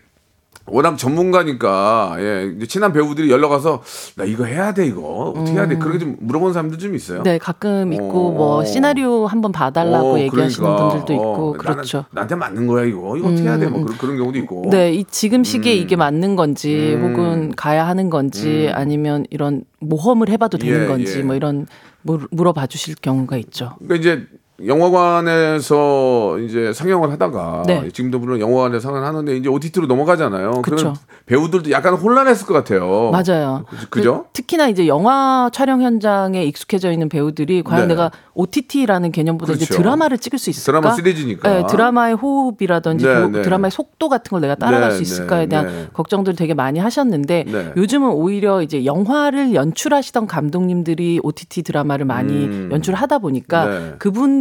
워낙 0.65 0.97
전문가니까 0.97 2.15
예, 2.19 2.57
친한 2.67 2.93
배우들이 2.93 3.29
연락 3.29 3.51
와서 3.51 3.83
나 4.15 4.23
이거 4.23 4.45
해야 4.45 4.73
돼 4.73 4.87
이거 4.87 5.33
어떻게 5.35 5.57
해야 5.57 5.67
돼 5.67 5.77
그렇게 5.77 5.99
좀 5.99 6.15
물어보는 6.21 6.53
사람들 6.53 6.77
좀 6.79 6.95
있어요. 6.95 7.21
네, 7.23 7.37
가끔 7.37 7.91
있고 7.91 8.29
어. 8.29 8.31
뭐 8.31 8.65
시나리오 8.65 9.27
한번 9.27 9.51
봐달라고 9.51 10.13
어, 10.13 10.19
얘기하시는 10.19 10.65
그러니까. 10.65 10.87
분들도 10.89 11.13
있고 11.13 11.49
어, 11.49 11.53
그렇죠. 11.53 11.97
음, 11.97 12.03
나는, 12.11 12.13
나한테 12.13 12.35
맞는 12.35 12.67
거야 12.67 12.85
이거 12.85 13.17
이거 13.17 13.27
어떻게 13.27 13.43
해야 13.43 13.57
돼뭐 13.57 13.83
그런, 13.83 13.97
그런 13.97 14.17
경우도 14.17 14.39
있고. 14.39 14.69
네, 14.71 14.93
이 14.93 15.03
지금 15.11 15.43
시기에 15.43 15.73
이게 15.73 15.97
맞는 15.97 16.37
건지 16.37 16.95
음. 16.95 17.11
혹은 17.11 17.53
가야 17.55 17.85
하는 17.85 18.09
건지 18.09 18.71
아니면 18.73 19.25
이런 19.31 19.65
모험을 19.79 20.29
해봐도 20.29 20.57
되는 20.57 20.83
예, 20.83 20.87
건지 20.87 21.19
예. 21.19 21.23
뭐 21.23 21.35
이런 21.35 21.67
물- 22.03 22.27
물어봐 22.31 22.67
주실 22.67 22.95
경우가 22.95 23.37
있죠. 23.37 23.75
그러니까 23.79 23.95
이제 23.95 24.27
영화관에서 24.65 26.37
이제 26.39 26.71
상영을 26.73 27.11
하다가 27.11 27.63
네. 27.67 27.89
지금도 27.91 28.19
물론 28.19 28.39
영화관에서 28.39 28.79
상영을 28.81 29.07
하는데 29.07 29.35
이제 29.35 29.49
OTT로 29.49 29.87
넘어가잖아요. 29.87 30.61
그러면 30.63 30.95
배우들도 31.25 31.71
약간 31.71 31.93
혼란했을 31.95 32.45
것 32.45 32.53
같아요. 32.53 33.11
맞아요. 33.11 33.65
그- 33.69 33.89
그죠? 33.89 34.23
그 34.27 34.29
특히나 34.33 34.67
이제 34.67 34.87
영화 34.87 35.49
촬영 35.53 35.81
현장에 35.81 36.43
익숙해져 36.45 36.91
있는 36.91 37.09
배우들이 37.09 37.63
과연 37.63 37.87
네. 37.87 37.93
내가 37.93 38.11
OTT라는 38.33 39.11
개념보다 39.11 39.53
이제 39.53 39.65
그렇죠. 39.65 39.81
드라마를 39.81 40.17
찍을 40.17 40.39
수 40.39 40.49
있을까? 40.49 40.79
드라마 40.79 40.95
시리즈니까. 40.95 41.49
네, 41.49 41.63
드라마의 41.69 42.15
호흡이라든지 42.15 43.05
네, 43.05 43.13
그 43.13 43.19
네. 43.37 43.41
드라마의 43.43 43.71
속도 43.71 44.09
같은 44.09 44.31
걸 44.31 44.41
내가 44.41 44.55
따라갈 44.55 44.89
네, 44.89 44.95
수 44.95 45.01
있을까에 45.01 45.41
네, 45.41 45.49
대한 45.49 45.65
네. 45.67 45.87
걱정들 45.93 46.35
되게 46.35 46.53
많이 46.53 46.79
하셨는데 46.79 47.45
네. 47.47 47.73
요즘은 47.77 48.09
오히려 48.09 48.61
이제 48.61 48.85
영화를 48.85 49.53
연출하시던 49.53 50.27
감독님들이 50.27 51.19
OTT 51.23 51.63
드라마를 51.63 52.05
많이 52.05 52.33
음. 52.45 52.69
연출하다 52.71 53.19
보니까 53.19 53.65
네. 53.67 53.93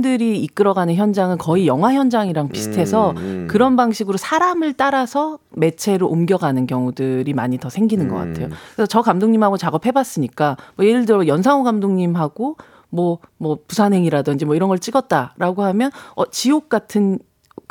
그분들이 0.03 0.43
이끌어가는 0.43 0.95
현장은 0.95 1.39
거의 1.39 1.67
영화 1.67 1.95
현장이랑 1.95 2.49
비슷해서 2.49 3.13
음, 3.13 3.17
음. 3.17 3.47
그런 3.49 3.77
방식으로 3.77 4.19
사람을 4.19 4.75
따라서 4.75 5.39
매체로 5.51 6.09
옮겨가는 6.09 6.67
경우들이 6.67 7.33
많이 7.33 7.59
더 7.59 7.71
생기는 7.71 8.09
것 8.09 8.17
음. 8.17 8.33
같아요. 8.33 8.49
그래서 8.75 8.87
저 8.87 9.01
감독님하고 9.01 9.57
작업해봤으니까 9.57 10.57
뭐 10.77 10.87
예를 10.87 11.07
들어 11.07 11.27
연상호 11.27 11.63
감독님하고 11.63 12.57
뭐 12.91 13.19
뭐 13.39 13.59
부산행이라든지 13.67 14.45
뭐 14.45 14.55
이런 14.55 14.69
걸 14.69 14.79
찍었다라고 14.79 15.65
하면 15.65 15.91
어 16.15 16.25
지옥 16.31 16.69
같은 16.69 17.19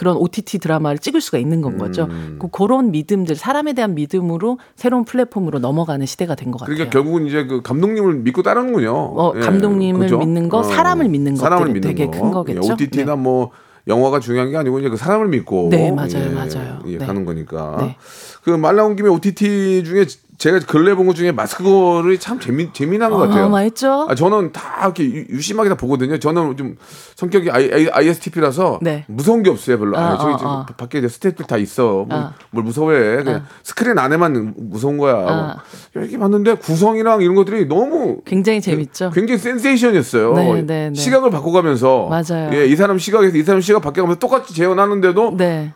그런 0.01 0.17
OTT 0.17 0.57
드라마를 0.57 0.97
찍을 0.97 1.21
수가 1.21 1.37
있는 1.37 1.61
건 1.61 1.77
거죠. 1.77 2.07
음. 2.09 2.37
그 2.39 2.47
그런 2.49 2.89
믿음들, 2.89 3.35
사람에 3.35 3.73
대한 3.73 3.93
믿음으로 3.93 4.57
새로운 4.75 5.05
플랫폼으로 5.05 5.59
넘어가는 5.59 6.03
시대가 6.07 6.33
된 6.33 6.49
것 6.51 6.59
같아요. 6.59 6.73
그러니까 6.73 6.91
결국은 6.91 7.27
이제 7.27 7.45
그 7.45 7.61
감독님을 7.61 8.15
믿고 8.15 8.41
따르는군요. 8.41 8.87
예, 8.87 8.89
어, 8.89 9.33
감독님을 9.39 10.09
믿는 10.17 10.49
거, 10.49 10.63
사람을 10.63 11.07
믿는 11.07 11.35
사람을 11.35 11.67
믿는 11.67 11.81
되게 11.81 12.07
거. 12.07 12.11
큰 12.13 12.31
거겠죠? 12.31 12.73
OTT나 12.73 13.15
뭐 13.15 13.51
영화가 13.87 14.19
중요한 14.21 14.49
게 14.49 14.57
아니고 14.57 14.79
이제 14.79 14.89
그 14.89 14.97
사람을 14.97 15.27
믿고 15.27 15.67
네, 15.69 15.91
맞아요, 15.91 16.31
맞아요. 16.33 16.79
예, 16.87 16.97
네. 16.97 17.05
가는 17.05 17.23
거니까. 17.23 17.77
네. 17.81 17.95
그말 18.43 18.75
나온 18.77 18.95
김에 18.95 19.07
OTT 19.07 19.83
중에 19.83 20.05
제가 20.41 20.57
근래 20.65 20.95
본 20.95 21.05
것 21.05 21.15
중에 21.15 21.31
마스크걸이 21.31 22.17
참 22.17 22.39
재미 22.39 22.73
재미난 22.73 23.11
것 23.11 23.17
같아요. 23.17 23.45
어마했죠. 23.45 24.07
아, 24.09 24.15
저는 24.15 24.51
다 24.51 24.85
이렇게 24.85 25.03
유- 25.03 25.25
유심하게 25.29 25.69
다 25.69 25.75
보거든요. 25.75 26.17
저는 26.17 26.57
좀 26.57 26.77
성격이 27.15 27.51
I, 27.51 28.07
s 28.07 28.19
t 28.21 28.31
p 28.31 28.39
라서 28.39 28.79
네. 28.81 29.05
무서운 29.07 29.43
게 29.43 29.51
없어요, 29.51 29.77
별로. 29.77 29.95
아, 29.95 30.13
어, 30.13 30.17
저기 30.17 30.43
어. 30.43 30.65
밖에 30.77 30.97
이제 30.97 31.07
스태프들 31.07 31.45
다 31.45 31.57
있어. 31.57 32.05
뭘, 32.09 32.19
어. 32.19 32.33
뭘 32.49 32.63
무서워해. 32.65 33.23
그냥 33.23 33.45
스크린 33.61 33.99
안에만 33.99 34.55
무서운 34.57 34.97
거야. 34.97 35.13
어. 35.13 35.55
이렇게 35.93 36.17
봤는데 36.17 36.55
구성이랑 36.55 37.21
이런 37.21 37.35
것들이 37.35 37.67
너무 37.67 38.21
굉장히 38.25 38.61
재밌죠. 38.61 39.11
굉장히 39.11 39.37
센세이션이었어요. 39.37 40.33
네, 40.33 40.61
네, 40.63 40.89
네. 40.89 40.93
시각을 40.95 41.29
바꿔가면서 41.29 42.07
맞아요. 42.09 42.49
예, 42.53 42.65
이 42.65 42.75
사람 42.75 42.97
시각에서 42.97 43.37
이 43.37 43.43
사람 43.43 43.61
시각 43.61 43.81
바뀌어가면서 43.83 44.17
똑같이 44.17 44.55
재현하는데도 44.55 45.35
네. 45.37 45.73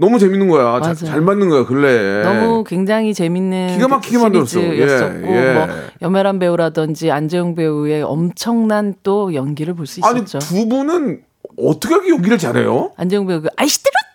너무 0.00 0.18
재밌는 0.18 0.48
거야. 0.48 0.80
자-. 0.80 0.94
잘 0.94 1.20
맞는 1.20 1.48
거야, 1.48 1.64
근래. 1.66 2.22
너무 2.22 2.62
굉장히 2.64 3.12
재밌는 3.12 3.66
네. 3.66 3.74
기가 3.74 3.88
막히게 3.88 4.16
그 4.16 4.22
만들었어. 4.22 4.60
예, 4.62 4.78
예. 4.78 5.54
뭐 5.54 5.66
연멸한 6.02 6.38
배우라든지 6.38 7.10
안재용 7.10 7.54
배우의 7.56 8.02
엄청난 8.02 8.94
또 9.02 9.34
연기를 9.34 9.74
볼수 9.74 10.00
아니 10.04 10.20
있었죠. 10.22 10.38
두 10.38 10.68
분은 10.68 11.22
어떻게 11.58 11.94
연기를 12.08 12.38
잘해요? 12.38 12.92
안재용 12.96 13.26
배우 13.26 13.40
그 13.42 13.48
이거 13.48 13.54
하던- 13.56 14.07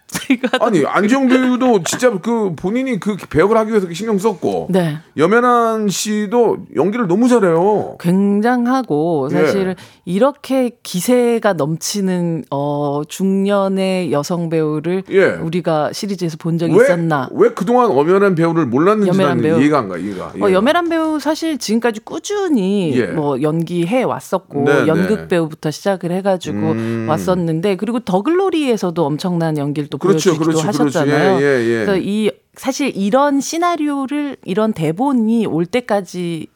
아니 0.59 0.85
안지영 0.85 1.27
배우도 1.27 1.83
진짜 1.83 2.11
그 2.19 2.53
본인이 2.55 2.99
그 2.99 3.15
배역을 3.29 3.57
하기 3.57 3.71
위해서 3.71 3.87
신경 3.93 4.17
썼고 4.17 4.67
네. 4.69 4.97
염연한 5.17 5.89
씨도 5.89 6.57
연기를 6.75 7.07
너무 7.07 7.27
잘해요. 7.27 7.97
굉장하고 7.99 9.29
예. 9.31 9.35
사실 9.35 9.75
이렇게 10.05 10.71
기세가 10.83 11.53
넘치는 11.53 12.45
어 12.51 13.01
중년의 13.07 14.11
여성 14.11 14.49
배우를 14.49 15.03
예. 15.11 15.25
우리가 15.31 15.93
시리즈에서 15.93 16.37
본 16.37 16.57
적이 16.57 16.75
왜, 16.77 16.83
있었나? 16.83 17.29
왜 17.31 17.49
그동안 17.49 17.89
엄연한 17.91 18.35
배우를 18.35 18.65
몰랐는지 18.65 19.09
염연한 19.09 19.37
나는 19.37 19.43
배우. 19.43 19.61
이해가 19.61 19.79
안 19.79 19.89
가. 19.89 19.97
이해가. 19.97 20.33
어, 20.41 20.49
예. 20.49 20.53
여메란 20.53 20.89
배우 20.89 21.19
사실 21.19 21.57
지금까지 21.57 22.01
꾸준히 22.01 22.93
예. 22.97 23.07
뭐 23.07 23.41
연기해 23.41 24.03
왔었고 24.03 24.63
네, 24.65 24.87
연극 24.87 25.21
네. 25.21 25.27
배우부터 25.27 25.71
시작을 25.71 26.11
해가지고 26.11 26.57
음. 26.57 27.05
왔었는데 27.09 27.75
그리고 27.77 27.99
더글로리에서도 27.99 29.05
엄청난 29.05 29.57
연기를 29.57 29.89
또 29.89 29.97
그렇죠, 30.07 30.37
그렇죠, 30.37 30.59
그렇죠. 30.61 30.67
하셨잖아요. 30.67 31.39
예, 31.39 31.43
예, 31.43 31.63
예. 31.63 31.85
그래서 31.85 31.97
이 31.97 32.31
사실 32.55 32.95
이런 32.95 33.41
시나리오를 33.41 34.37
이런 34.43 34.73
대본이 34.73 35.45
올 35.45 35.65
때까지 35.65 36.47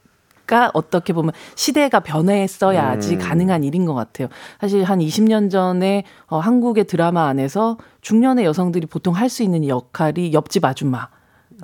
가 0.47 0.71
어떻게 0.73 1.11
보면 1.11 1.33
시대가 1.55 1.99
변했어야지 1.99 3.15
음. 3.15 3.19
가능한 3.19 3.65
일인 3.65 3.83
것 3.85 3.93
같아요. 3.93 4.29
사실 4.61 4.81
한 4.85 4.99
20년 4.99 5.51
전에 5.51 6.05
어, 6.27 6.39
한국의 6.39 6.85
드라마 6.85 7.27
안에서 7.27 7.77
중년의 7.99 8.45
여성들이 8.45 8.87
보통 8.87 9.13
할 9.13 9.27
수 9.27 9.43
있는 9.43 9.67
역할이 9.67 10.31
옆집 10.31 10.63
아줌마. 10.63 11.09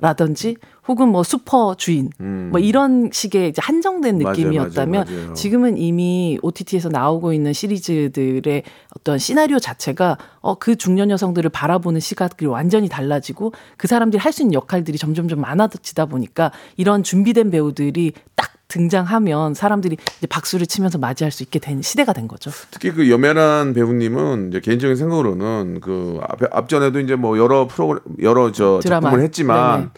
라든지 0.00 0.56
혹은 0.88 1.08
뭐 1.08 1.22
슈퍼 1.22 1.74
주인 1.76 2.10
뭐 2.50 2.60
이런 2.60 3.10
식의 3.12 3.50
이제 3.50 3.60
한정된 3.62 4.20
음. 4.20 4.26
느낌이었다면 4.26 5.04
맞아요, 5.06 5.18
맞아요. 5.20 5.34
지금은 5.34 5.78
이미 5.78 6.38
OTT에서 6.42 6.88
나오고 6.88 7.32
있는 7.32 7.52
시리즈들의 7.52 8.62
어떤 8.96 9.18
시나리오 9.18 9.58
자체가 9.58 10.18
어 10.40 10.56
그 10.56 10.76
중년 10.76 11.10
여성들을 11.10 11.50
바라보는 11.50 12.00
시각이 12.00 12.46
완전히 12.46 12.88
달라지고 12.88 13.52
그 13.76 13.86
사람들이 13.88 14.20
할 14.20 14.32
수 14.32 14.42
있는 14.42 14.54
역할들이 14.54 14.98
점점점 14.98 15.40
많아지다 15.40 16.06
보니까 16.06 16.50
이런 16.76 17.02
준비된 17.02 17.50
배우들이 17.50 18.12
딱 18.34 18.50
등장하면 18.74 19.54
사람들이 19.54 19.96
이제 20.18 20.26
박수를 20.26 20.66
치면서 20.66 20.98
맞이할 20.98 21.30
수 21.30 21.42
있게 21.44 21.60
된 21.60 21.80
시대가 21.80 22.12
된 22.12 22.26
거죠. 22.26 22.50
특히 22.72 22.90
그 22.90 23.08
염연한 23.08 23.72
배우님은 23.72 24.48
이제 24.48 24.60
개인적인 24.60 24.96
생각으로는 24.96 25.80
그 25.80 26.18
앞, 26.28 26.40
앞전에도 26.50 26.98
이제 27.00 27.14
뭐 27.14 27.38
여러 27.38 27.68
프로그램 27.68 28.00
여러 28.22 28.50
저 28.50 28.80
드라마. 28.82 29.06
작품을 29.08 29.24
했지만 29.24 29.78
네네. 29.78 29.90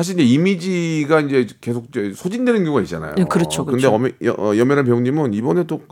사실 0.00 0.18
이제 0.18 0.22
이미지가 0.32 1.20
이제 1.20 1.46
계속 1.60 1.88
소진되는 2.14 2.64
경우가 2.64 2.80
있잖아요. 2.80 3.14
네, 3.16 3.24
그렇죠, 3.24 3.66
근데 3.66 3.86
그렇죠. 3.86 3.94
엄- 3.94 4.10
여- 4.24 4.32
어, 4.38 4.56
염연한 4.56 4.86
배우님은 4.86 5.34
이번에 5.34 5.64
또 5.64 5.82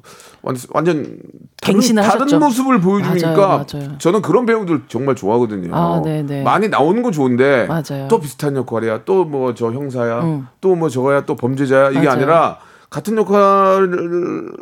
완전, 0.40 0.66
완전 0.72 1.18
다른, 1.60 1.78
다른. 1.94 2.38
모습을 2.38 2.80
보여주니까 2.80 3.36
맞아요. 3.36 3.98
저는 3.98 4.22
그런 4.22 4.46
배우들 4.46 4.84
정말 4.88 5.14
좋아하거든요. 5.14 5.74
아, 5.76 6.00
네네. 6.02 6.42
많이 6.42 6.68
나오는 6.70 7.02
건 7.02 7.12
좋은데 7.12 7.66
맞아요. 7.66 8.08
또 8.08 8.18
비슷한 8.18 8.56
역할이야. 8.56 9.04
또 9.04 9.26
뭐 9.26 9.52
저 9.54 9.70
형사야. 9.72 10.22
음. 10.22 10.46
또뭐 10.62 10.88
저거야. 10.88 11.26
또 11.26 11.36
범죄자야. 11.36 11.90
이게 11.90 11.98
맞아요. 12.00 12.10
아니라 12.12 12.58
같은 12.88 13.14
역할을 13.18 14.52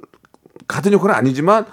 같은 0.66 0.92
역할은 0.92 1.14
아니지만 1.14 1.66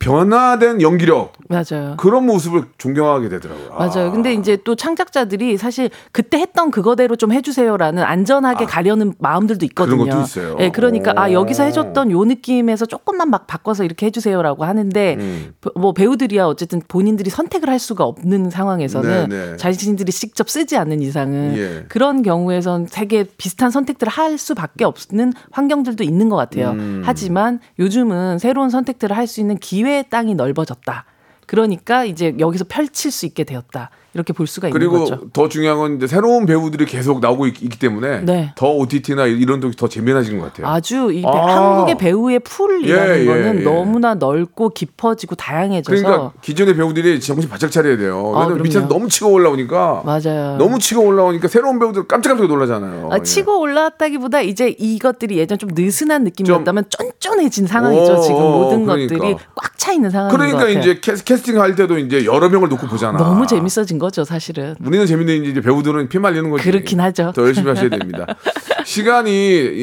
변화된 0.00 0.80
연기력 0.82 1.32
맞아요. 1.48 1.94
그런 1.98 2.26
모습을 2.26 2.64
존경하게 2.78 3.28
되더라고요. 3.28 3.68
맞아요. 3.70 4.08
아. 4.08 4.10
근데 4.10 4.32
이제 4.32 4.56
또 4.64 4.74
창작자들이 4.74 5.56
사실 5.56 5.90
그때 6.12 6.38
했던 6.38 6.70
그거대로 6.70 7.16
좀 7.16 7.32
해주세요라는 7.32 8.02
안전하게 8.02 8.66
가려는 8.66 9.14
마음들도 9.18 9.64
있거든요. 9.66 9.94
아. 9.94 10.04
그런 10.04 10.08
것도 10.08 10.22
있어요. 10.22 10.56
예, 10.60 10.70
그러니까 10.70 11.12
아 11.16 11.28
오. 11.28 11.32
여기서 11.32 11.64
해줬던 11.64 12.10
요 12.10 12.24
느낌에서 12.24 12.86
조금만 12.86 13.30
막 13.30 13.46
바꿔서 13.46 13.84
이렇게 13.84 14.06
해주세요라고 14.06 14.64
하는데 14.64 15.16
음. 15.18 15.54
뭐 15.74 15.92
배우들이야 15.92 16.46
어쨌든 16.46 16.80
본인들이 16.86 17.30
선택을 17.30 17.68
할 17.68 17.78
수가 17.78 18.04
없는 18.04 18.50
상황에서는 18.50 19.28
네, 19.28 19.50
네. 19.50 19.56
자신들이 19.56 20.12
직접 20.12 20.48
쓰지 20.48 20.76
않는 20.76 21.02
이상은 21.02 21.54
예. 21.56 21.84
그런 21.88 22.22
경우에선 22.22 22.86
되게 22.90 23.24
비슷한 23.36 23.70
선택들을 23.70 24.10
할 24.10 24.38
수밖에 24.38 24.84
없는 24.84 25.32
환경들도 25.50 26.04
있는 26.04 26.28
것 26.28 26.36
같아요. 26.36 26.70
음. 26.70 27.02
하지만 27.04 27.60
요즘은 27.78 28.38
새로운 28.38 28.70
선택들을 28.70 29.16
할 29.16 29.30
수 29.30 29.40
있는 29.40 29.56
기회 29.58 29.89
의 29.90 30.08
땅이 30.08 30.34
넓어졌다. 30.34 31.04
그러니까 31.46 32.04
이제 32.04 32.34
여기서 32.38 32.64
펼칠 32.68 33.10
수 33.10 33.26
있게 33.26 33.44
되었다. 33.44 33.90
이렇게 34.12 34.32
볼 34.32 34.46
수가 34.46 34.68
있는 34.68 34.78
그리고 34.78 35.00
거죠. 35.00 35.20
더 35.32 35.48
중요한 35.48 35.78
건 35.78 35.96
이제 35.96 36.06
새로운 36.06 36.44
배우들이 36.46 36.84
계속 36.84 37.20
나오고 37.20 37.46
있, 37.46 37.52
기 37.52 37.68
때문에 37.68 38.20
네. 38.20 38.52
더 38.56 38.70
OTT나 38.72 39.26
이런 39.26 39.60
쪽이 39.60 39.76
더 39.76 39.88
재미나진 39.88 40.38
것 40.38 40.46
같아요. 40.46 40.66
아주 40.66 41.12
이 41.12 41.24
아. 41.24 41.30
한국의 41.30 41.96
배우의 41.98 42.40
풀이라는 42.40 43.16
예, 43.16 43.20
예, 43.20 43.26
거는 43.26 43.60
예. 43.60 43.62
너무나 43.62 44.14
넓고 44.14 44.70
깊어지고 44.70 45.36
다양해져서 45.36 46.02
그러니까 46.02 46.32
기존의 46.40 46.74
배우들이 46.74 47.20
정신 47.20 47.48
바짝 47.48 47.70
차려야 47.70 47.96
돼요. 47.96 48.32
아, 48.34 48.40
왜냐면 48.40 48.62
밑에서 48.62 48.80
그럼요. 48.80 48.94
너무 48.94 49.08
치고 49.08 49.30
올라오니까 49.30 50.02
맞아요. 50.04 50.56
너무 50.58 50.78
치고 50.78 51.02
올라오니까 51.02 51.46
새로운 51.48 51.78
배우들 51.78 52.08
깜짝깜짝 52.08 52.48
놀라잖아요. 52.48 53.10
아, 53.12 53.18
예. 53.18 53.22
치고 53.22 53.60
올라왔다기보다 53.60 54.40
이제 54.40 54.74
이것들이 54.76 55.38
예전 55.38 55.58
좀 55.58 55.70
느슨한 55.72 56.24
느낌이었다면 56.24 56.84
쫀쫀해진 56.88 57.64
오, 57.64 57.68
상황이죠. 57.68 58.20
지금 58.22 58.36
오, 58.36 58.50
모든 58.64 58.86
그러니까. 58.86 59.16
것들이 59.18 59.36
꽉 59.54 59.70
차 59.80 59.92
있는 59.92 60.10
상황인 60.10 60.30
것 60.30 60.36
그러니까. 60.36 60.68
이제 60.68 61.00
캐스, 61.00 61.24
캐스팅 61.24 61.58
할 61.58 61.74
때도 61.74 61.96
이제 61.96 62.26
여러 62.26 62.50
명을 62.50 62.68
놓고 62.68 62.86
보잖아. 62.86 63.16
너무 63.16 63.46
재밌어진 63.46 63.98
거죠, 64.00 64.24
사실은. 64.24 64.74
우리는 64.84 65.06
재밌는데 65.06 65.48
이제 65.48 65.60
배우들은 65.60 66.08
피 66.08 66.18
말리는 66.18 66.50
거지. 66.50 66.64
그렇긴 66.64 66.98
하죠. 67.00 67.32
더 67.36 67.42
열심히 67.46 67.68
하셔야 67.68 67.88
됩니다. 67.90 68.26
시간이 68.84 69.30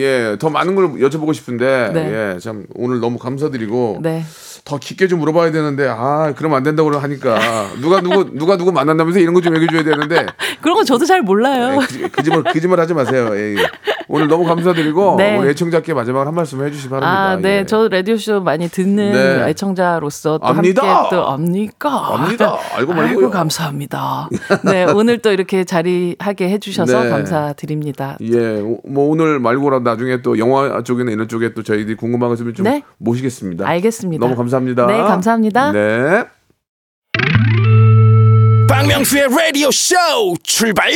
예, 0.01 0.35
더 0.37 0.49
많은 0.49 0.75
걸 0.75 0.89
여쭤보고 0.95 1.33
싶은데 1.33 1.91
네. 1.93 2.33
예, 2.35 2.39
참 2.39 2.65
오늘 2.75 2.99
너무 2.99 3.17
감사드리고 3.17 3.99
네. 4.01 4.25
더 4.67 4.77
깊게 4.77 5.07
좀 5.07 5.19
물어봐야 5.19 5.51
되는데 5.51 5.87
아, 5.87 6.33
그러면 6.35 6.57
안 6.57 6.63
된다고 6.63 6.91
하니까 6.91 7.39
누가 7.79 8.01
누구 8.01 8.25
누가 8.37 8.57
누구 8.57 8.73
만난다면서 8.73 9.19
이런 9.19 9.33
거 9.33 9.37
좀 9.39 9.55
얘기해 9.55 9.71
줘야 9.71 9.83
되는데 9.83 10.25
그런 10.61 10.75
거 10.75 10.83
저도 10.83 11.05
잘 11.05 11.21
몰라요. 11.21 11.79
그, 11.87 12.09
그, 12.09 12.23
짓말 12.23 12.43
그짓말 12.43 12.79
하지 12.81 12.93
마세요. 12.93 13.29
예, 13.33 13.55
예. 13.55 13.67
오늘 14.09 14.27
너무 14.27 14.43
감사드리고 14.45 15.15
네. 15.19 15.37
우리 15.37 15.49
애청자께 15.49 15.93
마지막으로 15.93 16.27
한 16.27 16.35
말씀 16.35 16.61
해주시 16.65 16.83
기 16.83 16.89
바랍니다. 16.89 17.21
아, 17.29 17.35
네. 17.37 17.59
예. 17.59 17.65
저 17.65 17.87
라디오 17.87 18.17
쇼 18.17 18.41
많이 18.41 18.67
듣는 18.67 19.11
네. 19.13 19.49
애청자로서 19.49 20.39
또 20.39 20.45
압니다. 20.45 20.81
함께 20.97 21.15
또 21.15 21.27
압니까? 21.29 22.15
압니다. 22.15 22.57
알고 22.75 22.93
말고요. 22.93 23.17
아이고, 23.25 23.29
감사합니다. 23.31 24.29
네, 24.65 24.85
오늘 24.93 25.19
또 25.19 25.31
이렇게 25.31 25.63
자리하게 25.63 26.49
해주셔서 26.49 27.03
네. 27.05 27.09
감사드립니다. 27.09 28.17
예, 28.21 28.59
오- 28.59 28.81
뭐 28.85 29.07
오늘 29.09 29.39
말고라도 29.39 29.83
나중에 29.89 30.21
또 30.21 30.37
영화 30.39 30.81
쪽이나 30.83 31.11
이런 31.11 31.27
쪽에 31.29 31.53
또 31.53 31.63
저희들이 31.63 31.95
궁금한 31.95 32.29
거 32.29 32.33
있으면 32.33 32.53
좀 32.53 32.63
네. 32.65 32.83
모시겠습니다. 32.97 33.65
알겠습니다. 33.67 34.25
너무 34.25 34.35
감사 34.35 34.56
합니다. 34.57 34.85
네, 34.85 34.97
감사합니다. 34.97 35.71
네. 35.71 36.23
박명수의 38.69 39.27
라디오 39.29 39.71
쇼 39.71 39.95
출발 40.43 40.91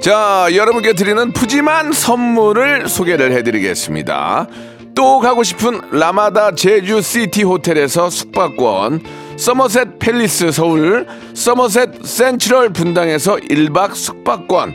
자, 0.00 0.48
여러분께 0.54 0.94
드리는 0.94 1.32
푸짐한 1.32 1.92
선물을 1.92 2.88
소개를 2.88 3.32
해드리겠습니다. 3.32 4.46
또 4.94 5.18
가고 5.18 5.42
싶은 5.42 5.80
라마다 5.92 6.54
제주 6.54 7.02
시티 7.02 7.42
호텔에서 7.42 8.08
숙박권, 8.08 9.02
서머셋 9.36 9.98
팰리스 9.98 10.52
서울, 10.52 11.06
서머셋 11.34 12.04
센트럴 12.04 12.70
분당에서 12.70 13.36
1박 13.36 13.94
숙박권, 13.94 14.74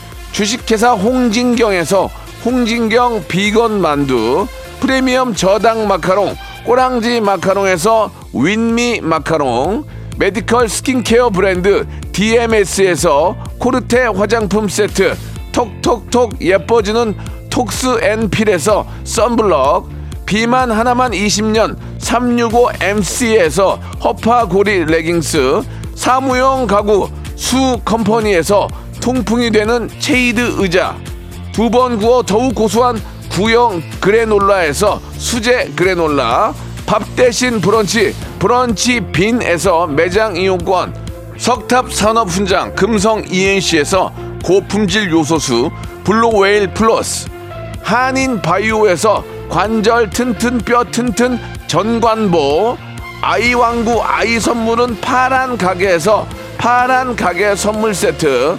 주식회사 0.31 0.93
홍진경에서 0.93 2.09
홍진경 2.45 3.25
비건 3.27 3.81
만두 3.81 4.47
프리미엄 4.79 5.35
저당 5.35 5.87
마카롱 5.87 6.35
꼬랑지 6.65 7.21
마카롱에서 7.21 8.11
윈미 8.33 9.01
마카롱 9.01 9.85
메디컬 10.17 10.69
스킨케어 10.69 11.29
브랜드 11.29 11.85
DMS에서 12.11 13.35
코르테 13.59 14.05
화장품 14.05 14.67
세트 14.67 15.15
톡톡톡 15.51 16.41
예뻐지는 16.41 17.15
톡스 17.49 17.99
앤 18.03 18.29
필에서 18.29 18.87
썬블럭 19.03 19.89
비만 20.25 20.71
하나만 20.71 21.11
20년 21.11 21.75
365MC에서 21.99 23.79
허파고리 24.03 24.85
레깅스 24.85 25.61
사무용 25.95 26.67
가구 26.67 27.09
수 27.35 27.79
컴퍼니에서 27.83 28.67
통풍이 29.01 29.51
되는 29.51 29.89
체이드 29.99 30.55
의자. 30.59 30.95
두 31.51 31.69
번 31.69 31.97
구워 31.97 32.23
더욱 32.23 32.55
고소한 32.55 33.01
구형 33.29 33.81
그래놀라에서 33.99 35.01
수제 35.17 35.73
그래놀라 35.75 36.53
밥 36.85 37.03
대신 37.15 37.59
브런치 37.59 38.15
브런치 38.39 39.01
빈에서 39.11 39.87
매장 39.87 40.35
이용권 40.37 40.93
석탑 41.37 41.93
산업 41.93 42.29
훈장 42.29 42.73
금성 42.75 43.23
ENC에서 43.29 44.13
고품질 44.43 45.11
요소수 45.11 45.71
블루웨일 46.05 46.73
플러스 46.73 47.27
한인 47.83 48.41
바이오에서 48.41 49.23
관절 49.49 50.09
튼튼 50.09 50.57
뼈 50.59 50.85
튼튼 50.85 51.37
전관보 51.67 52.77
아이왕구 53.21 54.01
아이 54.03 54.39
선물은 54.39 55.01
파란 55.01 55.57
가게에서 55.57 56.27
파란 56.57 57.15
가게 57.15 57.55
선물 57.55 57.93
세트 57.93 58.57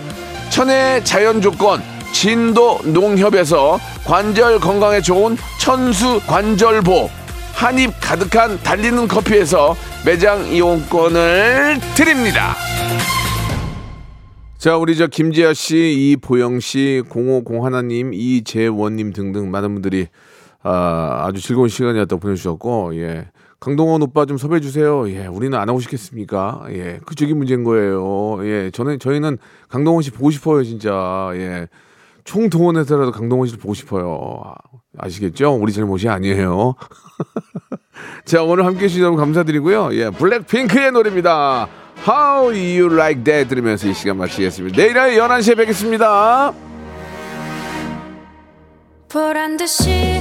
천혜 0.52 1.02
자연 1.02 1.40
조건 1.40 1.80
진도 2.12 2.78
농협에서 2.84 3.78
관절 4.04 4.60
건강에 4.60 5.00
좋은 5.00 5.34
천수 5.58 6.20
관절보 6.26 7.08
한입 7.54 7.90
가득한 8.02 8.58
달리는 8.58 9.08
커피에서 9.08 9.74
매장 10.04 10.44
이용권을 10.46 11.78
드립니다. 11.96 12.54
자, 14.58 14.76
우리 14.76 14.94
저 14.94 15.06
김지아 15.06 15.54
씨, 15.54 16.16
이보영 16.18 16.60
씨, 16.60 17.02
0501님, 17.08 18.10
이재원님 18.12 19.14
등등 19.14 19.50
많은 19.50 19.72
분들이 19.72 20.08
아, 20.62 21.24
아주 21.26 21.40
즐거운 21.40 21.70
시간이었다고 21.70 22.20
보내주셨고, 22.20 22.94
예. 22.96 23.24
강동원 23.62 24.02
오빠 24.02 24.26
좀 24.26 24.38
섭외해 24.38 24.60
주세요. 24.60 25.08
예, 25.08 25.26
우리는 25.26 25.56
안 25.56 25.68
하고 25.68 25.78
싶겠습니까? 25.78 26.64
예, 26.70 26.98
그쪽이 27.06 27.32
문제인 27.32 27.62
거예요. 27.62 28.44
예, 28.44 28.72
저는 28.72 28.98
저희는 28.98 29.38
강동원 29.68 30.02
씨 30.02 30.10
보고 30.10 30.32
싶어요, 30.32 30.64
진짜. 30.64 31.30
예, 31.34 31.68
총 32.24 32.50
동원해서라도 32.50 33.12
강동원 33.12 33.46
씨를 33.46 33.60
보고 33.60 33.72
싶어요. 33.72 34.42
아시겠죠? 34.98 35.54
우리 35.54 35.72
잘못이 35.72 36.08
아니에요. 36.08 36.74
자, 38.26 38.42
오늘 38.42 38.66
함께 38.66 38.86
해주신 38.86 39.00
여러분 39.00 39.20
감사드리고요. 39.20 39.90
예, 39.92 40.10
블랙핑크의 40.10 40.90
노래입니다. 40.90 41.68
How 42.04 42.46
You 42.46 42.92
Like 42.92 43.22
That 43.22 43.48
들으면서 43.48 43.86
이 43.86 43.94
시간 43.94 44.16
마치겠습니다. 44.16 44.76
내일 44.76 44.94
11시에 44.94 45.56
뵙겠습니다. 45.56 46.52
보란 49.08 49.56
듯이 49.56 50.20